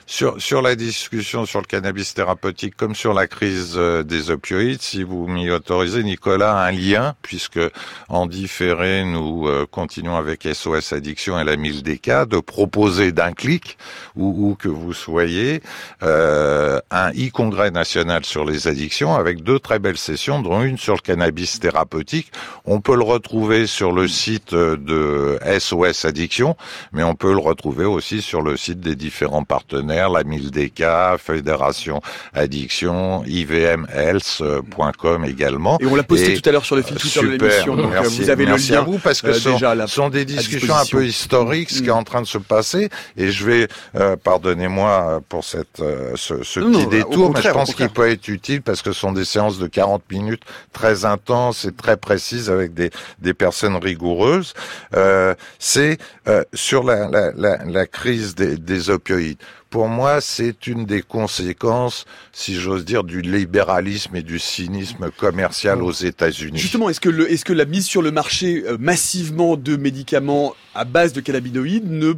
sur, 0.07 0.41
sur 0.41 0.61
la 0.61 0.75
discussion 0.75 1.45
sur 1.45 1.61
le 1.61 1.65
cannabis 1.65 2.13
thérapeutique 2.13 2.75
comme 2.75 2.95
sur 2.95 3.13
la 3.13 3.27
crise 3.27 3.73
euh, 3.75 4.03
des 4.03 4.31
opioïdes, 4.31 4.81
si 4.81 5.03
vous 5.03 5.27
m'y 5.27 5.51
autorisez, 5.51 6.03
Nicolas, 6.03 6.57
un 6.57 6.71
lien, 6.71 7.15
puisque 7.21 7.59
en 8.07 8.25
différé, 8.25 9.03
nous 9.03 9.47
euh, 9.47 9.65
continuons 9.69 10.15
avec 10.15 10.47
SOS 10.51 10.93
Addiction 10.93 11.39
et 11.39 11.43
la 11.43 11.55
1000DK 11.55 12.27
de 12.27 12.39
proposer 12.39 13.11
d'un 13.11 13.33
clic, 13.33 13.77
où, 14.15 14.49
où, 14.49 14.55
que 14.55 14.69
vous 14.69 14.93
soyez, 14.93 15.61
euh, 16.03 16.79
un 16.91 17.11
e-congrès 17.11 17.58
national 17.67 18.25
sur 18.25 18.45
les 18.45 18.67
addictions 18.67 19.15
avec 19.15 19.43
deux 19.43 19.59
très 19.59 19.79
belles 19.79 19.97
sessions, 19.97 20.41
dont 20.41 20.63
une 20.63 20.77
sur 20.77 20.93
le 20.93 21.01
cannabis 21.01 21.59
thérapeutique. 21.59 22.31
On 22.65 22.79
peut 22.79 22.95
le 22.95 23.03
retrouver 23.03 23.67
sur 23.67 23.91
le 23.91 24.07
site 24.07 24.53
de 24.53 25.37
SOS 25.59 26.05
Addiction, 26.05 26.55
mais 26.93 27.03
on 27.03 27.15
peut 27.15 27.31
le 27.31 27.39
retrouver 27.39 27.85
aussi 27.85 28.21
sur 28.21 28.41
le 28.41 28.57
site 28.57 28.79
des 28.79 28.95
différents 28.95 29.43
partenaires, 29.43 30.09
la 30.09 30.23
1000DK, 30.23 31.17
Fédération 31.17 32.01
Addiction, 32.33 33.23
IVMHealth.com 33.25 35.25
également. 35.25 35.77
Et 35.81 35.85
on 35.85 35.95
l'a 35.95 36.03
posté 36.03 36.39
tout 36.39 36.47
à 36.47 36.51
l'heure 36.51 36.65
sur 36.65 36.75
le 36.75 36.81
fil 36.81 36.97
Twitter 36.97 37.21
de 37.21 37.27
l'émission, 37.27 37.75
donc 37.75 37.93
euh, 37.93 38.01
vous 38.01 38.29
avez 38.29 38.45
le 38.45 38.55
lien. 38.55 38.79
à 38.79 38.81
vous, 38.81 38.99
parce 38.99 39.21
que 39.21 39.33
ce 39.33 39.49
euh, 39.49 39.87
sont, 39.87 40.09
des 40.09 40.25
discussions 40.25 40.75
un 40.75 40.85
peu 40.85 41.05
historiques, 41.05 41.69
ce 41.69 41.81
qui 41.81 41.87
est 41.87 41.91
en 41.91 42.03
train 42.03 42.21
de 42.21 42.27
se 42.27 42.37
passer, 42.37 42.89
et 43.17 43.31
je 43.31 43.45
vais, 43.45 43.67
euh, 43.95 44.15
pardonnez-moi 44.15 45.21
pour 45.29 45.43
cette, 45.43 45.81
ce, 46.15 46.43
ce 46.43 46.59
petit 46.59 46.87
détour, 46.87 47.31
mais 47.33 47.41
je 47.41 47.48
pense 47.51 47.73
qu'il 47.73 47.89
peut 47.89 48.09
être 48.09 48.27
utile 48.27 48.61
parce 48.61 48.81
que 48.81 48.91
ce 48.91 48.99
sont 48.99 49.11
des 49.11 49.25
séances 49.25 49.59
de 49.59 49.67
40 49.67 50.03
minutes 50.11 50.43
très 50.73 51.05
intenses 51.05 51.65
et 51.65 51.71
très 51.71 51.97
précises 51.97 52.49
avec 52.49 52.73
des, 52.73 52.91
des 53.19 53.33
personnes 53.33 53.75
rigoureuses. 53.75 54.53
Euh, 54.95 55.35
c'est 55.57 55.97
euh, 56.27 56.43
sur 56.53 56.83
la, 56.83 57.09
la, 57.09 57.31
la, 57.35 57.63
la, 57.65 57.85
crise 57.85 58.35
des, 58.35 58.57
des 58.57 58.89
opioïdes. 58.89 59.37
Pour 59.69 59.87
moi, 59.87 60.19
c'est 60.19 60.65
une 60.65 60.85
des 60.85 61.03
conséquences, 61.03 62.05
si 62.31 62.55
j'ose 62.55 62.85
dire, 62.85 63.03
du 63.03 63.21
libéralisme 63.21 64.15
et 64.15 64.23
du 64.23 64.39
cynisme 64.39 65.11
commercial 65.11 65.83
aux 65.83 65.91
États-Unis. 65.91 66.57
Justement, 66.57 66.89
est-ce 66.89 66.99
que, 66.99 67.09
le, 67.09 67.31
est-ce 67.31 67.45
que 67.45 67.53
la 67.53 67.65
mise 67.65 67.85
sur 67.85 68.01
le 68.01 68.11
marché 68.11 68.63
euh, 68.65 68.77
massivement 68.79 69.57
de 69.57 69.75
médicaments 69.75 70.55
à 70.73 70.85
base 70.85 71.13
de 71.13 71.21
cannabinoïdes 71.21 71.89
ne 71.89 72.13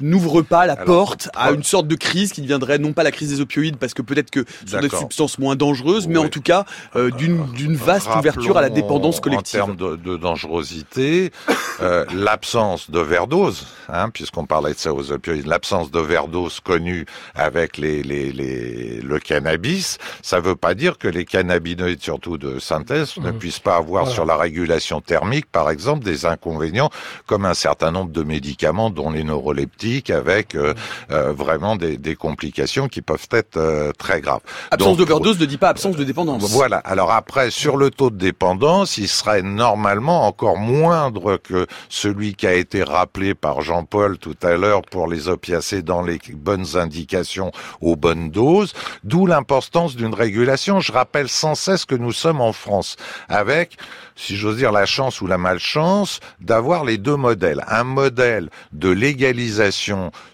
n'ouvre 0.00 0.42
pas 0.42 0.66
la 0.66 0.76
porte 0.76 1.28
à 1.34 1.52
une 1.52 1.62
sorte 1.62 1.86
de 1.86 1.94
crise 1.94 2.32
qui 2.32 2.40
deviendrait 2.42 2.78
non 2.78 2.92
pas 2.92 3.02
la 3.02 3.10
crise 3.10 3.30
des 3.30 3.40
opioïdes 3.40 3.76
parce 3.76 3.94
que 3.94 4.02
peut-être 4.02 4.30
que 4.30 4.44
ce 4.64 4.72
sont 4.72 4.80
des 4.80 4.88
substances 4.88 5.38
moins 5.38 5.56
dangereuses, 5.56 6.06
mais 6.08 6.18
en 6.18 6.28
tout 6.28 6.42
cas 6.42 6.64
euh, 6.96 7.10
d'une 7.10 7.46
d'une 7.52 7.76
vaste 7.76 8.08
ouverture 8.16 8.56
à 8.56 8.62
la 8.62 8.70
dépendance 8.70 9.20
collective. 9.20 9.62
En 9.62 9.66
termes 9.66 9.76
de, 9.76 9.96
de 9.96 10.16
dangerosité, 10.16 11.32
euh, 11.80 12.04
l'absence 12.14 12.90
d'overdose, 12.90 13.66
hein, 13.88 14.10
puisqu'on 14.10 14.46
parlait 14.46 14.72
de 14.72 14.78
ça 14.78 14.92
aux 14.92 15.12
opioïdes, 15.12 15.46
l'absence 15.46 15.90
d'overdose 15.90 16.60
connue 16.60 17.06
avec 17.34 17.78
les, 17.78 18.02
les, 18.02 18.32
les, 18.32 19.00
le 19.00 19.18
cannabis, 19.18 19.98
ça 20.22 20.40
veut 20.40 20.56
pas 20.56 20.74
dire 20.74 20.98
que 20.98 21.08
les 21.08 21.24
cannabinoïdes, 21.24 22.02
surtout 22.02 22.38
de 22.38 22.58
synthèse, 22.58 23.16
ne 23.18 23.30
mmh. 23.30 23.38
puissent 23.38 23.58
pas 23.58 23.76
avoir 23.76 24.08
sur 24.08 24.24
la 24.24 24.36
régulation 24.36 25.00
thermique, 25.00 25.46
par 25.50 25.70
exemple, 25.70 26.04
des 26.04 26.26
inconvénients, 26.26 26.90
comme 27.26 27.44
un 27.44 27.54
certain 27.54 27.90
nombre 27.90 28.12
de 28.12 28.22
médicaments, 28.22 28.90
dont 28.90 29.10
les 29.10 29.24
neuroleptiques, 29.24 29.89
avec 30.10 30.54
euh, 30.54 30.74
euh, 31.10 31.32
vraiment 31.32 31.76
des, 31.76 31.96
des, 31.96 32.14
complications 32.14 32.88
qui 32.88 33.02
peuvent 33.02 33.28
être 33.32 33.56
euh, 33.56 33.92
très 33.98 34.20
graves. 34.20 34.40
Absence 34.70 34.96
d'overdose 34.96 35.40
ne 35.40 35.46
dit 35.46 35.58
pas 35.58 35.68
absence 35.68 35.96
de 35.96 36.04
dépendance. 36.04 36.42
Voilà. 36.50 36.78
Alors 36.78 37.10
après, 37.10 37.50
sur 37.50 37.76
le 37.76 37.90
taux 37.90 38.10
de 38.10 38.16
dépendance, 38.16 38.98
il 38.98 39.08
serait 39.08 39.42
normalement 39.42 40.26
encore 40.26 40.56
moindre 40.56 41.38
que 41.38 41.66
celui 41.88 42.34
qui 42.34 42.46
a 42.46 42.54
été 42.54 42.84
rappelé 42.84 43.34
par 43.34 43.62
Jean-Paul 43.62 44.18
tout 44.18 44.36
à 44.42 44.56
l'heure 44.56 44.82
pour 44.82 45.08
les 45.08 45.28
opiacés 45.28 45.82
dans 45.82 46.02
les 46.02 46.18
bonnes 46.34 46.76
indications 46.76 47.50
aux 47.80 47.96
bonnes 47.96 48.30
doses, 48.30 48.72
d'où 49.02 49.26
l'importance 49.26 49.96
d'une 49.96 50.14
régulation. 50.14 50.80
Je 50.80 50.92
rappelle 50.92 51.28
sans 51.28 51.54
cesse 51.56 51.84
que 51.84 51.96
nous 51.96 52.12
sommes 52.12 52.40
en 52.40 52.52
France 52.52 52.96
avec 53.28 53.76
si 54.20 54.36
j'ose 54.36 54.56
dire, 54.56 54.70
la 54.70 54.86
chance 54.86 55.20
ou 55.20 55.26
la 55.26 55.38
malchance 55.38 56.20
d'avoir 56.40 56.84
les 56.84 56.98
deux 56.98 57.16
modèles. 57.16 57.64
Un 57.68 57.84
modèle 57.84 58.50
de 58.72 58.90
légalisation 58.90 59.79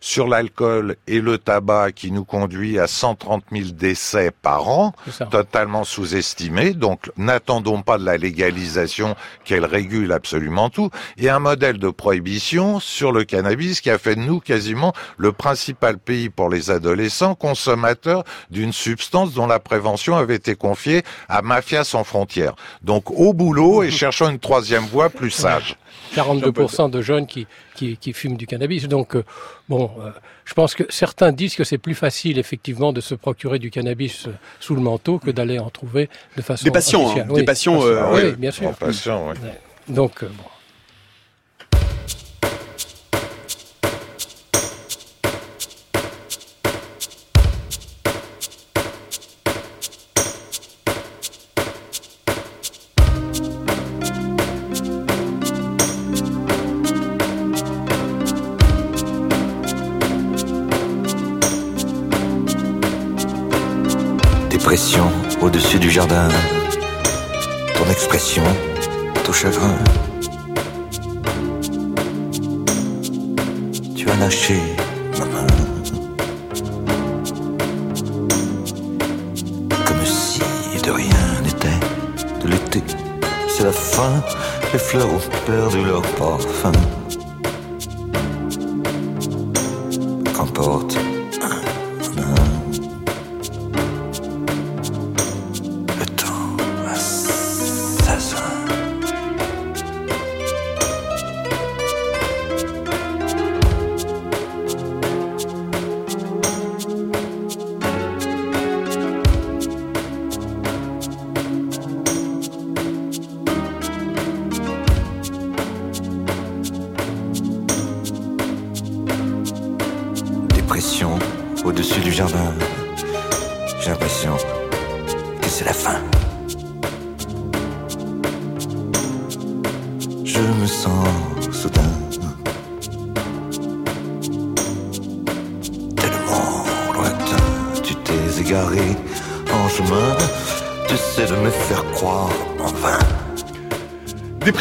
sur 0.01 0.28
l'alcool 0.28 0.97
et 1.07 1.20
le 1.20 1.38
tabac 1.38 1.92
qui 1.92 2.11
nous 2.11 2.24
conduit 2.24 2.78
à 2.78 2.86
130 2.86 3.44
000 3.53 3.70
décès 3.72 4.30
par 4.30 4.68
an, 4.68 4.92
totalement 5.30 5.84
sous-estimé. 5.84 6.72
Donc, 6.72 7.11
n'attendons 7.16 7.82
pas 7.82 7.99
de 7.99 8.05
la 8.05 8.16
légalisation 8.16 9.14
qu'elle 9.44 9.64
régule 9.64 10.12
absolument 10.12 10.70
tout. 10.70 10.90
Et 11.18 11.28
un 11.28 11.38
modèle 11.38 11.78
de 11.78 11.90
prohibition 11.90 12.80
sur 12.80 13.12
le 13.12 13.24
cannabis 13.24 13.80
qui 13.80 13.90
a 13.90 13.99
fait 13.99 14.16
de 14.16 14.20
nous 14.20 14.40
quasiment 14.40 14.92
le 15.16 15.32
principal 15.32 15.99
pays 15.99 16.28
pour 16.28 16.49
les 16.49 16.70
adolescents 16.70 17.34
consommateurs 17.34 18.24
d'une 18.51 18.72
substance 18.72 19.34
dont 19.34 19.47
la 19.47 19.61
prévention 19.61 20.16
avait 20.16 20.36
été 20.36 20.55
confiée 20.55 21.03
à 21.28 21.42
Mafia 21.42 21.84
sans 21.84 22.05
frontières. 22.05 22.55
Donc, 22.82 23.11
au 23.11 23.32
boulot, 23.32 23.82
et 23.82 23.90
cherchant 24.03 24.28
une 24.28 24.38
troisième 24.38 24.84
voie 24.84 25.11
plus 25.11 25.30
sage. 25.30 25.76
42% 26.14 26.90
de 26.90 27.02
jeunes 27.02 27.26
qui, 27.26 27.46
qui, 27.74 27.96
qui, 27.96 28.12
fument 28.12 28.36
du 28.36 28.46
cannabis. 28.46 28.88
Donc, 28.88 29.16
euh, 29.16 29.24
bon, 29.68 29.90
euh, 30.00 30.11
je 30.44 30.54
pense 30.54 30.74
que 30.74 30.84
certains 30.88 31.32
disent 31.32 31.54
que 31.54 31.64
c'est 31.64 31.78
plus 31.78 31.94
facile, 31.94 32.38
effectivement, 32.38 32.92
de 32.92 33.00
se 33.00 33.14
procurer 33.14 33.59
du 33.59 33.70
cannabis 33.70 34.26
euh, 34.26 34.32
sous 34.61 34.74
le 34.74 34.80
manteau 34.80 35.18
que 35.18 35.30
d'aller 35.30 35.59
en 35.59 35.70
trouver 35.70 36.09
de 36.36 36.42
façon 36.42 36.64
Des 36.64 36.70
patients, 36.70 37.14
hein, 37.16 37.26
des 37.32 37.44
patients, 37.44 37.80
oui, 38.12 38.32
bien 38.36 38.50
sûr. 38.50 38.72
Patients, 38.74 39.28
oui. 39.30 39.48
Donc, 39.88 40.24
bon. 40.24 40.44
Uh. 91.35 91.76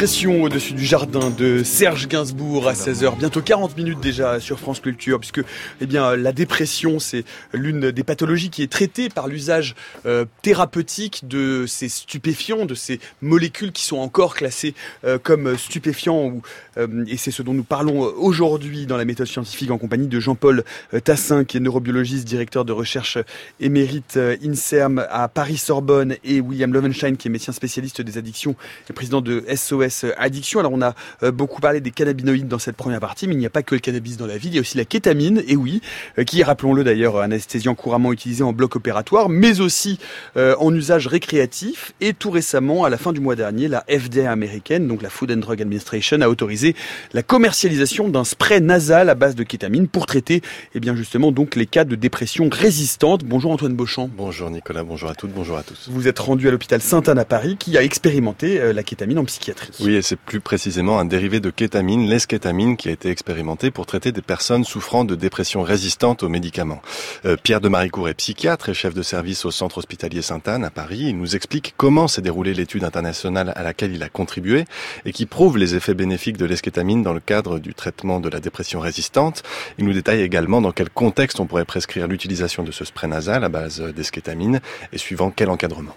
Au-dessus 0.05 0.73
du 0.75 0.85
jardin 0.85 1.31
de 1.31 1.63
Serge 1.63 2.07
Gainsbourg 2.07 2.67
à 2.67 2.73
16h, 2.73 3.17
bientôt 3.17 3.41
40 3.41 3.75
minutes 3.75 3.99
déjà 3.99 4.39
sur 4.39 4.59
France 4.59 4.79
Culture, 4.79 5.19
puisque 5.19 5.41
eh 5.81 5.87
bien 5.87 6.15
la 6.15 6.31
dépression 6.31 6.99
c'est 6.99 7.23
l'une 7.53 7.89
des 7.89 8.03
pathologies 8.03 8.51
qui 8.51 8.61
est 8.61 8.71
traitée 8.71 9.09
par 9.09 9.27
l'usage 9.27 9.73
euh, 10.05 10.25
thérapeutique 10.43 11.27
de 11.27 11.65
ces 11.67 11.89
stupéfiants, 11.89 12.67
de 12.67 12.75
ces 12.75 12.99
molécules 13.23 13.71
qui 13.71 13.83
sont 13.83 13.97
encore 13.97 14.35
classées 14.35 14.75
euh, 15.05 15.17
comme 15.17 15.57
stupéfiants, 15.57 16.25
ou, 16.25 16.43
euh, 16.77 17.03
et 17.07 17.17
c'est 17.17 17.31
ce 17.31 17.41
dont 17.41 17.55
nous 17.55 17.63
parlons 17.63 18.01
aujourd'hui 18.01 18.85
dans 18.85 18.97
la 18.97 19.05
méthode 19.05 19.25
scientifique 19.25 19.71
en 19.71 19.79
compagnie 19.79 20.07
de 20.07 20.19
Jean-Paul 20.19 20.63
Tassin, 21.03 21.45
qui 21.45 21.57
est 21.57 21.61
neurobiologiste, 21.61 22.27
directeur 22.27 22.63
de 22.63 22.73
recherche 22.73 23.17
émérite 23.59 24.19
INSERM 24.43 25.03
à 25.09 25.27
Paris-Sorbonne, 25.29 26.15
et 26.23 26.41
William 26.41 26.71
Lovenstein, 26.71 27.17
qui 27.17 27.27
est 27.27 27.31
médecin 27.31 27.53
spécialiste 27.53 28.01
des 28.01 28.19
addictions 28.19 28.55
et 28.87 28.93
président 28.93 29.21
de 29.21 29.43
SOS 29.55 29.94
addiction. 30.17 30.59
Alors 30.59 30.73
on 30.73 30.81
a 30.81 30.93
euh, 31.23 31.31
beaucoup 31.31 31.61
parlé 31.61 31.81
des 31.81 31.91
cannabinoïdes 31.91 32.47
dans 32.47 32.59
cette 32.59 32.75
première 32.75 32.99
partie, 32.99 33.27
mais 33.27 33.33
il 33.33 33.37
n'y 33.37 33.45
a 33.45 33.49
pas 33.49 33.63
que 33.63 33.75
le 33.75 33.79
cannabis 33.79 34.17
dans 34.17 34.27
la 34.27 34.37
vie, 34.37 34.49
il 34.49 34.55
y 34.55 34.57
a 34.57 34.61
aussi 34.61 34.77
la 34.77 34.85
kétamine, 34.85 35.43
et 35.47 35.55
oui, 35.55 35.81
euh, 36.19 36.23
qui 36.23 36.41
est, 36.41 36.43
rappelons-le 36.43 36.83
d'ailleurs, 36.83 37.17
un 37.17 37.23
anesthésiant 37.23 37.75
couramment 37.75 38.11
utilisé 38.11 38.43
en 38.43 38.53
bloc 38.53 38.75
opératoire, 38.75 39.29
mais 39.29 39.59
aussi 39.59 39.99
euh, 40.37 40.55
en 40.59 40.73
usage 40.73 41.07
récréatif. 41.07 41.93
Et 42.01 42.13
tout 42.13 42.31
récemment, 42.31 42.83
à 42.83 42.89
la 42.89 42.97
fin 42.97 43.13
du 43.13 43.19
mois 43.19 43.35
dernier, 43.35 43.67
la 43.67 43.85
FDA 43.89 44.31
américaine, 44.31 44.87
donc 44.87 45.01
la 45.01 45.09
Food 45.09 45.31
and 45.31 45.37
Drug 45.37 45.61
Administration, 45.61 46.21
a 46.21 46.27
autorisé 46.27 46.75
la 47.13 47.23
commercialisation 47.23 48.09
d'un 48.09 48.23
spray 48.23 48.61
nasal 48.61 49.09
à 49.09 49.15
base 49.15 49.35
de 49.35 49.43
kétamine 49.43 49.87
pour 49.87 50.05
traiter, 50.05 50.41
eh 50.73 50.79
bien 50.79 50.95
justement, 50.95 51.31
donc 51.31 51.55
les 51.55 51.65
cas 51.65 51.83
de 51.83 51.95
dépression 51.95 52.49
résistante. 52.51 53.23
Bonjour 53.23 53.51
Antoine 53.51 53.75
Beauchamp. 53.75 54.09
Bonjour 54.15 54.49
Nicolas, 54.49 54.83
bonjour 54.83 55.09
à 55.09 55.15
toutes, 55.15 55.31
bonjour 55.31 55.57
à 55.57 55.63
tous. 55.63 55.89
Vous 55.89 56.07
êtes 56.07 56.19
rendu 56.19 56.47
à 56.47 56.51
l'hôpital 56.51 56.81
Sainte-Anne 56.81 57.19
à 57.19 57.25
Paris, 57.25 57.57
qui 57.57 57.77
a 57.77 57.83
expérimenté 57.83 58.73
la 58.73 58.83
kétamine 58.83 59.19
en 59.19 59.25
psychiatrie. 59.25 59.71
Oui, 59.85 59.99
c'est 60.01 60.15
plus 60.15 60.39
précisément 60.39 60.97
un 60.97 61.05
dérivé 61.05 61.39
de 61.39 61.51
kétamine, 61.51 62.07
l'eskétamine, 62.09 62.75
qui 62.75 62.89
a 62.89 62.91
été 62.91 63.11
expérimenté 63.11 63.69
pour 63.69 63.85
traiter 63.85 64.11
des 64.11 64.23
personnes 64.23 64.63
souffrant 64.63 65.05
de 65.05 65.13
dépression 65.13 65.61
résistante 65.61 66.23
aux 66.23 66.27
médicaments. 66.27 66.81
Euh, 67.25 67.37
Pierre 67.37 67.61
de 67.61 67.69
Maricourt 67.69 68.09
est 68.09 68.15
psychiatre 68.15 68.69
et 68.69 68.73
chef 68.73 68.95
de 68.95 69.03
service 69.03 69.45
au 69.45 69.51
centre 69.51 69.77
hospitalier 69.77 70.23
Sainte-Anne 70.23 70.63
à 70.63 70.71
Paris. 70.71 71.01
Il 71.09 71.19
nous 71.19 71.35
explique 71.35 71.75
comment 71.77 72.07
s'est 72.07 72.23
déroulée 72.23 72.55
l'étude 72.55 72.83
internationale 72.83 73.53
à 73.55 73.61
laquelle 73.61 73.93
il 73.93 74.01
a 74.01 74.09
contribué 74.09 74.65
et 75.05 75.11
qui 75.11 75.27
prouve 75.27 75.59
les 75.59 75.75
effets 75.75 75.93
bénéfiques 75.93 76.37
de 76.37 76.45
l'eskétamine 76.45 77.03
dans 77.03 77.13
le 77.13 77.19
cadre 77.19 77.59
du 77.59 77.75
traitement 77.75 78.19
de 78.19 78.29
la 78.29 78.39
dépression 78.39 78.79
résistante. 78.79 79.43
Il 79.77 79.85
nous 79.85 79.93
détaille 79.93 80.21
également 80.21 80.61
dans 80.61 80.71
quel 80.71 80.89
contexte 80.89 81.39
on 81.39 81.45
pourrait 81.45 81.63
prescrire 81.63 82.07
l'utilisation 82.07 82.63
de 82.63 82.71
ce 82.71 82.85
spray 82.85 83.07
nasal 83.07 83.43
à 83.43 83.49
base 83.49 83.81
d'eskétamine 83.81 84.61
et 84.91 84.97
suivant 84.97 85.29
quel 85.29 85.51
encadrement. 85.51 85.95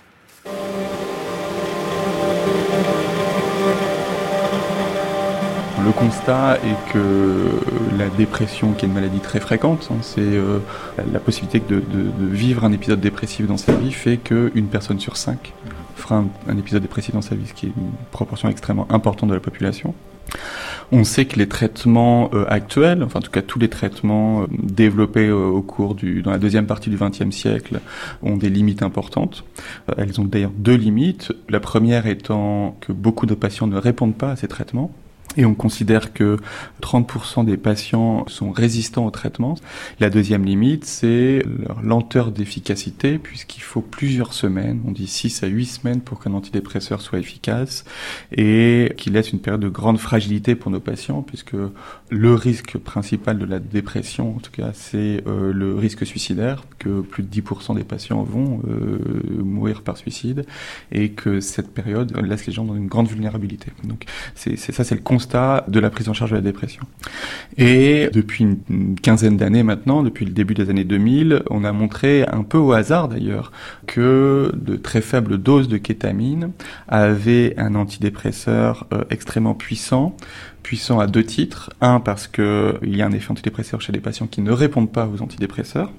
Le 5.88 5.94
constat 5.94 6.58
est 6.58 6.92
que 6.92 7.48
la 7.96 8.10
dépression, 8.10 8.72
qui 8.74 8.84
est 8.84 8.88
une 8.88 8.94
maladie 8.94 9.20
très 9.20 9.40
fréquente, 9.40 9.88
hein, 9.90 9.96
c'est 10.02 10.20
euh, 10.20 10.58
la 11.10 11.18
possibilité 11.18 11.62
de, 11.66 11.82
vivre 12.20 12.66
un 12.66 12.72
épisode 12.72 13.00
dépressif 13.00 13.46
dans 13.46 13.56
sa 13.56 13.72
vie 13.72 13.90
fait 13.90 14.18
qu'une 14.18 14.66
personne 14.66 15.00
sur 15.00 15.16
cinq 15.16 15.54
fera 15.96 16.24
un, 16.46 16.58
épisode 16.58 16.82
dépressif 16.82 17.14
dans 17.14 17.22
sa 17.22 17.34
vie, 17.34 17.46
ce 17.46 17.54
qui 17.54 17.66
est 17.66 17.72
une 17.74 17.92
proportion 18.10 18.50
extrêmement 18.50 18.86
importante 18.92 19.30
de 19.30 19.34
la 19.34 19.40
population. 19.40 19.94
On 20.92 21.04
sait 21.04 21.24
que 21.24 21.38
les 21.38 21.48
traitements 21.48 22.28
euh, 22.34 22.44
actuels, 22.48 23.02
enfin 23.02 23.20
en 23.20 23.22
tout 23.22 23.30
cas 23.30 23.40
tous 23.40 23.58
les 23.58 23.70
traitements 23.70 24.42
euh, 24.42 24.46
développés 24.50 25.30
au 25.30 25.62
cours 25.62 25.94
du, 25.94 26.20
dans 26.20 26.32
la 26.32 26.38
deuxième 26.38 26.66
partie 26.66 26.90
du 26.90 26.98
XXe 26.98 27.34
siècle, 27.34 27.80
ont 28.22 28.36
des 28.36 28.50
limites 28.50 28.82
importantes. 28.82 29.42
elles 29.96 30.20
ont 30.20 30.24
d'ailleurs 30.24 30.52
deux 30.54 30.76
limites. 30.76 31.32
La 31.48 31.60
première 31.60 32.06
étant 32.06 32.76
que 32.82 32.92
beaucoup 32.92 33.24
de 33.24 33.34
patients 33.34 33.66
ne 33.66 33.78
répondent 33.78 34.16
pas 34.16 34.32
à 34.32 34.36
ces 34.36 34.48
traitements. 34.48 34.92
Et 35.38 35.44
on 35.44 35.54
considère 35.54 36.12
que 36.12 36.36
30% 36.82 37.44
des 37.44 37.56
patients 37.56 38.24
sont 38.26 38.50
résistants 38.50 39.06
au 39.06 39.12
traitement. 39.12 39.54
La 40.00 40.10
deuxième 40.10 40.44
limite, 40.44 40.84
c'est 40.84 41.44
leur 41.64 41.80
lenteur 41.80 42.32
d'efficacité, 42.32 43.18
puisqu'il 43.18 43.60
faut 43.60 43.80
plusieurs 43.80 44.32
semaines, 44.32 44.80
on 44.84 44.90
dit 44.90 45.06
6 45.06 45.44
à 45.44 45.46
8 45.46 45.66
semaines 45.66 46.00
pour 46.00 46.18
qu'un 46.18 46.34
antidépresseur 46.34 47.00
soit 47.00 47.20
efficace, 47.20 47.84
et 48.32 48.92
qui 48.96 49.10
laisse 49.10 49.30
une 49.30 49.38
période 49.38 49.60
de 49.60 49.68
grande 49.68 49.98
fragilité 49.98 50.56
pour 50.56 50.72
nos 50.72 50.80
patients, 50.80 51.22
puisque 51.22 51.56
le 52.10 52.34
risque 52.34 52.76
principal 52.76 53.38
de 53.38 53.44
la 53.44 53.60
dépression, 53.60 54.34
en 54.34 54.40
tout 54.40 54.50
cas, 54.50 54.72
c'est 54.74 55.22
euh, 55.28 55.52
le 55.52 55.76
risque 55.76 56.04
suicidaire, 56.04 56.64
que 56.80 57.00
plus 57.00 57.22
de 57.22 57.28
10% 57.28 57.76
des 57.76 57.84
patients 57.84 58.24
vont 58.24 58.60
euh, 58.68 58.98
mourir 59.40 59.82
par 59.82 59.98
suicide, 59.98 60.46
et 60.90 61.10
que 61.10 61.38
cette 61.38 61.72
période 61.72 62.12
laisse 62.26 62.44
les 62.46 62.52
gens 62.52 62.64
dans 62.64 62.74
une 62.74 62.88
grande 62.88 63.06
vulnérabilité. 63.06 63.70
Donc 63.84 64.06
ça, 64.34 64.56
c'est 64.56 64.94
le 64.96 65.00
constat 65.00 65.27
de 65.34 65.80
la 65.80 65.90
prise 65.90 66.08
en 66.08 66.12
charge 66.12 66.30
de 66.30 66.36
la 66.36 66.42
dépression. 66.42 66.82
Et 67.56 68.08
depuis 68.12 68.44
une, 68.44 68.96
quinzaine 68.96 69.36
d'années 69.36 69.62
maintenant, 69.62 70.02
depuis 70.02 70.24
le 70.24 70.32
début 70.32 70.54
des 70.54 70.70
années 70.70 70.84
2000, 70.84 71.42
on 71.50 71.64
a 71.64 71.72
montré 71.72 72.24
un 72.26 72.42
peu 72.42 72.58
au 72.58 72.72
hasard 72.72 73.08
d'ailleurs 73.08 73.52
que 73.86 74.52
de 74.54 74.76
très 74.76 75.00
faibles 75.00 75.38
doses 75.38 75.68
de 75.68 75.76
kétamine 75.76 76.52
avaient 76.88 77.54
un 77.58 77.74
antidépresseur 77.74 78.86
euh, 78.92 79.04
extrêmement 79.10 79.54
puissant 79.54 80.16
puissant 80.68 81.00
à 81.00 81.06
deux 81.06 81.24
titres. 81.24 81.70
Un, 81.80 81.98
parce 81.98 82.26
qu'il 82.26 82.94
y 82.94 83.00
a 83.00 83.06
un 83.06 83.12
effet 83.12 83.30
antidépresseur 83.30 83.80
chez 83.80 83.90
les 83.90 84.00
patients 84.00 84.26
qui 84.26 84.42
ne 84.42 84.52
répondent 84.52 84.92
pas 84.92 85.08
aux 85.08 85.22
antidépresseurs. 85.22 85.90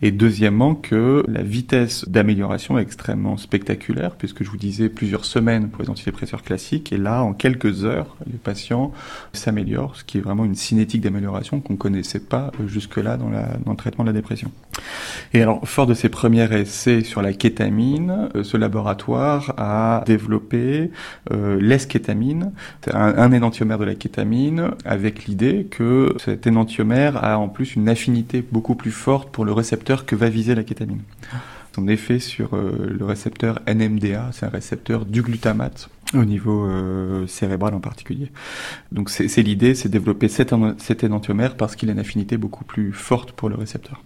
Et 0.00 0.10
deuxièmement, 0.10 0.74
que 0.74 1.22
la 1.28 1.42
vitesse 1.42 2.08
d'amélioration 2.08 2.78
est 2.78 2.82
extrêmement 2.82 3.36
spectaculaire, 3.36 4.12
puisque 4.16 4.42
je 4.42 4.48
vous 4.48 4.56
disais 4.56 4.88
plusieurs 4.88 5.26
semaines 5.26 5.68
pour 5.68 5.82
les 5.82 5.90
antidépresseurs 5.90 6.42
classiques. 6.42 6.94
Et 6.94 6.96
là, 6.96 7.22
en 7.22 7.34
quelques 7.34 7.84
heures, 7.84 8.16
les 8.26 8.38
patients 8.38 8.90
s'améliorent, 9.34 9.96
ce 9.96 10.04
qui 10.04 10.16
est 10.16 10.22
vraiment 10.22 10.46
une 10.46 10.54
cinétique 10.54 11.02
d'amélioration 11.02 11.60
qu'on 11.60 11.74
ne 11.74 11.78
connaissait 11.78 12.20
pas 12.20 12.52
jusque-là 12.66 13.18
dans, 13.18 13.28
dans 13.28 13.72
le 13.72 13.76
traitement 13.76 14.04
de 14.04 14.08
la 14.08 14.14
dépression. 14.14 14.50
Et 15.34 15.42
alors, 15.42 15.60
fort 15.68 15.86
de 15.86 15.92
ses 15.92 16.08
premiers 16.08 16.50
essais 16.58 17.02
sur 17.02 17.20
la 17.20 17.34
kétamine, 17.34 18.30
euh, 18.34 18.44
ce 18.44 18.56
laboratoire 18.56 19.52
a 19.58 20.04
développé 20.06 20.90
euh, 21.32 21.58
l'eskétamine, 21.60 22.52
un, 22.90 23.18
un 23.18 23.32
énantiomère 23.32 23.76
de 23.76 23.84
la 23.84 23.92
kétamine, 23.94 24.05
avec 24.84 25.26
l'idée 25.26 25.66
que 25.70 26.14
cet 26.18 26.46
énantiomère 26.46 27.22
a 27.24 27.38
en 27.38 27.48
plus 27.48 27.76
une 27.76 27.88
affinité 27.88 28.44
beaucoup 28.50 28.74
plus 28.74 28.90
forte 28.90 29.30
pour 29.30 29.44
le 29.44 29.52
récepteur 29.52 30.06
que 30.06 30.16
va 30.16 30.28
viser 30.28 30.54
la 30.54 30.64
kétamine. 30.64 31.02
Son 31.74 31.88
effet 31.88 32.20
sur 32.20 32.54
euh, 32.54 32.96
le 32.98 33.04
récepteur 33.04 33.60
NMDA, 33.68 34.30
c'est 34.32 34.46
un 34.46 34.48
récepteur 34.48 35.04
du 35.04 35.20
glutamate 35.20 35.90
au 36.14 36.24
niveau 36.24 36.64
euh, 36.64 37.26
cérébral 37.26 37.74
en 37.74 37.80
particulier. 37.80 38.30
Donc 38.92 39.10
c'est 39.10 39.42
l'idée, 39.42 39.74
c'est 39.74 39.90
développer 39.90 40.28
cet, 40.28 40.54
cet 40.78 41.04
énantiomère 41.04 41.56
parce 41.56 41.76
qu'il 41.76 41.90
a 41.90 41.92
une 41.92 41.98
affinité 41.98 42.38
beaucoup 42.38 42.64
plus 42.64 42.92
forte 42.92 43.32
pour 43.32 43.50
le 43.50 43.56
récepteur. 43.56 44.02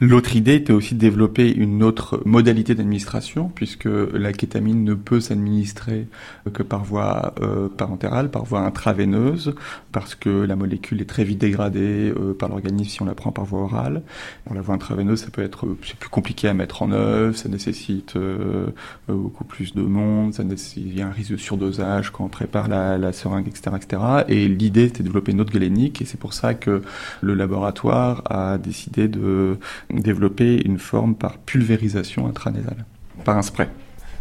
L'autre 0.00 0.34
idée 0.36 0.54
était 0.54 0.72
aussi 0.72 0.94
de 0.94 1.00
développer 1.00 1.52
une 1.52 1.82
autre 1.82 2.22
modalité 2.24 2.74
d'administration, 2.74 3.50
puisque 3.54 3.88
la 4.12 4.32
kétamine 4.32 4.84
ne 4.84 4.94
peut 4.94 5.20
s'administrer 5.20 6.06
que 6.52 6.62
par 6.62 6.84
voie 6.84 7.34
euh, 7.40 7.68
parentérale, 7.68 8.30
par 8.30 8.44
voie 8.44 8.60
intraveineuse, 8.60 9.54
parce 9.92 10.14
que 10.14 10.30
la 10.30 10.56
molécule 10.56 11.00
est 11.00 11.08
très 11.08 11.24
vite 11.24 11.38
dégradée 11.38 12.12
euh, 12.16 12.34
par 12.34 12.48
l'organisme 12.48 12.90
si 12.90 13.02
on 13.02 13.04
la 13.04 13.14
prend 13.14 13.32
par 13.32 13.44
voie 13.44 13.60
orale. 13.60 14.02
Pour 14.44 14.54
la 14.54 14.62
voie 14.62 14.74
intraveineuse, 14.74 15.20
ça 15.20 15.30
peut 15.30 15.42
être 15.42 15.66
c'est 15.84 15.98
plus 15.98 16.08
compliqué 16.08 16.48
à 16.48 16.54
mettre 16.54 16.82
en 16.82 16.92
œuvre, 16.92 17.36
ça 17.36 17.48
nécessite 17.48 18.16
euh, 18.16 18.66
beaucoup 19.08 19.44
plus 19.44 19.74
de 19.74 19.82
monde, 19.82 20.34
ça 20.34 20.44
nécessite, 20.44 20.84
il 20.86 20.98
y 20.98 21.02
a 21.02 21.08
un 21.08 21.12
risque 21.12 21.32
de 21.32 21.36
surdosage 21.36 22.10
quand 22.10 22.24
on 22.24 22.28
prépare 22.28 22.68
la, 22.68 22.98
la 22.98 23.12
seringue, 23.12 23.48
etc., 23.48 23.76
etc. 23.76 24.02
Et 24.28 24.48
l'idée, 24.48 24.86
c'était 24.88 25.00
de 25.00 25.08
développer 25.08 25.32
une 25.32 25.40
autre 25.40 25.52
galénique, 25.52 26.00
et 26.02 26.04
c'est 26.04 26.18
pour 26.18 26.32
ça 26.32 26.54
que 26.54 26.82
le 27.20 27.34
laboratoire 27.34 28.22
a 28.30 28.58
décidé 28.58 29.08
de 29.08 29.49
développer 29.92 30.62
une 30.64 30.78
forme 30.78 31.14
par 31.14 31.38
pulvérisation 31.38 32.26
intranasale, 32.26 32.84
par 33.24 33.36
un 33.36 33.42
spray. 33.42 33.68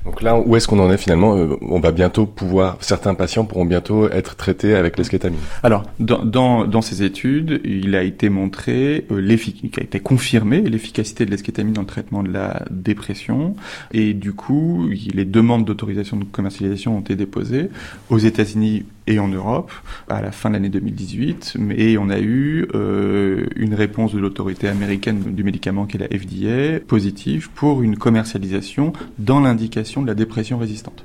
Donc 0.05 0.21
là, 0.21 0.39
où 0.39 0.55
est-ce 0.55 0.67
qu'on 0.67 0.79
en 0.79 0.91
est 0.91 0.97
finalement 0.97 1.35
euh, 1.35 1.57
On 1.61 1.79
va 1.79 1.91
bientôt 1.91 2.25
pouvoir, 2.25 2.77
certains 2.79 3.15
patients 3.15 3.45
pourront 3.45 3.65
bientôt 3.65 4.09
être 4.09 4.35
traités 4.35 4.75
avec 4.75 4.97
l'eskétamine. 4.97 5.39
Alors, 5.61 5.83
dans, 5.99 6.23
dans, 6.23 6.65
dans, 6.65 6.81
ces 6.81 7.03
études, 7.03 7.61
il 7.65 7.95
a 7.95 8.03
été 8.03 8.29
montré, 8.29 9.05
euh, 9.11 9.21
il 9.21 9.71
a 9.77 9.83
été 9.83 9.99
confirmé 9.99 10.61
l'efficacité 10.61 11.25
de 11.25 11.31
l'eskétamine 11.31 11.73
dans 11.73 11.81
le 11.81 11.87
traitement 11.87 12.23
de 12.23 12.31
la 12.31 12.63
dépression, 12.71 13.55
et 13.91 14.13
du 14.13 14.33
coup, 14.33 14.89
les 14.89 15.25
demandes 15.25 15.65
d'autorisation 15.65 16.17
de 16.17 16.23
commercialisation 16.23 16.97
ont 16.97 17.01
été 17.01 17.15
déposées 17.15 17.69
aux 18.09 18.19
États-Unis 18.19 18.85
et 19.09 19.19
en 19.19 19.27
Europe 19.27 19.71
à 20.07 20.21
la 20.21 20.31
fin 20.31 20.49
de 20.49 20.53
l'année 20.53 20.69
2018. 20.69 21.57
Et 21.75 21.97
on 21.97 22.09
a 22.09 22.19
eu 22.19 22.67
euh, 22.75 23.45
une 23.57 23.73
réponse 23.73 24.13
de 24.13 24.19
l'autorité 24.19 24.69
américaine 24.69 25.19
du 25.35 25.43
médicament 25.43 25.85
qui 25.85 25.97
est 25.97 25.99
la 25.99 26.17
FDA 26.17 26.79
positive 26.79 27.49
pour 27.49 27.81
une 27.81 27.97
commercialisation 27.97 28.93
dans 29.17 29.41
l'indication 29.41 30.01
de 30.01 30.07
la 30.07 30.15
dépression 30.15 30.57
résistante. 30.57 31.03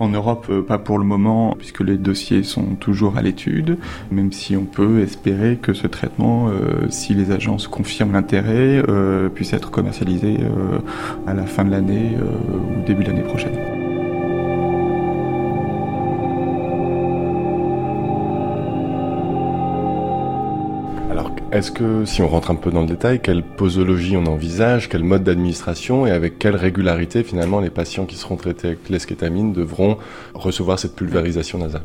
En 0.00 0.08
Europe, 0.08 0.46
euh, 0.50 0.62
pas 0.62 0.78
pour 0.78 0.98
le 0.98 1.04
moment, 1.04 1.54
puisque 1.56 1.80
les 1.80 1.96
dossiers 1.96 2.42
sont 2.42 2.74
toujours 2.74 3.16
à 3.16 3.22
l'étude, 3.22 3.78
même 4.10 4.32
si 4.32 4.56
on 4.56 4.64
peut 4.64 5.00
espérer 5.00 5.56
que 5.56 5.72
ce 5.72 5.86
traitement, 5.86 6.48
euh, 6.48 6.88
si 6.90 7.14
les 7.14 7.30
agences 7.30 7.68
confirment 7.68 8.12
l'intérêt, 8.12 8.82
puisse 9.34 9.52
être 9.52 9.70
commercialisé 9.70 10.38
à 11.26 11.34
la 11.34 11.46
fin 11.46 11.64
de 11.64 11.70
l'année 11.70 12.16
ou 12.18 12.84
début 12.84 13.04
de 13.04 13.10
l'année 13.10 13.22
prochaine. 13.22 13.73
Est-ce 21.54 21.70
que, 21.70 22.04
si 22.04 22.20
on 22.20 22.26
rentre 22.26 22.50
un 22.50 22.56
peu 22.56 22.72
dans 22.72 22.80
le 22.80 22.88
détail, 22.88 23.20
quelle 23.22 23.44
posologie 23.44 24.16
on 24.16 24.26
envisage, 24.26 24.88
quel 24.88 25.04
mode 25.04 25.22
d'administration 25.22 26.04
et 26.04 26.10
avec 26.10 26.36
quelle 26.40 26.56
régularité 26.56 27.22
finalement 27.22 27.60
les 27.60 27.70
patients 27.70 28.06
qui 28.06 28.16
seront 28.16 28.34
traités 28.34 28.66
avec 28.66 28.88
l'eskétamine 28.88 29.52
devront 29.52 29.96
recevoir 30.34 30.80
cette 30.80 30.96
pulvérisation 30.96 31.58
nasale? 31.58 31.84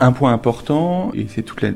Un 0.00 0.12
point 0.12 0.32
important, 0.32 1.12
et 1.12 1.26
c'est 1.28 1.42
toute 1.42 1.60
la, 1.60 1.72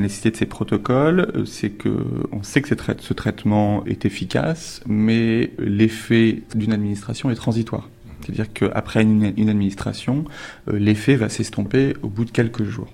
nécessité 0.00 0.32
de 0.32 0.36
ces 0.36 0.46
protocoles, 0.46 1.30
euh, 1.36 1.44
c'est 1.44 1.70
que 1.70 2.04
on 2.32 2.42
sait 2.42 2.62
que 2.62 2.68
ce 2.68 3.14
traitement 3.14 3.84
est 3.86 4.04
efficace, 4.04 4.80
mais 4.88 5.52
l'effet 5.58 6.42
d'une 6.56 6.72
administration 6.72 7.30
est 7.30 7.36
transitoire. 7.36 7.88
C'est-à-dire 8.22 8.52
qu'après 8.52 9.02
une, 9.02 9.32
une 9.36 9.50
administration, 9.50 10.24
euh, 10.66 10.80
l'effet 10.80 11.14
va 11.14 11.28
s'estomper 11.28 11.94
au 12.02 12.08
bout 12.08 12.24
de 12.24 12.32
quelques 12.32 12.64
jours. 12.64 12.90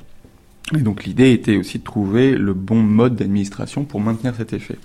Et 0.75 0.79
donc 0.79 1.05
l'idée 1.05 1.33
était 1.33 1.57
aussi 1.57 1.81
de 1.81 1.85
trouver 1.85 2.37
le 2.37 2.55
bon 2.55 2.83
mode 2.83 3.17
d'administration 3.17 3.85
pour 3.85 4.01
maintenir 4.01 4.35
cet 4.35 4.53
effet. 4.53 4.79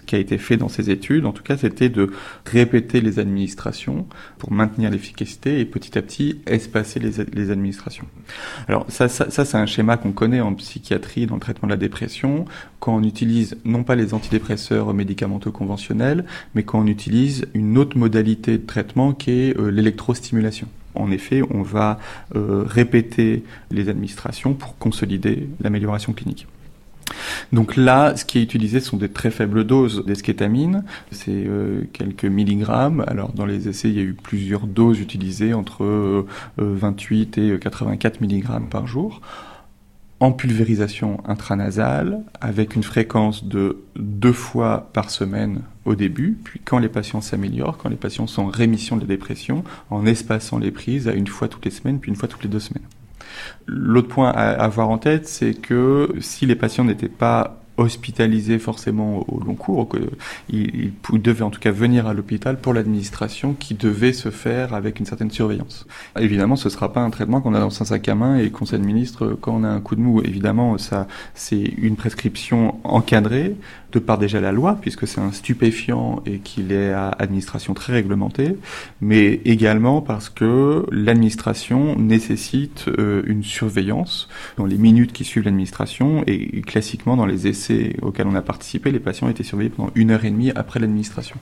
Ce 0.00 0.06
qui 0.06 0.14
a 0.16 0.18
été 0.18 0.38
fait 0.38 0.56
dans 0.56 0.68
ces 0.68 0.90
études, 0.90 1.26
en 1.26 1.32
tout 1.32 1.42
cas, 1.42 1.56
c'était 1.56 1.88
de 1.88 2.12
répéter 2.46 3.00
les 3.00 3.18
administrations 3.18 4.06
pour 4.38 4.52
maintenir 4.52 4.90
l'efficacité 4.90 5.60
et 5.60 5.64
petit 5.64 5.98
à 5.98 6.02
petit 6.02 6.40
espacer 6.46 7.00
les, 7.00 7.50
administrations. 7.50 8.06
Alors 8.68 8.86
ça 8.88 9.08
c'est 9.08 9.54
un 9.54 9.66
schéma 9.66 9.96
qu'on 9.96 10.12
connaît 10.12 10.40
en 10.40 10.54
psychiatrie 10.54 11.26
dans 11.26 11.34
le 11.34 11.40
traitement 11.40 11.66
de 11.66 11.72
la 11.72 11.78
dépression, 11.78 12.46
quand 12.80 12.96
on 12.96 13.02
utilise 13.02 13.56
non 13.64 13.84
pas 13.84 13.96
les 13.96 14.14
antidépresseurs 14.14 14.94
médicamenteux 14.94 15.50
conventionnels, 15.50 16.24
mais 16.54 16.62
quand 16.62 16.80
on 16.80 16.86
utilise 16.86 17.46
une 17.54 17.76
autre 17.76 17.98
modalité 17.98 18.52
de 18.58 18.66
traitement 18.66 19.12
qui 19.12 19.30
est 19.30 19.58
euh, 19.58 19.70
l'électrostimulation. 19.70 20.68
En 20.94 21.10
effet, 21.10 21.42
on 21.50 21.62
va 21.62 21.98
euh, 22.34 22.64
répéter 22.66 23.44
les 23.70 23.88
administrations 23.88 24.54
pour 24.54 24.78
consolider 24.78 25.48
l'amélioration 25.60 26.12
clinique. 26.12 26.46
Donc 27.52 27.76
là, 27.76 28.16
ce 28.16 28.24
qui 28.24 28.38
est 28.38 28.42
utilisé 28.42 28.80
sont 28.80 28.96
des 28.96 29.08
très 29.08 29.30
faibles 29.30 29.64
doses 29.64 30.04
d'eskétamine, 30.04 30.84
c'est 31.10 31.30
euh, 31.30 31.82
quelques 31.92 32.24
milligrammes. 32.24 33.04
Alors 33.06 33.32
dans 33.32 33.46
les 33.46 33.68
essais, 33.68 33.88
il 33.88 33.94
y 33.94 34.00
a 34.00 34.02
eu 34.02 34.14
plusieurs 34.14 34.66
doses 34.66 35.00
utilisées 35.00 35.54
entre 35.54 36.26
28 36.56 37.38
euh, 37.38 37.56
et 37.56 37.58
84 37.58 38.20
milligrammes 38.20 38.68
par 38.68 38.86
jour 38.86 39.20
en 40.20 40.32
pulvérisation 40.32 41.22
intranasale 41.26 42.20
avec 42.40 42.76
une 42.76 42.82
fréquence 42.82 43.44
de 43.44 43.82
deux 43.96 44.32
fois 44.32 44.90
par 44.92 45.10
semaine 45.10 45.62
au 45.84 45.94
début, 45.94 46.38
puis 46.42 46.60
quand 46.64 46.78
les 46.78 46.88
patients 46.88 47.20
s'améliorent, 47.20 47.76
quand 47.76 47.88
les 47.88 47.96
patients 47.96 48.26
sont 48.26 48.42
en 48.42 48.48
rémission 48.48 48.96
de 48.96 49.02
la 49.02 49.08
dépression, 49.08 49.64
en 49.90 50.06
espaçant 50.06 50.58
les 50.58 50.70
prises 50.70 51.08
à 51.08 51.12
une 51.12 51.26
fois 51.26 51.48
toutes 51.48 51.64
les 51.64 51.70
semaines, 51.70 51.98
puis 51.98 52.10
une 52.10 52.16
fois 52.16 52.28
toutes 52.28 52.42
les 52.42 52.48
deux 52.48 52.60
semaines. 52.60 52.84
L'autre 53.66 54.08
point 54.08 54.30
à 54.30 54.50
avoir 54.50 54.88
en 54.88 54.98
tête, 54.98 55.26
c'est 55.28 55.54
que 55.54 56.14
si 56.20 56.46
les 56.46 56.56
patients 56.56 56.84
n'étaient 56.84 57.08
pas 57.08 57.63
hospitalisé 57.76 58.58
forcément 58.58 59.24
au 59.28 59.40
long 59.40 59.54
cours, 59.54 59.88
il, 60.48 60.92
il, 61.12 61.22
devait 61.22 61.42
en 61.42 61.50
tout 61.50 61.60
cas 61.60 61.72
venir 61.72 62.06
à 62.06 62.14
l'hôpital 62.14 62.58
pour 62.58 62.72
l'administration 62.72 63.54
qui 63.54 63.74
devait 63.74 64.12
se 64.12 64.30
faire 64.30 64.74
avec 64.74 65.00
une 65.00 65.06
certaine 65.06 65.30
surveillance. 65.30 65.86
Évidemment, 66.18 66.56
ce 66.56 66.68
ne 66.68 66.72
sera 66.72 66.92
pas 66.92 67.00
un 67.00 67.10
traitement 67.10 67.40
qu'on 67.40 67.54
a 67.54 67.60
dans 67.60 67.82
un 67.82 67.84
sac 67.84 68.08
à 68.08 68.14
main 68.14 68.38
et 68.38 68.50
qu'on 68.50 68.66
s'administre 68.66 69.36
quand 69.40 69.54
on 69.54 69.64
a 69.64 69.68
un 69.68 69.80
coup 69.80 69.96
de 69.96 70.00
mou. 70.00 70.20
Évidemment, 70.22 70.78
ça, 70.78 71.08
c'est 71.34 71.56
une 71.78 71.96
prescription 71.96 72.78
encadrée 72.84 73.56
de 73.94 73.98
par 74.00 74.18
déjà 74.18 74.40
la 74.40 74.52
loi, 74.52 74.76
puisque 74.80 75.06
c'est 75.06 75.20
un 75.20 75.32
stupéfiant 75.32 76.22
et 76.26 76.38
qu'il 76.38 76.72
est 76.72 76.92
à 76.92 77.08
administration 77.08 77.74
très 77.74 77.92
réglementée, 77.92 78.56
mais 79.00 79.40
également 79.44 80.02
parce 80.02 80.28
que 80.28 80.84
l'administration 80.90 81.96
nécessite 81.96 82.86
euh, 82.88 83.22
une 83.26 83.42
surveillance 83.42 84.28
dans 84.56 84.66
les 84.66 84.78
minutes 84.78 85.12
qui 85.12 85.24
suivent 85.24 85.44
l'administration 85.44 86.24
et 86.26 86.60
classiquement 86.62 87.16
dans 87.16 87.26
les 87.26 87.46
essais 87.46 87.96
auxquels 88.02 88.26
on 88.26 88.34
a 88.34 88.42
participé, 88.42 88.90
les 88.90 89.00
patients 89.00 89.28
étaient 89.28 89.44
surveillés 89.44 89.70
pendant 89.70 89.90
une 89.94 90.10
heure 90.10 90.24
et 90.24 90.30
demie 90.30 90.50
après 90.54 90.80
l'administration. 90.80 91.36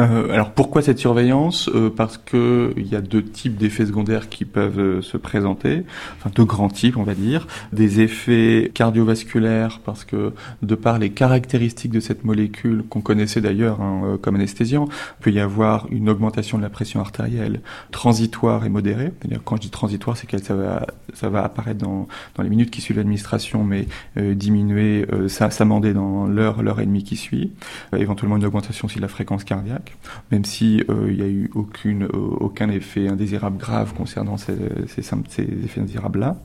Euh, 0.00 0.32
alors 0.32 0.50
pourquoi 0.50 0.82
cette 0.82 0.98
surveillance? 0.98 1.68
Euh, 1.74 1.90
Parce 1.94 2.18
que 2.18 2.72
il 2.76 2.86
y 2.86 2.96
a 2.96 3.00
deux 3.00 3.22
types 3.22 3.56
d'effets 3.56 3.86
secondaires 3.86 4.28
qui 4.28 4.44
peuvent 4.44 4.78
euh, 4.78 5.02
se 5.02 5.16
présenter, 5.16 5.84
enfin 6.18 6.30
deux 6.34 6.44
grands 6.44 6.68
types, 6.68 6.96
on 6.96 7.02
va 7.02 7.14
dire, 7.14 7.46
des 7.72 8.00
effets 8.00 8.70
cardiovasculaires 8.74 9.80
parce 9.84 10.04
que 10.04 10.32
de 10.62 10.74
par 10.74 10.98
les 10.98 11.10
caractéristiques 11.10 11.92
de 11.92 12.00
cette 12.00 12.24
molécule 12.24 12.84
qu'on 12.88 13.00
connaissait 13.00 13.40
d'ailleurs 13.40 13.80
hein, 13.80 14.18
comme 14.20 14.36
anesthésiant, 14.36 14.88
peut 15.20 15.30
y 15.30 15.40
avoir 15.40 15.86
une 15.90 16.08
augmentation 16.08 16.58
de 16.58 16.62
la 16.62 16.70
pression 16.70 17.00
artérielle 17.00 17.60
transitoire 17.90 18.64
et 18.64 18.68
modérée. 18.68 19.12
C'est-à-dire 19.20 19.40
quand 19.44 19.56
je 19.56 19.62
dis 19.62 19.70
transitoire, 19.70 20.16
c'est 20.16 20.26
qu'elle 20.26 20.42
ça 20.42 20.54
va 20.54 20.86
ça 21.12 21.28
va 21.28 21.44
apparaître 21.44 21.78
dans 21.78 22.08
dans 22.34 22.42
les 22.42 22.50
minutes 22.50 22.70
qui 22.70 22.80
suivent 22.80 22.96
l'administration, 22.96 23.64
mais 23.64 23.86
diminuer, 24.16 25.06
s'amender 25.28 25.92
dans 25.92 26.26
l'heure 26.26 26.62
l'heure 26.62 26.80
et 26.80 26.86
demie 26.86 27.04
qui 27.04 27.16
suit. 27.16 27.52
éventuellement 27.96 28.36
une 28.36 28.44
augmentation 28.44 28.86
aussi 28.86 28.96
de 28.96 29.02
la 29.02 29.08
fréquence 29.08 29.44
même 30.30 30.44
si 30.44 30.82
euh, 30.88 31.06
il 31.10 31.16
n'y 31.16 31.22
a 31.22 31.26
eu 31.26 31.50
euh, 31.54 32.08
aucun 32.12 32.70
effet 32.70 33.08
indésirable 33.08 33.58
grave 33.58 33.94
concernant 33.94 34.36
ces 34.36 34.54
effets 34.54 35.80
indésirables-là. 35.80 36.36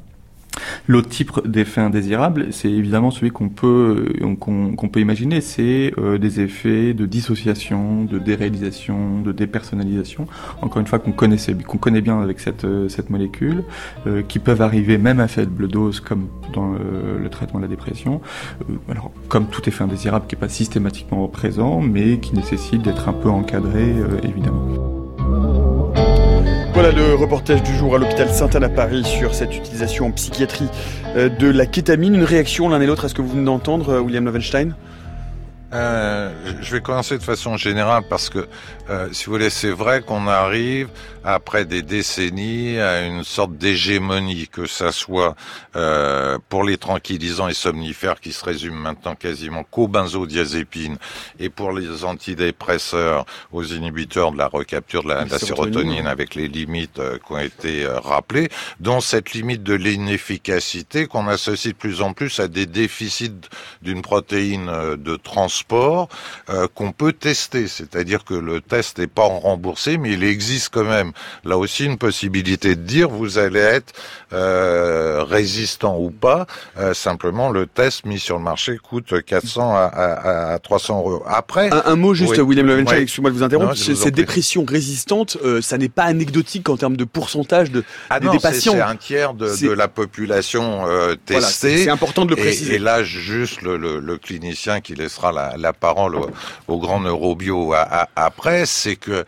L'autre 0.88 1.10
type 1.10 1.32
d'effet 1.46 1.82
indésirable, 1.82 2.48
c'est 2.52 2.72
évidemment 2.72 3.12
celui 3.12 3.32
qu'on 3.32 3.50
peut 3.50 4.14
qu'on 4.40 4.90
peut 4.90 5.00
imaginer, 5.00 5.42
c'est 5.42 5.94
euh, 5.98 6.18
des 6.18 6.42
effets 6.42 6.94
de 6.94 7.06
dissociation, 7.06 8.06
de 8.06 8.20
déréalisation, 8.20 9.22
de 9.22 9.32
dépersonnalisation. 9.32 10.28
Encore 10.62 10.80
une 10.80 10.88
fois, 10.88 11.00
qu'on 11.00 11.12
connaît 11.12 12.02
bien 12.02 12.22
avec 12.22 12.40
cette 12.40 12.66
euh, 12.66 12.90
cette 12.90 13.10
molécule, 13.10 13.64
euh, 14.08 14.22
qui 14.22 14.40
peuvent 14.40 14.62
arriver 14.62 14.98
même 14.98 15.20
à 15.20 15.28
faible 15.28 15.68
dose, 15.68 16.00
comme 16.00 16.28
dans 16.54 16.74
le, 16.74 17.30
traitement 17.30 17.60
de 17.60 17.66
la 17.66 17.70
dépression. 17.70 18.22
alors, 18.90 19.12
comme 19.28 19.46
tout 19.48 19.68
effet 19.70 19.84
indésirable 19.84 20.26
qui 20.28 20.36
n'est 20.36 20.40
pas 20.40 20.50
systématiquement 20.50 21.28
présent, 21.28 21.80
mais 21.80 22.20
qui 22.20 22.34
nécessite 22.36 22.82
d'être 22.82 23.08
un 23.08 23.14
peu 23.14 23.30
encadré, 23.30 23.94
évidemment. 24.24 25.69
Voilà 26.82 26.96
le 26.96 27.14
reportage 27.14 27.62
du 27.62 27.76
jour 27.76 27.96
à 27.96 27.98
l'hôpital 27.98 28.30
Sainte-Anne 28.30 28.64
à 28.64 28.70
Paris 28.70 29.04
sur 29.04 29.36
cette 29.36 29.54
utilisation 29.54 30.06
en 30.06 30.12
psychiatrie 30.12 30.70
euh, 31.18 31.28
de 31.28 31.50
la 31.50 31.66
kétamine. 31.66 32.16
Une 32.16 32.24
réaction 32.24 32.70
l'un 32.70 32.80
et 32.80 32.86
l'autre 32.86 33.04
à 33.04 33.10
ce 33.10 33.14
que 33.14 33.22
vous 33.22 33.32
venez 33.32 33.44
d'entendre, 33.44 33.96
euh, 33.96 34.00
William 34.00 34.24
Lovenstein 34.24 34.74
euh, 35.74 36.32
je 36.62 36.76
vais 36.76 36.82
commencer 36.82 37.18
de 37.18 37.24
façon 37.24 37.58
générale 37.58 38.04
parce 38.10 38.30
que, 38.30 38.48
euh, 38.90 39.10
si 39.12 39.26
vous 39.26 39.34
voulez, 39.34 39.50
c'est 39.50 39.72
vrai 39.72 40.02
qu'on 40.02 40.28
arrive 40.28 40.90
après 41.24 41.66
des 41.66 41.82
décennies 41.82 42.80
à 42.80 43.06
une 43.06 43.24
sorte 43.24 43.54
d'hégémonie, 43.58 44.48
que 44.48 44.66
ça 44.66 44.92
soit 44.92 45.36
euh, 45.76 46.38
pour 46.50 46.64
les 46.64 46.78
tranquillisants 46.78 47.48
et 47.48 47.54
somnifères 47.54 48.20
qui 48.20 48.32
se 48.32 48.44
résument 48.44 48.80
maintenant 48.80 49.16
quasiment 49.16 49.64
qu'aux 49.64 49.88
benzodiazépines 49.88 50.98
et 51.40 51.50
pour 51.50 51.72
les 51.72 52.04
antidépresseurs, 52.04 53.26
aux 53.52 53.64
inhibiteurs 53.64 54.32
de 54.32 54.38
la 54.38 54.48
recapture 54.48 55.04
de 55.04 55.10
la, 55.10 55.26
de 55.26 55.32
la 55.32 55.40
sérotonine 55.40 56.08
avec 56.08 56.36
les 56.36 56.48
limites 56.48 57.00
euh, 57.00 57.18
qui 57.18 57.32
ont 57.34 57.40
été 57.40 57.86
euh, 57.86 58.00
rappelées, 58.00 58.50
dont 58.80 59.02
cette 59.02 59.34
limite 59.34 59.64
de 59.64 59.74
l'inefficacité 59.74 61.08
qu'on 61.08 61.28
associe 61.28 61.74
de 61.74 61.78
plus 61.78 62.02
en 62.02 62.14
plus 62.14 62.40
à 62.40 62.48
des 62.48 62.66
déficits 62.66 63.50
d'une 63.82 64.02
protéine 64.02 64.70
euh, 64.70 64.96
de 64.96 65.16
transport 65.64 65.70
sport 65.70 66.10
euh, 66.50 66.68
qu'on 66.74 66.92
peut 66.92 67.14
tester. 67.14 67.68
C'est-à-dire 67.68 68.24
que 68.24 68.34
le 68.34 68.62
test 68.62 68.98
n'est 68.98 69.08
pas 69.08 69.24
remboursé, 69.24 69.98
mais 69.98 70.14
il 70.14 70.24
existe 70.24 70.70
quand 70.74 70.84
même 70.84 71.12
là 71.44 71.58
aussi 71.58 71.86
une 71.86 71.98
possibilité 71.98 72.76
de 72.76 72.82
dire 72.82 73.10
vous 73.10 73.38
allez 73.38 73.60
être 73.60 73.94
euh, 74.34 75.24
résistant 75.24 75.98
ou 76.00 76.10
pas. 76.10 76.48
Euh, 76.78 76.94
simplement, 76.94 77.50
le 77.50 77.68
test 77.68 78.06
mis 78.06 78.20
sur 78.20 78.38
le 78.38 78.44
marché 78.44 78.78
coûte 78.78 79.24
400 79.24 79.76
à, 79.76 80.54
à, 80.54 80.60
300 80.60 80.98
euros. 80.98 81.24
Après, 81.28 81.70
un, 81.72 81.96
mot 81.96 82.14
juste, 82.14 82.38
William 82.38 82.66
Levenstein, 82.66 83.02
excusez-moi 83.02 83.32
de 83.32 83.36
vous 83.36 83.44
interrompre. 83.44 83.76
Cette 83.76 84.16
dépression 84.16 84.66
résistante, 84.68 85.38
ça 85.62 85.78
n'est 85.78 85.90
pas 85.90 86.04
anecdotique 86.04 86.70
en 86.70 86.78
termes 86.78 86.98
de 86.98 87.04
pourcentage 87.04 87.72
de 87.72 87.84
ah 88.10 88.20
des, 88.20 88.28
patients. 88.40 88.74
C'est 88.74 88.82
un 88.82 88.96
tiers 88.96 89.34
de, 89.34 89.50
de, 89.62 89.72
la 89.72 89.88
population 89.88 90.86
testée. 91.26 91.84
c'est 91.84 91.90
important 91.90 92.26
de 92.26 92.32
le 92.32 92.36
préciser. 92.36 92.76
Et, 92.76 92.80
là, 92.80 93.04
juste 93.04 93.62
le, 93.62 93.78
le, 93.78 94.00
le 94.00 94.18
clinicien 94.18 94.80
qui 94.82 94.96
laissera 94.96 95.32
la, 95.32 95.49
la, 95.58 95.74
parole 95.74 96.18
au, 96.68 96.78
grand 96.78 97.00
neurobio 97.00 97.74
après, 98.16 98.66
c'est 98.66 98.96
que 98.96 99.26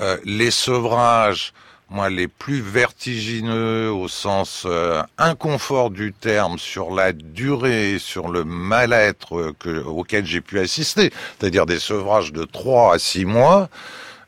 euh, 0.00 0.16
les 0.24 0.50
sevrages, 0.50 1.52
moi, 1.90 2.08
les 2.08 2.26
plus 2.26 2.60
vertigineux 2.60 3.90
au 3.90 4.08
sens 4.08 4.64
euh, 4.66 5.02
inconfort 5.18 5.90
du 5.90 6.12
terme 6.12 6.58
sur 6.58 6.94
la 6.94 7.12
durée, 7.12 7.98
sur 7.98 8.28
le 8.28 8.44
mal-être 8.44 9.54
auquel 9.86 10.24
j'ai 10.24 10.40
pu 10.40 10.58
assister, 10.58 11.12
c'est-à-dire 11.38 11.66
des 11.66 11.78
sevrages 11.78 12.32
de 12.32 12.44
3 12.44 12.94
à 12.94 12.98
6 12.98 13.26
mois, 13.26 13.68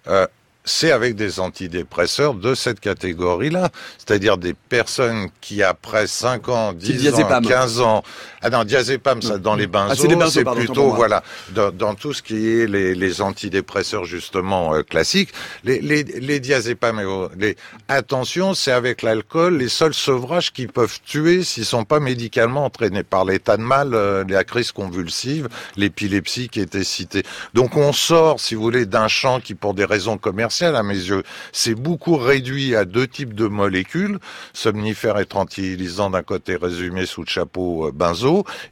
euh, 0.08 0.26
c'est 0.64 0.92
avec 0.92 1.14
des 1.14 1.40
antidépresseurs 1.40 2.34
de 2.34 2.54
cette 2.54 2.80
catégorie-là, 2.80 3.68
c'est-à-dire 3.98 4.38
des 4.38 4.54
personnes 4.54 5.28
qui 5.40 5.62
après 5.62 6.06
5 6.06 6.48
ans, 6.48 6.72
10 6.72 7.14
ans, 7.14 7.40
15 7.40 7.80
ans, 7.80 8.02
ah 8.44 8.50
non, 8.50 8.64
diazépam, 8.64 9.22
ça 9.22 9.38
dans 9.38 9.56
les 9.56 9.66
benzos, 9.66 10.06
ah, 10.20 10.28
c'est 10.30 10.44
plutôt 10.44 10.90
voilà 10.90 11.22
dans, 11.54 11.72
dans, 11.72 11.94
tout 11.94 12.12
ce 12.12 12.22
qui 12.22 12.48
est 12.48 12.66
les, 12.66 12.94
les 12.94 13.20
antidépresseurs 13.20 14.04
justement 14.04 14.74
euh, 14.74 14.82
classiques, 14.82 15.30
les, 15.64 15.80
les, 15.80 16.04
les 16.04 16.40
diazépam, 16.40 17.00
les 17.36 17.56
attention, 17.88 18.54
c'est 18.54 18.72
avec 18.72 19.02
l'alcool 19.02 19.56
les 19.56 19.68
seuls 19.68 19.94
sevrages 19.94 20.52
qui 20.52 20.66
peuvent 20.66 21.00
tuer 21.04 21.42
s'ils 21.42 21.64
sont 21.64 21.84
pas 21.84 22.00
médicalement 22.00 22.64
entraînés 22.64 23.02
par 23.02 23.24
l'état 23.24 23.56
de 23.56 23.62
mal, 23.62 23.94
euh, 23.94 24.24
la 24.28 24.44
crise 24.44 24.72
convulsive, 24.72 25.48
l'épilepsie 25.76 26.48
qui 26.48 26.60
était 26.60 26.84
citée. 26.84 27.22
Donc 27.54 27.76
on 27.76 27.92
sort, 27.92 28.40
si 28.40 28.54
vous 28.54 28.62
voulez, 28.62 28.86
d'un 28.86 29.08
champ 29.08 29.40
qui 29.40 29.54
pour 29.54 29.74
des 29.74 29.84
raisons 29.84 30.18
commerciales 30.18 30.76
à 30.76 30.82
mes 30.82 30.94
yeux. 30.94 31.22
C'est 31.52 31.74
beaucoup 31.74 32.16
réduit 32.16 32.76
à 32.76 32.84
deux 32.84 33.06
types 33.06 33.34
de 33.34 33.46
molécules, 33.46 34.18
somnifères 34.52 35.18
et 35.18 35.26
tranquillisants 35.26 36.10
d'un 36.10 36.22
côté 36.22 36.56
résumé 36.56 37.06
sous 37.06 37.22
le 37.22 37.26
chapeau 37.26 37.88
euh, 37.88 37.92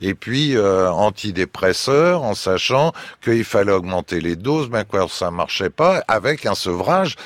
et 0.00 0.14
puis 0.14 0.56
euh, 0.56 0.90
antidépresseurs, 0.90 2.22
en 2.22 2.34
sachant 2.34 2.92
qu'il 3.22 3.44
fallait 3.44 3.72
augmenter 3.72 4.20
les 4.20 4.36
doses, 4.36 4.68
mais 4.70 4.84
quoi 4.84 5.06
ça 5.08 5.30
marchait 5.30 5.70
pas, 5.70 6.02
avec 6.08 6.46
un 6.46 6.54
sevrage 6.54 7.16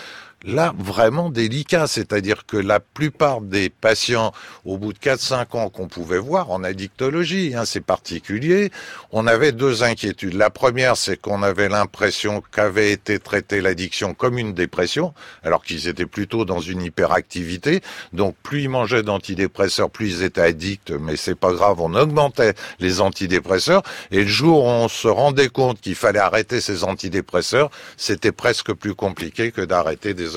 là 0.46 0.72
vraiment 0.78 1.28
délicat, 1.28 1.86
c'est-à-dire 1.86 2.46
que 2.46 2.56
la 2.56 2.80
plupart 2.80 3.40
des 3.40 3.68
patients, 3.68 4.32
au 4.64 4.78
bout 4.78 4.92
de 4.92 4.98
4-5 4.98 5.56
ans 5.56 5.68
qu'on 5.68 5.88
pouvait 5.88 6.18
voir 6.18 6.50
en 6.50 6.62
addictologie, 6.64 7.54
hein, 7.54 7.64
c'est 7.64 7.80
particulier, 7.80 8.70
on 9.10 9.26
avait 9.26 9.52
deux 9.52 9.82
inquiétudes. 9.82 10.34
La 10.34 10.50
première, 10.50 10.96
c'est 10.96 11.20
qu'on 11.20 11.42
avait 11.42 11.68
l'impression 11.68 12.42
qu'avait 12.52 12.92
été 12.92 13.18
traitée 13.18 13.60
l'addiction 13.60 14.14
comme 14.14 14.38
une 14.38 14.54
dépression, 14.54 15.12
alors 15.42 15.64
qu'ils 15.64 15.88
étaient 15.88 16.06
plutôt 16.06 16.44
dans 16.44 16.60
une 16.60 16.82
hyperactivité. 16.82 17.80
Donc 18.12 18.36
plus 18.42 18.62
ils 18.62 18.68
mangeaient 18.68 19.02
d'antidépresseurs, 19.02 19.90
plus 19.90 20.18
ils 20.18 20.22
étaient 20.22 20.40
addicts, 20.40 20.92
mais 20.92 21.16
c'est 21.16 21.34
pas 21.34 21.52
grave, 21.52 21.80
on 21.80 21.94
augmentait 21.94 22.54
les 22.78 23.00
antidépresseurs. 23.00 23.82
Et 24.12 24.22
le 24.22 24.28
jour 24.28 24.64
où 24.64 24.68
on 24.68 24.88
se 24.88 25.08
rendait 25.08 25.48
compte 25.48 25.80
qu'il 25.80 25.96
fallait 25.96 26.20
arrêter 26.20 26.60
ces 26.60 26.84
antidépresseurs, 26.84 27.70
c'était 27.96 28.32
presque 28.32 28.72
plus 28.72 28.94
compliqué 28.94 29.50
que 29.50 29.62
d'arrêter 29.62 30.14
des 30.14 30.35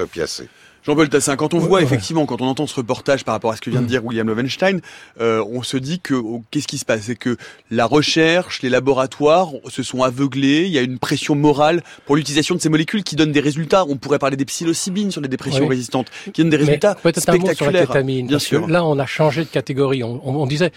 Jean-Paul 0.86 1.10
Tassin, 1.10 1.36
quand 1.36 1.54
on 1.54 1.60
voit 1.60 1.82
effectivement, 1.82 2.26
quand 2.26 2.42
on 2.42 2.48
entend 2.48 2.66
ce 2.66 2.76
reportage 2.76 3.26
par 3.26 3.36
rapport 3.36 3.52
à 3.52 3.56
ce 3.56 3.62
que 3.62 3.70
vient 3.70 3.82
de 3.82 3.86
mm. 3.86 3.90
dire 3.90 4.06
William 4.06 4.28
Lovenstein, 4.28 4.80
euh, 5.20 5.44
on 5.52 5.62
se 5.62 5.76
dit 5.78 6.00
que 6.00 6.14
oh, 6.14 6.42
qu'est-ce 6.52 6.68
qui 6.68 6.78
se 6.78 6.86
passe? 6.86 7.02
C'est 7.02 7.16
que 7.16 7.36
la 7.70 7.86
recherche, 7.86 8.62
les 8.62 8.70
laboratoires 8.70 9.50
se 9.68 9.84
sont 9.84 10.04
aveuglés, 10.04 10.66
il 10.66 10.72
y 10.72 10.78
a 10.78 10.82
une 10.82 10.98
pression 10.98 11.36
morale 11.36 11.84
pour 12.06 12.16
l'utilisation 12.16 12.56
de 12.56 12.62
ces 12.62 12.70
molécules 12.70 13.04
qui 13.04 13.16
donnent 13.16 13.34
des 13.34 13.42
résultats. 13.42 13.86
On 13.86 13.98
pourrait 13.98 14.20
parler 14.20 14.38
des 14.38 14.46
psilocybines 14.46 15.12
sur 15.12 15.22
les 15.22 15.28
dépressions 15.28 15.68
résistantes, 15.68 16.08
qui 16.34 16.42
donnent 16.42 16.50
des 16.50 16.58
résultats 16.58 16.96
spectaculaires. 17.16 18.04
bien 18.04 18.40
sûr. 18.40 18.68
Là, 18.68 18.86
on 18.86 18.98
a 19.00 19.06
changé 19.06 19.44
de 19.44 19.50
catégorie. 19.50 20.04
on 20.04 20.48
disait 20.48 20.72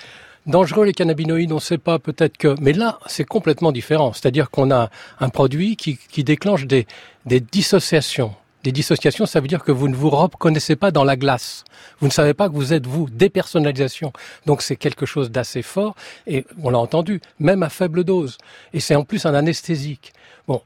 Dangereux 0.47 0.85
les 0.85 0.93
cannabinoïdes, 0.93 1.53
on 1.53 1.57
ne 1.57 1.61
sait 1.61 1.79
pas, 1.79 2.01
peut-être 2.01 2.37
que... 2.37 2.57
Mais 2.61 2.73
là, 2.73 2.99
c'est 3.07 3.25
complètement 3.25 3.71
différent. 3.71 4.13
C'est-à-dire 4.13 4.51
qu'on 4.51 4.73
a 4.73 4.91
un 5.21 5.29
produit 5.29 5.77
qui, 5.77 5.99
qui 6.11 6.25
déclenche 6.25 6.67
des, 6.67 6.89
des 7.27 7.39
dissociations 7.39 8.35
Des 8.63 8.71
dissociations, 8.71 9.27
ça 9.27 9.41
veut 9.41 9.49
dire 9.49 9.65
que 9.65 9.73
vous 9.73 9.89
ne 9.89 9.95
vous 9.95 10.09
reconnaissez 10.11 10.77
pas 10.77 10.93
dans 10.93 11.03
la 11.03 11.17
glace. 11.17 11.65
Vous 11.99 12.07
ne 12.07 12.13
savez 12.13 12.33
pas 12.33 12.49
que 12.49 12.55
vous 12.55 12.73
êtes 12.73 12.87
vous. 12.87 13.09
Dépersonnalisation. 13.11 14.13
Donc 14.47 14.63
c'est 14.63 14.77
quelque 14.77 15.05
chose 15.05 15.31
d'assez 15.33 15.63
fort 15.63 15.97
et 16.29 16.47
on 16.63 16.71
l'a 16.71 16.79
entendu, 16.79 17.21
même 17.41 17.65
à 17.65 17.69
faible 17.69 18.05
dose. 18.05 18.39
Et 18.73 18.79
c'est 18.79 18.95
en 18.95 19.05
plus 19.05 19.27
un 19.27 19.35
anesthésique. 19.35 20.13
Bon, 20.47 20.63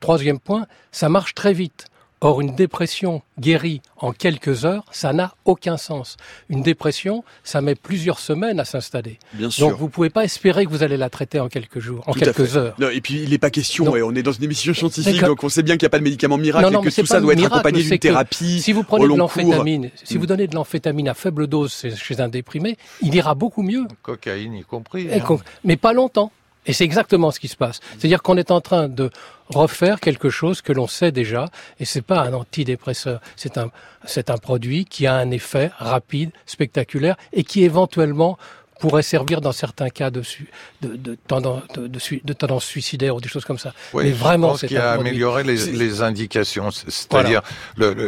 troisième 0.00 0.38
point, 0.38 0.66
ça 0.92 1.10
marche 1.10 1.34
très 1.34 1.52
vite. 1.52 1.86
Or, 2.22 2.40
une 2.40 2.54
dépression 2.54 3.20
guérie 3.38 3.82
en 3.98 4.12
quelques 4.12 4.64
heures, 4.64 4.84
ça 4.90 5.12
n'a 5.12 5.34
aucun 5.44 5.76
sens. 5.76 6.16
Une 6.48 6.62
dépression, 6.62 7.24
ça 7.44 7.60
met 7.60 7.74
plusieurs 7.74 8.20
semaines 8.20 8.58
à 8.58 8.64
s'installer. 8.64 9.18
Bien 9.34 9.50
sûr. 9.50 9.68
Donc, 9.68 9.78
vous 9.78 9.90
pouvez 9.90 10.08
pas 10.08 10.24
espérer 10.24 10.64
que 10.64 10.70
vous 10.70 10.82
allez 10.82 10.96
la 10.96 11.10
traiter 11.10 11.40
en 11.40 11.48
quelques 11.48 11.78
jours, 11.78 12.02
en 12.06 12.12
Tout 12.14 12.20
quelques 12.20 12.56
heures. 12.56 12.74
Non, 12.78 12.88
et 12.88 13.02
puis 13.02 13.22
il 13.22 13.30
n'est 13.30 13.38
pas 13.38 13.50
question, 13.50 13.84
Non. 13.84 13.96
et 13.96 14.02
on 14.02 14.14
est 14.14 14.22
dans 14.22 14.32
une 14.32 14.44
émission 14.44 14.72
scientifique, 14.72 15.20
donc 15.22 15.44
on 15.44 15.50
sait 15.50 15.62
bien 15.62 15.76
qu'il 15.76 15.84
n'y 15.84 15.88
a 15.88 15.90
pas 15.90 15.98
de 15.98 16.04
médicament 16.04 16.38
miracle 16.38 16.64
Non, 16.64 16.70
non, 16.70 16.82
et 16.82 16.86
que 16.86 16.94
tout 16.94 17.02
pas 17.02 17.06
ça 17.06 17.20
doit 17.20 17.34
être 17.34 17.38
miracle, 17.38 17.54
accompagné 17.56 17.82
c'est 17.82 17.90
d'une 17.90 17.98
thérapie. 17.98 18.60
Si 18.62 18.72
vous 18.72 18.82
prenez 18.82 19.04
de 19.06 19.14
l'amphétamine, 19.14 19.90
si 20.02 20.16
vous 20.16 20.24
donnez 20.26 20.46
de 20.46 20.54
l'amphétamine 20.54 21.08
à 21.08 21.14
faible 21.14 21.46
dose 21.46 21.72
chez- 21.96 22.20
un 22.20 22.28
déprimé, 22.28 22.78
il 23.02 23.14
ira 23.14 23.34
beaucoup 23.34 23.62
mieux. 23.62 23.86
Cocaïne 24.02 24.54
y 24.54 24.62
compris. 24.62 25.06
Hein. 25.12 25.36
mais 25.64 25.76
pas 25.76 25.92
longtemps. 25.92 26.32
Et 26.66 26.72
c'est 26.72 26.84
exactement 26.84 27.30
ce 27.30 27.40
qui 27.40 27.48
se 27.48 27.56
passe. 27.56 27.80
C'est-à-dire 27.98 28.22
qu'on 28.22 28.36
est 28.36 28.50
en 28.50 28.60
train 28.60 28.88
de 28.88 29.10
refaire 29.48 30.00
quelque 30.00 30.28
chose 30.30 30.60
que 30.60 30.72
l'on 30.72 30.88
sait 30.88 31.12
déjà, 31.12 31.48
et 31.78 31.84
c'est 31.84 32.02
pas 32.02 32.20
un 32.20 32.32
antidépresseur. 32.32 33.20
C'est 33.36 33.56
un, 33.56 33.70
c'est 34.04 34.30
un 34.30 34.38
produit 34.38 34.84
qui 34.84 35.06
a 35.06 35.14
un 35.14 35.30
effet 35.30 35.70
rapide, 35.78 36.30
spectaculaire, 36.44 37.16
et 37.32 37.44
qui 37.44 37.62
éventuellement 37.62 38.36
pourrait 38.78 39.02
servir 39.02 39.40
dans 39.40 39.52
certains 39.52 39.88
cas 39.88 40.10
de, 40.10 40.22
su- 40.22 40.48
de, 40.82 40.96
de, 40.96 41.16
tendance, 41.26 41.62
de, 41.74 41.86
de 41.86 41.98
su- 41.98 42.20
de 42.24 42.32
tendance 42.32 42.64
suicidaire 42.64 43.16
ou 43.16 43.20
des 43.20 43.28
choses 43.28 43.44
comme 43.44 43.58
ça. 43.58 43.72
Oui, 43.94 44.04
mais 44.04 44.10
vraiment, 44.10 44.56
c'est 44.56 44.66
qu'il 44.68 44.76
a 44.78 44.92
amélioré 44.92 45.44
les, 45.44 46.02
indications, 46.02 46.70
c'est- 46.70 46.90
c'est-à-dire 46.90 47.40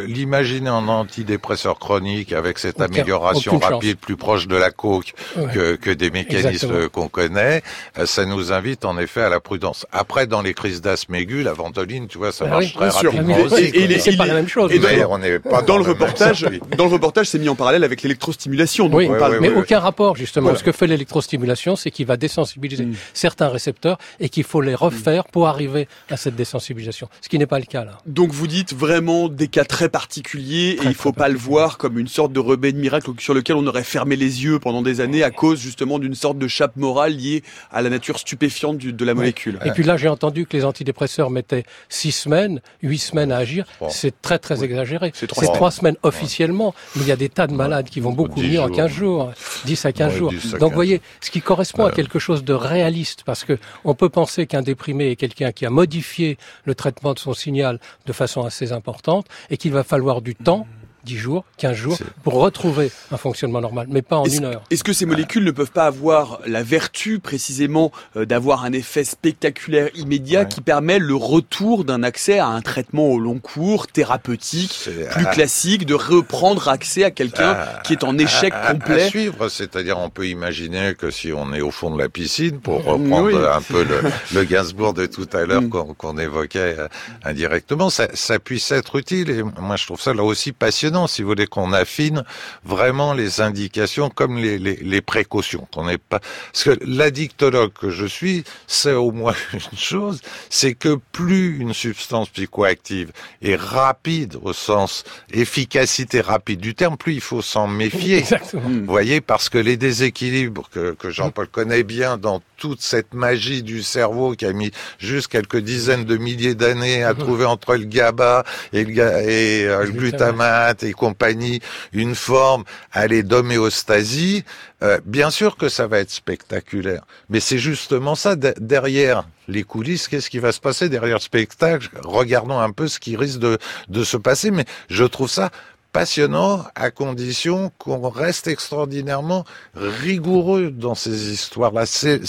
l'imaginer 0.07 0.71
en 0.71 0.87
antidépresseur 0.89 1.79
chronique 1.79 2.33
avec 2.33 2.59
cette 2.59 2.77
Aucun- 2.77 2.85
amélioration 2.87 3.53
chance. 3.61 3.65
rapide, 3.65 3.99
plus 3.99 4.17
proche 4.17 4.47
de 4.47 4.57
la 4.57 4.71
coke 4.71 5.15
Ouais. 5.37 5.53
que, 5.53 5.77
que 5.77 5.91
des 5.91 6.11
mécanismes 6.11 6.89
qu'on 6.89 7.09
connaît, 7.09 7.63
euh, 7.99 8.07
ça 8.07 8.25
nous 8.25 8.53
invite 8.53 8.85
en 8.85 8.99
effet 8.99 9.23
à 9.23 9.29
la 9.29 9.41
prudence. 9.41 9.87
Après, 9.93 10.27
dans 10.27 10.43
les 10.43 10.55
crises 10.55 10.81
d'asthme 10.81 11.15
aiguë, 11.15 11.43
la 11.43 11.53
ventoline, 11.53 12.09
tu 12.09 12.19
vois, 12.19 12.33
ça 12.33 12.45
Ah 12.47 12.51
marche 12.51 12.67
oui, 12.67 12.73
très 12.75 12.91
sûr. 12.91 13.13
rapidement 13.13 13.39
aussi. 13.41 13.65
et- 13.65 13.85
et 13.93 13.99
c'est 13.99 14.17
pas 14.17 14.27
la 14.27 14.33
est- 14.33 14.37
même 14.37 14.49
chose. 14.49 14.73
et 14.73 14.79
dans- 14.79 14.89
Mais 14.89 15.05
on 15.05 15.19
n'est 15.19 15.39
pas 15.39 15.63
Dans 15.63 15.77
le 15.77 15.85
reportage, 15.85 16.47
dans 16.77 16.85
le 16.85 16.91
reportage, 16.91 17.27
c'est 17.29 17.39
mis 17.39 17.49
en 17.49 17.55
parallèle 17.55 17.85
avec 17.85 18.03
l'électrostimulation. 18.03 18.91
Oui, 18.93 19.09
mais 19.41 19.49
aucun 19.51 19.81
rapport 19.81 20.17
justement. 20.17 20.51
Ce 20.59 20.65
que 20.65 20.73
fait 20.73 20.87
l'électrostimulation, 20.87 21.77
c'est 21.77 21.91
qu'il 21.91 22.07
va 22.07 22.17
désensibiliser 22.17 22.85
Mm. 22.87 22.95
certains 23.15 23.49
récepteurs 23.49 23.99
et 24.21 24.29
qu'il 24.29 24.45
faut 24.45 24.61
les 24.61 24.75
refaire 24.75 25.25
pour 25.25 25.49
arriver 25.49 25.89
à 26.11 26.17
cette 26.17 26.37
désensibilisation. 26.37 27.09
Ce 27.21 27.29
qui 27.29 27.39
n'est 27.39 27.47
pas 27.47 27.59
le 27.59 27.65
cas 27.65 27.85
là. 27.85 27.99
Donc 28.07 28.31
vous 28.33 28.47
dites 28.47 28.75
vraiment 28.75 29.29
des 29.29 29.49
cas 29.49 29.65
très 29.65 29.89
particuliers 29.89 30.79
et 30.83 30.85
il 30.87 30.95
faut 30.95 31.13
très 31.13 31.19
pas 31.19 31.29
le 31.29 31.39
voir 31.39 31.79
comme 31.79 31.99
une 31.99 32.09
sorte 32.09 32.33
de 32.33 32.41
remède 32.41 32.77
miracle 32.77 33.11
sur 33.19 33.35
lequel 33.35 33.57
on 33.57 33.67
aurait 33.67 33.85
fermé 33.85 34.17
les 34.17 34.45
yeux 34.45 34.59
pendant 34.59 34.83
des 34.83 35.01
années 35.01 35.23
à 35.23 35.31
cause 35.31 35.61
justement 35.61 35.99
d'une 35.99 36.15
sorte 36.15 36.39
de 36.39 36.49
chape 36.49 36.77
morale 36.77 37.15
liée 37.15 37.43
à 37.71 37.83
la 37.83 37.91
nature 37.91 38.19
stupéfiante 38.19 38.79
du- 38.79 38.93
de 38.93 39.05
la 39.05 39.15
molécule. 39.15 39.59
Et 39.65 39.71
puis 39.71 39.85
là, 39.85 39.97
j'ai 39.97 40.09
entendu 40.09 40.47
que 40.47 40.57
les 40.57 40.65
antidépresseurs 40.65 41.31
mettaient 41.31 41.65
six 41.89 42.13
semaines, 42.13 42.61
huit 42.83 42.99
semaines 42.99 43.33
à 43.33 43.39
agir. 43.39 43.67
C'est 43.91 44.21
très 44.23 44.39
très 44.39 44.65
exagéré. 44.65 45.11
C'est 45.15 45.21
C'est 45.21 45.27
trois. 45.27 45.45
trois, 45.55 45.71
semaines 45.71 45.97
officiellement, 46.03 46.75
mais 46.97 47.03
il 47.03 47.09
y 47.09 47.13
a 47.13 47.17
des 47.17 47.29
tas 47.29 47.47
de 47.47 47.53
malades 47.55 47.89
qui 47.91 48.01
vont 48.01 48.13
beaucoup 48.13 48.41
mieux 48.41 48.61
en 48.61 48.67
jours. 48.69 48.77
15 48.77 48.91
jours, 48.91 49.33
10 49.65 49.85
à 49.85 49.93
15 49.93 50.13
Ouais, 50.13 50.19
jours. 50.19 50.33
10 50.49 50.55
à 50.55 50.59
Donc 50.59 50.71
15. 50.71 50.71
vous 50.71 50.75
voyez, 50.75 51.01
ce 51.21 51.31
qui 51.31 51.41
correspond 51.41 51.85
à 51.85 51.91
quelque 51.91 52.19
chose 52.19 52.45
de 52.45 52.53
réaliste, 52.53 53.23
parce 53.25 53.45
que 53.45 53.59
on 53.85 53.95
peut 53.95 54.09
penser 54.09 54.47
qu'un 54.47 54.63
déprimé 54.63 55.11
est 55.11 55.17
quelqu'un 55.17 55.53
qui 55.53 55.67
a 55.67 55.71
modifié 55.71 56.39
le 56.65 56.75
traitement 56.75 57.15
de 57.15 57.19
son 57.19 57.35
signal 57.35 57.79
de 58.07 58.13
façon 58.13 58.45
assez 58.45 58.73
importante 58.73 59.27
et 59.51 59.57
qu'il 59.57 59.73
va 59.73 59.85
falloir 59.85 60.23
du 60.23 60.35
temps. 60.35 60.67
10 61.09 61.17
jours, 61.17 61.45
15 61.57 61.75
jours, 61.77 61.99
pour 62.23 62.35
retrouver 62.35 62.91
un 63.11 63.17
fonctionnement 63.17 63.61
normal, 63.61 63.87
mais 63.91 64.03
pas 64.03 64.17
en 64.17 64.25
Est-ce 64.25 64.37
une 64.39 64.45
heure. 64.45 64.63
est-ce 64.71 64.85
que 64.85 64.93
ces 64.93 65.07
molécules 65.07 65.43
ne 65.45 65.51
peuvent 65.51 65.71
pas 65.73 65.87
avoir 65.87 66.41
la 66.47 66.63
vertu 66.63 67.19
précisément 67.19 67.91
euh, 68.17 68.27
d'avoir 68.27 68.65
un 68.65 68.73
effet 68.73 69.05
spectaculaire 69.05 69.89
immédiat 69.95 70.41
Ouais. 70.41 70.49
qui 70.49 70.61
permet 70.61 70.99
le 70.99 71.15
retour 71.15 71.85
d'un 71.85 72.03
accès 72.03 72.39
à 72.39 72.47
un 72.49 72.61
traitement 72.61 73.07
au 73.09 73.19
long 73.19 73.39
cours, 73.39 73.87
thérapeutique, 73.87 74.89
plus 75.11 75.27
à- 75.27 75.31
classique, 75.31 75.87
de 75.87 75.95
reprendre 75.95 76.69
accès 76.69 77.05
à 77.05 77.11
quelqu'un 77.11 77.53
à- 77.53 77.81
qui 77.85 77.93
est 77.95 78.05
en 78.05 78.19
échec 78.19 78.53
à- 78.53 78.69
à- 78.69 78.73
complet? 78.75 79.05
À 79.05 79.09
suivre, 79.09 79.49
c'est-à-dire 79.49 79.99
on 79.99 80.11
peut 80.11 80.27
imaginer 80.29 80.95
que 80.97 81.11
si 81.11 81.33
on 81.33 81.53
est 81.55 81.61
au 81.63 81.71
fond 81.71 81.91
de 81.91 81.99
la 81.99 82.09
piscine, 82.09 82.59
pour 82.61 82.81
Mm, 82.81 82.89
reprendre 82.89 83.27
oui. 83.27 83.35
un 83.51 83.63
peu 83.63 83.85
le, 83.85 84.01
le 84.35 84.45
Gainsbourg 84.45 84.93
de 84.95 85.07
tout 85.07 85.29
à 85.33 85.47
l'heure 85.47 85.63
Mm. 85.63 85.69
qu'on 85.71 85.95
qu'on 85.95 86.19
évoquait 86.19 86.77
euh, 86.79 86.89
indirectement, 87.25 87.91
ça, 87.91 88.09
ça 88.15 88.39
puisse 88.39 88.71
être 88.73 88.97
utile. 88.97 89.31
Et 89.31 89.43
moi, 89.43 89.77
je 89.77 89.87
trouve 89.87 90.01
ça 90.01 90.13
là 90.15 90.23
aussi 90.23 90.53
passionnant, 90.53 90.98
si 91.07 91.23
vous 91.23 91.29
voulez, 91.29 91.47
qu'on 91.47 91.73
affine 91.73 92.25
vraiment 92.65 93.13
les 93.13 93.41
indications 93.41 94.11
comme 94.11 94.39
les, 94.39 94.59
les, 94.59 94.77
les 94.77 95.01
précautions. 95.01 95.69
Qu'on 95.73 95.87
n'est 95.87 95.99
pas 95.99 96.21
parce 96.53 96.65
que 96.65 96.79
l'addictologue 96.85 97.73
que 97.73 97.91
je 97.91 98.07
suis 98.07 98.45
sait 98.67 98.93
au 98.93 99.13
moins 99.13 99.35
une 99.53 99.79
chose, 99.79 100.21
c'est 100.51 100.75
que 100.75 100.99
plus 101.13 101.59
une 101.59 101.75
substance 101.75 102.29
psychoactive 102.31 103.13
est 103.43 103.57
rapide 103.57 104.37
au 104.43 104.53
sens 104.53 105.05
efficacité 105.33 106.21
rapide 106.21 106.61
du 106.61 106.75
terme, 106.75 106.97
plus 106.97 107.15
il 107.15 107.21
faut 107.21 107.43
s'en 107.43 107.67
méfier. 107.67 108.19
Exactement. 108.19 108.69
Vous 108.69 108.87
voyez, 108.87 109.21
parce 109.21 109.49
que 109.49 109.59
les 109.59 109.77
déséquilibres 109.77 110.69
que, 110.71 110.93
que 110.93 111.11
Jean-Paul 111.11 111.49
connaît 111.49 111.83
bien 111.83 112.17
dans 112.17 112.43
toute 112.57 112.81
cette 112.81 113.15
magie 113.15 113.63
du 113.63 113.83
cerveau 113.83 114.33
qui 114.33 114.45
a 114.45 114.53
mis 114.53 114.73
juste 114.99 115.29
quelques 115.29 115.59
dizaines 115.59 116.05
de 116.05 116.17
milliers 116.17 116.55
d'années 116.55 117.05
à 117.05 117.15
trouver 117.15 117.45
entre 117.45 117.77
le 117.77 117.85
GABA 117.85 118.45
et 118.73 118.85
le, 118.85 118.93
et, 119.29 119.65
euh, 119.65 119.85
le 119.85 119.93
glutamate 119.93 120.78
et 120.83 120.93
compagnie 120.93 121.61
une 121.93 122.15
forme, 122.15 122.65
allez, 122.93 123.23
d'homéostasie, 123.23 124.45
euh, 124.83 124.99
bien 125.05 125.31
sûr 125.31 125.57
que 125.57 125.69
ça 125.69 125.87
va 125.87 125.99
être 125.99 126.11
spectaculaire. 126.11 127.03
Mais 127.29 127.41
c'est 127.41 127.59
justement 127.59 128.15
ça, 128.15 128.37
de- 128.37 128.55
derrière 128.61 129.25
les 129.49 129.65
coulisses, 129.65 130.09
qu'est-ce 130.09 130.31
qui 130.31 130.39
va 130.39 130.53
se 130.53 130.61
passer 130.61 130.89
derrière 130.89 131.17
le 131.17 131.23
spectacle? 131.23 131.89
Regardons 132.05 132.59
un 132.59 132.71
peu 132.71 132.87
ce 132.89 132.99
qui 132.99 133.17
risque 133.17 133.39
de, 133.39 133.59
de 133.89 134.05
se 134.05 134.17
passer, 134.17 134.51
mais 134.51 134.65
je 134.91 135.05
trouve 135.05 135.31
ça 135.31 135.51
passionnant 135.93 136.65
à 136.75 136.91
condition 136.91 137.73
qu'on 137.79 138.09
reste 138.09 138.47
extraordinairement 138.47 139.45
rigoureux 139.75 140.71
dans 140.71 140.95
ces 140.95 141.33
histoires-là. 141.33 141.85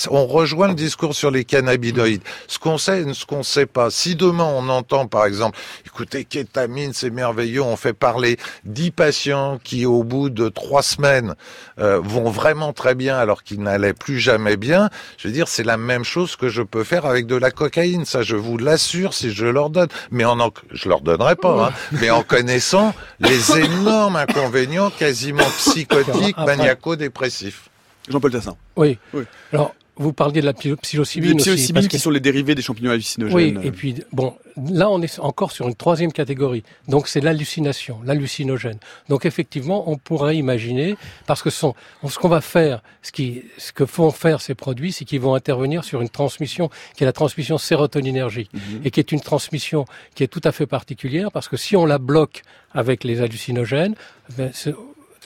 On 0.10 0.26
rejoint 0.26 0.70
le 0.70 0.76
discours 0.76 1.16
sur 1.16 1.32
les 1.32 1.46
cannabinoïdes. 1.46 2.22
Ce 2.48 2.60
qu'on 2.60 2.78
sait 2.78 3.02
et 3.02 3.14
ce 3.14 3.26
qu'on 3.26 3.44
sait 3.44 3.66
pas. 3.66 3.90
Si 3.92 4.16
demain 4.16 4.46
on 4.46 4.70
entend 4.70 5.08
par 5.08 5.26
exemple, 5.26 5.58
écoutez, 5.86 6.26
kétamine, 6.26 6.94
c'est 6.94 7.10
merveilleux, 7.10 7.62
on 7.62 7.76
fait 7.76 7.94
parler 7.94 8.38
dix 8.66 8.92
patients 8.92 9.60
qui 9.64 9.86
au 9.86 10.04
bout 10.04 10.30
de 10.30 10.50
trois 10.50 10.84
semaines 10.84 11.36
euh, 11.80 12.00
vont 12.00 12.30
vraiment 12.30 12.74
très 12.74 12.96
bien 12.96 13.18
alors 13.18 13.44
qu'ils 13.44 13.62
n'allaient 13.62 13.94
plus 13.94 14.20
jamais 14.20 14.58
bien, 14.58 14.90
je 15.18 15.28
veux 15.28 15.34
dire, 15.34 15.48
c'est 15.48 15.64
la 15.64 15.78
même 15.78 16.04
chose 16.04 16.36
que 16.36 16.50
je 16.50 16.62
peux 16.62 16.84
faire 16.84 17.06
avec 17.06 17.26
de 17.26 17.36
la 17.36 17.52
cocaïne. 17.52 18.06
Ça, 18.06 18.22
je 18.22 18.36
vous 18.36 18.58
l'assure 18.58 19.14
si 19.14 19.32
je 19.32 19.46
leur 19.46 19.70
donne. 19.70 19.90
Mais 20.12 20.26
en, 20.26 20.40
en 20.40 20.52
je 20.72 20.90
leur 20.90 21.02
donnerai 21.02 21.36
pas, 21.36 21.68
hein, 21.68 21.74
mais 21.92 22.10
en 22.10 22.24
connaissant 22.24 22.94
les 23.20 23.49
énormes 23.58 24.16
inconvénients 24.16 24.90
quasiment 24.90 25.44
psychotiques, 25.58 26.38
maniaco-dépressifs. 26.38 27.70
Jean-Paul 28.10 28.32
Tassin. 28.32 28.56
Oui. 28.76 28.98
Oui. 29.14 29.24
Alors, 29.54 29.76
vous 30.00 30.14
parliez 30.14 30.42
de 30.42 30.46
la 30.48 30.54
psilo- 30.54 30.72
Les 30.76 30.82
psilocybine 30.82 31.36
aussi. 31.36 31.42
psilocybines 31.52 31.82
qui 31.88 31.98
que- 31.98 32.02
sont 32.02 32.10
les 32.10 32.20
dérivés 32.20 32.56
des 32.56 32.62
champignons 32.64 32.90
hallucinogènes. 32.92 33.58
Oui, 33.58 33.68
et 33.68 33.72
puis 33.72 33.96
bon, 34.12 34.34
là 34.72 34.90
on 34.90 35.02
est 35.02 35.20
encore 35.20 35.52
sur 35.52 35.68
une 35.68 35.76
troisième 35.76 36.12
catégorie. 36.12 36.64
Donc 36.88 37.08
c'est 37.08 37.20
l'hallucination, 37.22 38.00
l'hallucinogène. 38.06 38.80
Donc 39.10 39.26
effectivement, 39.26 39.90
on 39.92 39.98
pourrait 39.98 40.38
imaginer, 40.38 40.96
parce 41.28 41.42
que 41.44 41.50
son, 41.50 41.76
ce 42.08 42.18
qu'on 42.18 42.30
va 42.30 42.42
faire, 42.42 42.82
ce, 43.04 43.12
qui, 43.12 43.44
ce 43.58 43.72
que 43.72 43.86
font 43.86 44.10
faire 44.12 44.42
ces 44.42 44.56
produits, 44.56 44.92
c'est 44.92 45.06
qu'ils 45.06 45.20
vont 45.22 45.36
intervenir 45.36 45.84
sur 45.84 46.02
une 46.02 46.10
transmission 46.10 46.70
qui 46.96 47.04
est 47.04 47.06
la 47.06 47.14
transmission 47.14 47.58
sérotoninergique 47.58 48.50
Mhm. 48.54 48.82
et 48.86 48.92
qui 48.92 49.00
est 49.00 49.12
une 49.12 49.22
transmission 49.22 49.86
qui 50.16 50.24
est 50.24 50.28
tout 50.28 50.42
à 50.44 50.52
fait 50.52 50.66
particulière 50.66 51.32
parce 51.32 51.48
que 51.50 51.58
si 51.58 51.76
on 51.76 51.86
la 51.86 51.98
bloque 52.00 52.42
avec 52.74 53.04
les 53.04 53.22
hallucinogènes, 53.22 53.96
ben, 54.38 54.52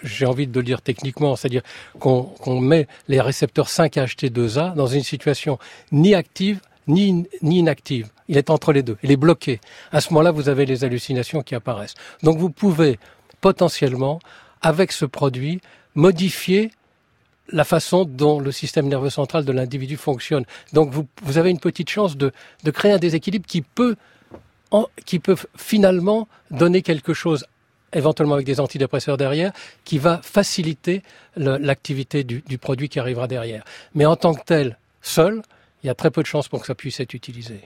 j'ai 0.04 0.26
envie 0.26 0.48
de 0.48 0.60
le 0.60 0.64
dire 0.64 0.82
techniquement, 0.82 1.36
c'est-à-dire 1.36 1.64
qu'on 2.00 2.60
met 2.60 2.88
les 3.08 3.22
récepteurs 3.22 3.68
5-HT2A 3.68 4.76
dans 4.76 4.88
une 4.88 5.04
situation 5.04 5.58
ni 5.92 6.14
active 6.14 6.60
ni, 6.88 7.28
inactive. 7.42 8.10
Il 8.28 8.38
est 8.38 8.50
entre 8.50 8.74
les 8.74 8.84
deux. 8.84 8.98
Il 9.04 9.12
est 9.12 9.18
bloqué. 9.18 9.60
À 9.92 10.02
ce 10.02 10.10
moment-là, 10.12 10.32
vous 10.32 10.50
avez 10.50 10.66
les 10.66 10.84
hallucinations 10.84 11.42
qui 11.42 11.56
apparaissent. 11.56 11.96
Donc 12.24 12.38
vous 12.38 12.50
pouvez 12.50 13.00
potentiellement, 13.42 14.20
avec 14.62 14.92
ce 14.92 15.06
produit, 15.06 15.62
modifier 15.96 16.72
la 17.50 17.66
façon 17.66 18.06
dont 18.06 18.40
le 18.40 18.52
système 18.52 18.88
nerveux 18.88 19.10
central 19.10 19.44
de 19.44 19.52
l'individu 19.52 19.98
fonctionne. 19.98 20.46
Donc 20.72 20.92
vous, 20.92 21.38
avez 21.38 21.50
une 21.50 21.60
petite 21.60 21.90
chance 21.90 22.16
de, 22.16 22.32
créer 22.72 22.94
un 22.94 23.00
déséquilibre 23.00 23.46
qui 23.46 23.62
peut, 23.62 23.96
qui 25.06 25.20
peut 25.20 25.36
finalement 25.58 26.28
donner 26.52 26.82
quelque 26.82 27.14
chose 27.14 27.46
éventuellement 27.94 28.36
avec 28.36 28.46
des 28.46 28.60
antidépresseurs 28.60 29.18
derrière, 29.18 29.52
qui 29.86 29.98
va 29.98 30.20
faciliter 30.24 31.02
l'activité 31.36 32.24
du, 32.24 32.44
du 32.48 32.58
produit 32.58 32.90
qui 32.90 33.00
arrivera 33.00 33.28
derrière. 33.28 33.64
Mais 33.96 34.06
en 34.06 34.16
tant 34.16 34.34
que 34.34 34.42
tel, 34.46 34.78
seul, 35.02 35.42
il 35.84 35.88
y 35.88 35.90
a 35.90 35.96
très 35.96 36.12
peu 36.12 36.22
de 36.22 36.28
chances 36.28 36.48
pour 36.48 36.62
que 36.62 36.68
ça 36.68 36.76
puisse 36.76 37.00
être 37.00 37.14
utilisé. 37.14 37.62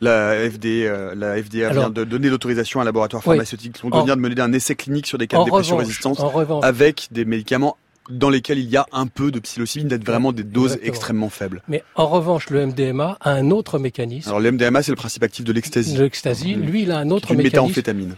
La 0.00 0.34
FDA, 0.50 0.66
euh, 0.68 1.14
la 1.14 1.40
FDA 1.40 1.68
Alors- 1.68 1.84
vient 1.84 1.90
de 1.90 2.04
donner 2.04 2.28
l'autorisation 2.28 2.80
à 2.80 2.82
un 2.82 2.84
laboratoire 2.84 3.22
Oui. 3.24 3.36
pharmaceutique 3.36 3.74
qui 3.74 3.86
En- 3.90 4.04
vient 4.04 4.16
de 4.16 4.20
mener 4.20 4.40
un 4.40 4.52
essai 4.52 4.74
clinique 4.74 5.06
sur 5.06 5.16
des 5.16 5.28
cas 5.28 5.38
de 5.38 5.44
dépression 5.44 5.76
revanche, 5.76 5.86
résistante 5.88 6.18
revanche, 6.18 6.64
avec 6.64 7.06
des 7.12 7.24
médicaments 7.24 7.76
dans 8.10 8.28
lesquels 8.30 8.58
il 8.58 8.68
y 8.68 8.76
a 8.76 8.84
un 8.90 9.06
peu 9.06 9.30
de 9.30 9.38
psilocybine, 9.38 9.86
d'être 9.86 10.04
vraiment 10.04 10.32
des 10.32 10.42
doses 10.42 10.72
Exactement. 10.72 10.88
extrêmement 10.88 11.28
faibles. 11.28 11.62
mais 11.68 11.84
en 11.94 12.08
revanche, 12.08 12.50
le 12.50 12.66
MDMA 12.66 13.16
a 13.20 13.30
un 13.30 13.52
autre 13.52 13.78
mécanisme. 13.78 14.28
Alors 14.28 14.40
le 14.40 14.50
MDMA, 14.50 14.82
c'est 14.82 14.90
le 14.90 14.96
principe 14.96 15.22
actif 15.22 15.44
de 15.44 15.52
l'ecstasy. 15.52 15.96
L'ecstasy, 15.96 16.54
lui, 16.56 16.82
il 16.82 16.90
a 16.90 16.98
un 16.98 17.10
autre 17.10 17.30
une 17.30 17.36
mécanisme. 17.38 17.62
méthamphétamine. 17.62 18.16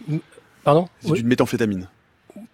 Pardon 0.65 0.89
C'est 1.01 1.11
Oui, 1.11 1.21
une 1.21 1.27
méthamphétamine. 1.29 1.89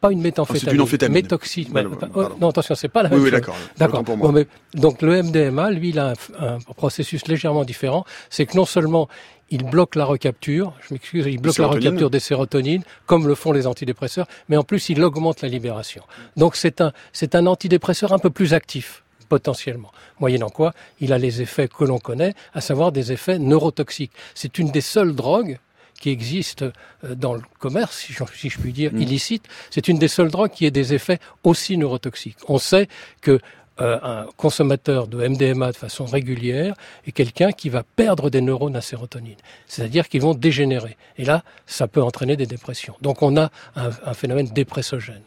Pas 0.01 0.13
une 0.13 0.21
méthamphétamine. 0.21 0.69
c'est 0.69 0.75
une 0.75 0.81
amphétamine. 0.83 1.27
Voilà, 1.71 1.89
voilà, 2.13 2.31
oh, 2.33 2.37
non, 2.41 2.49
attention, 2.51 2.75
c'est 2.75 2.89
pas 2.89 3.03
la 3.03 3.09
Oui, 3.11 3.17
même 3.17 3.25
oui, 3.25 3.31
chose. 3.31 3.41
d'accord. 3.41 3.57
D'accord. 3.79 4.03
Bon, 4.03 4.33
mais, 4.33 4.47
donc 4.75 5.03
le 5.03 5.23
MDMA, 5.23 5.71
lui, 5.71 5.91
il 5.91 5.99
a 5.99 6.13
un, 6.39 6.55
un 6.55 6.59
processus 6.77 7.27
légèrement 7.29 7.65
différent. 7.65 8.05
C'est 8.29 8.47
que 8.47 8.57
non 8.57 8.65
seulement 8.67 9.09
il 9.51 9.65
bloque 9.65 9.97
la 9.97 10.05
recapture, 10.05 10.73
je 10.87 10.95
m'excuse, 10.95 11.27
il 11.27 11.41
bloque 11.41 11.59
la 11.59 11.67
recapture 11.67 12.09
des 12.11 12.21
sérotonines, 12.21 12.83
comme 13.07 13.27
le 13.27 13.35
font 13.35 13.53
les 13.53 13.67
antidépresseurs, 13.67 14.27
mais 14.49 14.57
en 14.57 14.63
plus 14.65 14.89
il 14.91 15.03
augmente 15.03 15.43
la 15.43 15.49
libération. 15.49 16.03
Donc 16.37 16.57
c'est 16.57 16.81
un, 16.81 16.93
c'est 17.13 17.35
un 17.35 17.47
antidépresseur 17.47 18.13
un 18.13 18.19
peu 18.19 18.31
plus 18.31 18.55
actif 18.55 19.03
potentiellement, 19.29 19.93
moyennant 20.19 20.51
quoi 20.51 20.73
il 21.01 21.13
a 21.13 21.19
les 21.19 21.41
effets 21.43 21.69
que 21.69 21.85
l'on 21.85 21.99
connaît, 21.99 22.35
à 22.55 22.61
savoir 22.61 22.91
des 22.93 23.13
effets 23.13 23.39
neurotoxiques. 23.39 24.13
C'est 24.35 24.59
une 24.59 24.71
des 24.71 24.81
seules 24.81 25.15
drogues 25.15 25.59
qui 26.01 26.11
existent 26.11 26.67
euh, 27.05 27.15
dans 27.15 27.35
le 27.35 27.43
commerce, 27.61 27.99
si 27.99 28.13
je, 28.13 28.25
si 28.35 28.49
je 28.51 28.59
puis 28.59 28.73
dire, 28.73 28.93
Mm. 28.93 29.03
illicite. 29.03 29.45
C'est 29.71 29.87
une 29.87 29.99
des 29.99 30.09
seules 30.09 30.31
drogues 30.31 30.51
qui 30.51 30.67
ait 30.67 30.73
des 30.73 30.95
effets 30.95 31.21
aussi 31.45 31.77
neurotoxiques. 31.77 32.39
On 32.49 32.59
sait 32.59 32.89
que 33.21 33.39
euh, 33.81 33.99
un 34.03 34.27
consommateur 34.37 35.07
de 35.07 35.17
MDMA 35.27 35.73
de 35.73 35.77
façon 35.77 36.05
régulière 36.05 36.75
est 37.07 37.13
quelqu'un 37.13 37.53
qui 37.53 37.69
va 37.71 37.83
perdre 37.83 38.29
des 38.29 38.41
neurones 38.43 38.77
à 38.77 38.83
sérotonine, 38.83 39.37
c'est-à-dire 39.67 40.09
qu'ils 40.09 40.21
vont 40.21 40.35
dégénérer. 40.35 40.97
Et 41.17 41.25
là, 41.25 41.45
ça 41.67 41.87
peut 41.89 42.03
entraîner 42.03 42.37
des 42.37 42.47
dépressions. 42.47 42.95
Donc 43.01 43.23
on 43.23 43.37
a 43.39 43.51
un, 43.77 43.91
un 44.05 44.15
phénomène 44.15 44.49
dépressogène. 44.49 45.23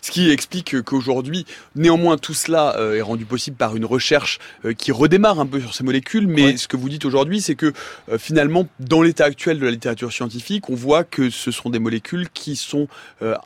Ce 0.00 0.10
qui 0.10 0.30
explique 0.30 0.82
qu'aujourd'hui, 0.82 1.46
néanmoins, 1.74 2.18
tout 2.18 2.34
cela 2.34 2.76
euh, 2.78 2.96
est 2.96 3.02
rendu 3.02 3.24
possible 3.24 3.56
par 3.56 3.76
une 3.76 3.84
recherche 3.84 4.38
euh, 4.64 4.72
qui 4.72 4.92
redémarre 4.92 5.40
un 5.40 5.46
peu 5.46 5.60
sur 5.60 5.74
ces 5.74 5.84
molécules. 5.84 6.26
Mais 6.26 6.42
Ouais. 6.44 6.56
ce 6.56 6.68
que 6.68 6.76
vous 6.76 6.88
dites 6.88 7.04
aujourd'hui, 7.04 7.40
c'est 7.40 7.54
que 7.54 7.72
euh, 8.10 8.18
finalement, 8.18 8.66
dans 8.80 9.02
l'état 9.02 9.24
actuel 9.24 9.58
de 9.58 9.64
la 9.64 9.70
littérature 9.70 10.12
scientifique, 10.12 10.68
on 10.70 10.74
voit 10.74 11.04
que 11.04 11.30
ce 11.30 11.50
sont 11.50 11.70
des 11.70 11.78
molécules 11.78 12.28
qui 12.32 12.56
sont 12.56 12.88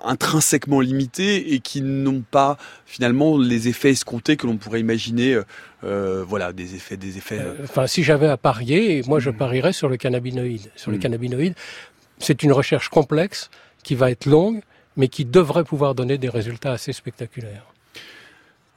intrinsèquement 0.05 0.81
limitées 0.81 1.55
et 1.55 1.61
qui 1.61 1.83
n'ont 1.83 2.23
pas 2.29 2.57
finalement 2.87 3.39
les 3.39 3.69
effets 3.69 3.91
escomptés 3.91 4.37
que 4.37 4.47
l'on 4.47 4.57
pourrait 4.57 4.81
imaginer. 4.81 5.41
euh, 5.85 6.25
voilà, 6.27 6.53
des 6.53 6.75
effets, 6.75 6.97
des 6.97 7.19
effets. 7.19 7.39
euh, 7.39 7.55
Enfin, 7.63 7.87
si 7.87 8.03
j'avais 8.03 8.27
à 8.27 8.37
parier, 8.39 9.03
moi 9.07 9.21
je 9.21 9.31
Mm. 9.31 9.37
parierais 9.37 9.73
sur 9.75 9.89
le 9.89 9.97
cannabinoïde. 9.99 10.71
Sur 10.75 10.91
le 10.91 10.97
Mm. 10.97 11.01
cannabinoïde, 11.01 11.55
c'est 12.19 12.43
une 12.43 12.51
recherche 12.53 12.89
complexe 12.89 13.51
qui 13.85 13.95
va 13.95 14.11
être 14.11 14.25
longue, 14.27 14.63
mais 14.97 15.09
qui 15.09 15.25
devrait 15.25 15.65
pouvoir 15.65 15.95
donner 15.95 16.19
des 16.19 16.29
résultats 16.29 16.73
assez 16.73 16.93
spectaculaires. 16.93 17.67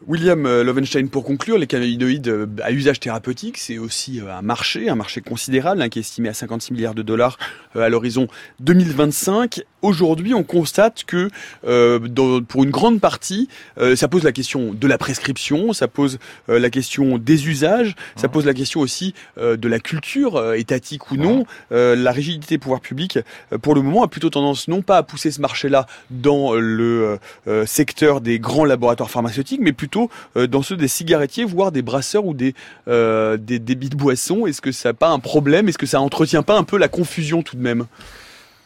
William 0.07 0.45
euh, 0.45 0.63
Lovenstein, 0.63 1.09
pour 1.09 1.25
conclure, 1.25 1.57
les 1.57 1.67
cannabinoïdes 1.67 2.29
euh, 2.29 2.47
à 2.63 2.71
usage 2.71 3.01
thérapeutique, 3.01 3.57
c'est 3.57 3.77
aussi 3.77 4.21
euh, 4.21 4.33
un 4.33 4.41
marché, 4.41 4.87
un 4.89 4.95
marché 4.95 5.19
considérable, 5.19 5.81
hein, 5.81 5.89
qui 5.89 5.99
est 5.99 6.01
estimé 6.01 6.29
à 6.29 6.33
56 6.33 6.71
milliards 6.73 6.95
de 6.95 7.01
dollars 7.01 7.37
à 7.75 7.89
l'horizon 7.89 8.27
2025. 8.61 9.61
Aujourd'hui, 9.81 10.33
on 10.33 10.43
constate 10.43 11.03
que 11.03 11.29
euh, 11.67 11.99
dans- 11.99 12.41
pour 12.41 12.63
une 12.63 12.69
grande 12.69 13.01
partie, 13.01 13.49
euh, 13.77 13.97
ça 13.97 14.07
pose 14.07 14.23
la 14.23 14.31
question 14.31 14.73
de 14.73 14.87
la 14.87 14.97
prescription, 14.97 15.73
ça 15.73 15.89
pose 15.89 16.17
euh, 16.47 16.59
la 16.59 16.69
question 16.69 17.17
des 17.17 17.47
usages, 17.49 17.95
ça 18.15 18.29
pose 18.29 18.45
la 18.45 18.53
question 18.53 18.79
aussi 18.79 19.13
euh, 19.37 19.57
de 19.57 19.67
la 19.67 19.79
culture, 19.79 20.37
euh, 20.37 20.53
étatique 20.53 21.11
ou 21.11 21.17
non. 21.17 21.45
Euh, 21.73 21.95
la 21.97 22.11
rigidité 22.13 22.55
des 22.55 22.59
pouvoirs 22.59 22.81
publics, 22.81 23.19
pour 23.61 23.75
le 23.75 23.81
moment, 23.81 24.03
a 24.03 24.07
plutôt 24.07 24.29
tendance 24.29 24.69
non 24.69 24.81
pas 24.81 24.97
à 24.97 25.03
pousser 25.03 25.29
ce 25.31 25.41
marché-là 25.41 25.87
dans 26.09 26.53
le 26.55 27.19
secteur 27.65 28.21
des 28.21 28.39
grands 28.39 28.65
laboratoires 28.65 29.09
pharmaceutiques, 29.11 29.59
mais 29.61 29.73
plutôt 29.73 29.88
euh, 30.37 30.47
dans 30.47 30.61
ceux 30.61 30.77
des 30.77 30.87
cigarettiers, 30.87 31.45
voire 31.45 31.71
des 31.71 31.81
brasseurs 31.81 32.25
ou 32.25 32.33
des, 32.33 32.53
euh, 32.87 33.37
des 33.37 33.59
débits 33.59 33.89
de 33.89 33.95
boissons. 33.95 34.45
Est-ce 34.45 34.61
que 34.61 34.71
ça 34.71 34.89
n'a 34.89 34.93
pas 34.93 35.09
un 35.09 35.19
problème? 35.19 35.69
Est-ce 35.69 35.77
que 35.77 35.85
ça 35.85 36.01
entretient 36.01 36.43
pas 36.43 36.57
un 36.57 36.63
peu 36.63 36.77
la 36.77 36.87
confusion 36.87 37.41
tout 37.43 37.55
de 37.55 37.61
même? 37.61 37.85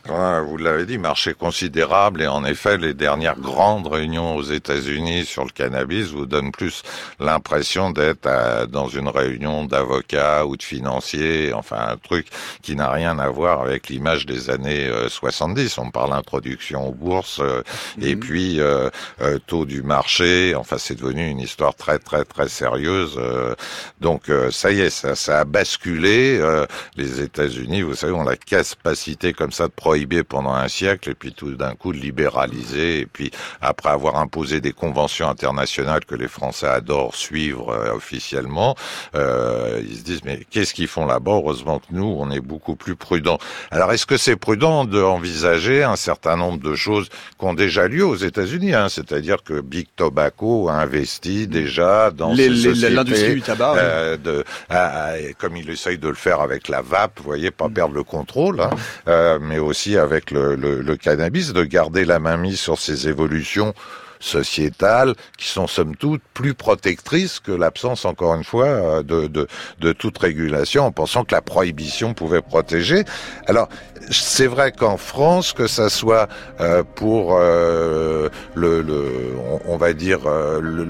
Ouais, 0.09 0.41
vous 0.41 0.57
l'avez 0.57 0.85
dit, 0.85 0.97
marché 0.97 1.33
considérable 1.33 2.21
et 2.21 2.27
en 2.27 2.43
effet, 2.43 2.77
les 2.77 2.93
dernières 2.93 3.39
grandes 3.39 3.87
réunions 3.87 4.35
aux 4.35 4.43
États-Unis 4.43 5.23
sur 5.23 5.45
le 5.45 5.49
cannabis 5.51 6.07
vous 6.09 6.25
donnent 6.25 6.51
plus 6.51 6.83
l'impression 7.21 7.89
d'être 7.89 8.27
à- 8.27 8.65
dans 8.67 8.89
une 8.89 9.07
réunion 9.07 9.63
d'avocats 9.63 10.45
ou 10.45 10.57
de 10.57 10.61
financiers, 10.63 11.53
enfin 11.53 11.77
un 11.87 11.95
truc 11.95 12.27
qui 12.61 12.75
n'a 12.75 12.91
rien 12.91 13.17
à 13.17 13.29
voir 13.29 13.61
avec 13.61 13.87
l'image 13.87 14.25
des 14.25 14.49
années 14.49 14.87
euh, 14.89 15.07
70. 15.07 15.77
On 15.77 15.89
parle 15.89 16.11
introduction 16.11 16.85
aux 16.89 16.93
bourses 16.93 17.39
euh, 17.39 17.63
et 18.01 18.15
Mhm. 18.15 18.19
puis 18.19 18.59
euh, 18.59 18.89
euh, 19.21 19.39
taux 19.47 19.65
du 19.65 19.83
marché. 19.83 20.53
Enfin, 20.53 20.77
c'est 20.79 20.95
devenu 20.95 21.29
une 21.29 21.39
histoire 21.39 21.75
très 21.75 21.97
très 21.97 22.25
très 22.25 22.49
sérieuse. 22.49 23.15
euh, 23.17 23.55
donc 24.01 24.27
euh, 24.27 24.51
ça 24.51 24.69
y 24.69 24.81
est, 24.81 24.89
ça, 24.89 25.15
ça 25.15 25.39
a 25.39 25.45
basculé. 25.45 26.37
euh, 26.41 26.65
les 26.97 27.21
États-Unis, 27.21 27.83
vous 27.83 27.95
savez, 27.95 28.11
ont 28.11 28.23
la 28.25 28.35
capacité 28.35 29.31
comme 29.31 29.53
ça 29.53 29.67
de 29.67 29.71
prohiber 29.93 30.23
pendant 30.23 30.53
un 30.53 30.67
siècle 30.67 31.11
et 31.11 31.13
puis 31.13 31.33
tout 31.33 31.51
d'un 31.55 31.75
coup 31.75 31.93
de 31.93 31.99
libéraliser 31.99 33.01
et 33.01 33.05
puis 33.05 33.29
après 33.61 33.89
avoir 33.89 34.15
imposé 34.15 34.59
des 34.59 34.71
conventions 34.71 35.29
internationales 35.29 36.03
que 36.05 36.15
les 36.15 36.27
Français 36.27 36.65
adorent 36.65 37.13
suivre 37.15 37.69
euh, 37.69 37.93
officiellement, 37.93 38.75
euh, 39.13 39.79
ils 39.87 39.97
se 39.97 40.03
disent 40.03 40.23
mais 40.25 40.39
qu'est-ce 40.49 40.73
qu'ils 40.73 40.87
font 40.87 41.05
là-bas? 41.05 41.33
Heureusement 41.33 41.77
que 41.77 41.85
nous, 41.91 42.15
on 42.19 42.31
est 42.31 42.39
beaucoup 42.39 42.75
plus 42.75 42.95
prudents. 42.95 43.37
Alors 43.69 43.91
est-ce 43.93 44.07
que 44.07 44.17
c'est 44.17 44.35
prudent 44.35 44.85
d'envisager 44.85 45.83
un 45.83 45.95
certain 45.95 46.37
nombre 46.37 46.57
de 46.59 46.73
choses 46.73 47.09
qui 47.37 47.45
ont 47.45 47.53
déjà 47.53 47.87
lieu 47.87 48.03
aux 48.05 48.15
États-Unis 48.15 48.73
hein? 48.73 48.89
C'est-à-dire 48.89 49.43
que 49.43 49.61
Big 49.61 49.85
Tobacco 49.95 50.69
a 50.69 50.73
investi 50.73 51.45
déjà 51.47 52.09
dans 52.09 52.33
L'industrie 52.33 53.35
du 53.35 53.41
tabac. 53.43 53.75
euh, 53.77 54.17
de, 54.17 54.43
à- 54.71 55.03
à- 55.09 55.17
et 55.19 55.35
comme 55.37 55.55
il 55.55 55.69
essaye 55.69 55.99
de 55.99 56.07
le 56.07 56.15
faire 56.15 56.39
avec 56.41 56.67
la 56.67 56.81
vape, 56.81 57.19
vous 57.19 57.25
voyez, 57.25 57.51
pas 57.51 57.69
perdre 57.69 57.93
le 57.93 58.03
contrôle, 58.03 58.59
hein, 58.61 58.71
euh, 59.07 59.37
mais 59.41 59.59
aussi 59.59 59.82
avec 59.97 60.31
le, 60.31 60.55
le, 60.55 60.81
le 60.81 60.95
cannabis, 60.97 61.53
de 61.53 61.63
garder 61.63 62.05
la 62.05 62.19
main 62.19 62.37
mise 62.37 62.59
sur 62.59 62.77
ces 62.79 63.07
évolutions 63.07 63.73
sociétales 64.19 65.15
qui 65.37 65.49
sont 65.49 65.67
somme 65.67 65.97
toute 65.97 66.21
plus 66.33 66.53
protectrices 66.53 67.41
que 67.41 67.51
l'absence, 67.51 68.05
encore 68.05 68.33
une 68.35 68.45
fois, 68.45 68.67
euh, 68.67 69.03
de, 69.03 69.27
de, 69.27 69.47
de 69.79 69.91
toute 69.91 70.17
régulation, 70.17 70.85
en 70.85 70.91
pensant 70.93 71.25
que 71.25 71.35
la 71.35 71.41
prohibition 71.41 72.13
pouvait 72.13 72.41
protéger. 72.41 73.03
Alors, 73.47 73.67
c'est 74.09 74.47
vrai 74.47 74.71
qu'en 74.71 74.95
France, 74.95 75.51
que 75.51 75.67
ça 75.67 75.89
soit 75.89 76.29
euh, 76.61 76.83
pour 76.95 77.35
euh, 77.37 78.29
le, 78.55 78.81
le 78.81 79.33
on, 79.51 79.73
on 79.73 79.77
va 79.77 79.91
dire 79.91 80.21
euh, 80.25 80.61
le- 80.61 80.87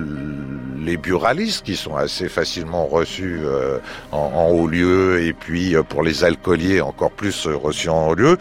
les 0.86 0.98
buralistes 0.98 1.66
qui 1.66 1.76
sont 1.78 1.96
assez 1.96 2.28
facilement 2.30 2.86
reçus 2.86 3.40
euh, 3.46 3.80
en, 4.12 4.18
en 4.18 4.50
haut 4.50 4.68
lieu 4.68 5.22
et 5.24 5.34
puis 5.34 5.76
euh, 5.76 5.82
pour 5.82 6.04
les 6.04 6.24
alcooliers 6.24 6.82
encore 6.82 7.12
plus 7.12 7.48
reçus 7.48 7.90
en 7.90 8.10
haut 8.10 8.16
lieu. 8.16 8.38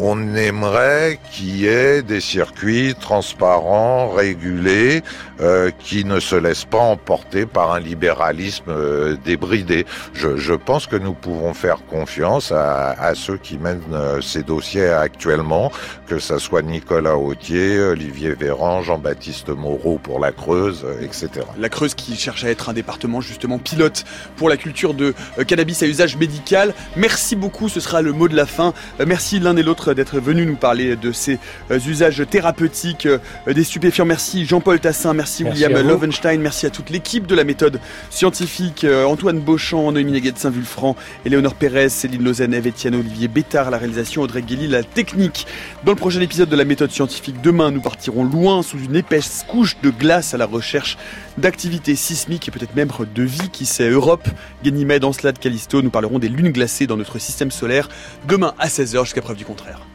On 0.00 0.36
aimerait 0.36 1.18
qu'il 1.32 1.56
y 1.56 1.66
ait 1.66 2.02
des 2.02 2.20
circuits 2.20 2.94
transparents, 3.00 4.10
régulés, 4.10 5.02
euh, 5.40 5.72
qui 5.80 6.04
ne 6.04 6.20
se 6.20 6.36
laissent 6.36 6.64
pas 6.64 6.78
emporter 6.78 7.46
par 7.46 7.72
un 7.72 7.80
libéralisme 7.80 8.70
euh, 8.70 9.16
débridé. 9.24 9.86
Je, 10.12 10.36
je 10.36 10.54
pense 10.54 10.86
que 10.86 10.94
nous 10.94 11.14
pouvons 11.14 11.52
faire 11.52 11.84
confiance 11.84 12.52
à, 12.52 12.90
à 12.90 13.16
ceux 13.16 13.38
qui 13.38 13.58
mènent 13.58 13.80
euh, 13.92 14.20
ces 14.20 14.44
dossiers 14.44 14.86
actuellement, 14.88 15.72
que 16.06 16.20
ça 16.20 16.38
soit 16.38 16.62
Nicolas 16.62 17.16
Autier, 17.16 17.80
Olivier 17.80 18.34
Véran, 18.34 18.82
Jean-Baptiste 18.82 19.48
Moreau 19.48 19.98
pour 19.98 20.20
la 20.20 20.30
Creuse, 20.30 20.86
etc. 21.02 21.28
La 21.58 21.68
Creuse 21.68 21.94
qui 21.94 22.14
cherche 22.16 22.44
à 22.44 22.50
être 22.50 22.68
un 22.68 22.72
département 22.72 23.20
justement 23.20 23.58
pilote 23.58 24.04
pour 24.36 24.48
la 24.48 24.56
culture 24.56 24.94
de 24.94 25.12
cannabis 25.46 25.82
à 25.82 25.86
usage 25.86 26.16
médical. 26.16 26.72
Merci 26.96 27.34
beaucoup, 27.34 27.68
ce 27.68 27.80
sera 27.80 28.00
le 28.00 28.12
mot 28.12 28.28
de 28.28 28.36
la 28.36 28.46
fin. 28.46 28.74
Merci 29.04 29.40
l'un 29.40 29.56
et 29.56 29.64
l'autre 29.64 29.87
d'être 29.94 30.20
venus 30.20 30.46
nous 30.46 30.56
parler 30.56 30.96
de 30.96 31.12
ces 31.12 31.38
euh, 31.70 31.78
usages 31.86 32.22
thérapeutiques 32.28 33.06
euh, 33.06 33.18
des 33.46 33.64
stupéfiants. 33.64 34.04
Merci 34.04 34.44
Jean-Paul 34.44 34.80
Tassin, 34.80 35.14
merci, 35.14 35.44
Merci 35.44 35.64
William. 35.64 35.86
Lovenstein, 35.86 36.40
merci 36.40 36.66
à 36.66 36.70
toute 36.70 36.90
l'équipe 36.90 37.26
de 37.26 37.34
la 37.34 37.44
méthode 37.44 37.80
scientifique, 38.10 38.84
euh, 38.84 39.04
Antoine 39.04 39.40
Beauchamp, 39.40 39.92
Noémie 39.92 40.12
Neguet-Saint 40.12 40.50
Vulfranc, 40.50 40.96
Éléonore 41.24 41.54
Pérez, 41.54 41.88
Céline 41.88 42.24
Lausanne, 42.24 42.54
Etienne 42.54 42.94
Olivier 42.94 43.28
Bétard, 43.28 43.70
la 43.70 43.78
réalisation, 43.78 44.22
Audrey 44.22 44.42
Guély, 44.42 44.68
la 44.68 44.82
technique. 44.82 45.46
Dans 45.84 45.92
le 45.92 45.96
prochain 45.96 46.20
épisode 46.20 46.48
de 46.48 46.56
la 46.56 46.64
méthode 46.64 46.90
scientifique, 46.90 47.40
demain, 47.42 47.70
nous 47.70 47.80
partirons 47.80 48.24
loin 48.24 48.62
sous 48.62 48.78
une 48.78 48.96
épaisse 48.96 49.44
couche 49.48 49.76
de 49.82 49.90
glace 49.90 50.34
à 50.34 50.36
la 50.36 50.46
recherche 50.46 50.98
d'activités 51.38 51.96
sismiques 51.96 52.48
et 52.48 52.50
peut-être 52.50 52.74
même 52.74 52.88
de 53.14 53.22
vie 53.22 53.50
qui 53.50 53.66
sait 53.66 53.88
Europe. 53.88 54.28
Ganymède, 54.64 55.04
Encelade, 55.04 55.38
Callisto, 55.38 55.82
nous 55.82 55.90
parlerons 55.90 56.18
des 56.18 56.28
lunes 56.28 56.50
glacées 56.50 56.86
dans 56.86 56.96
notre 56.96 57.18
système 57.18 57.50
solaire 57.50 57.88
demain 58.26 58.54
à 58.58 58.68
16h 58.68 59.04
jusqu'à 59.04 59.22
preuve 59.22 59.36
du 59.36 59.44
contraire. 59.44 59.77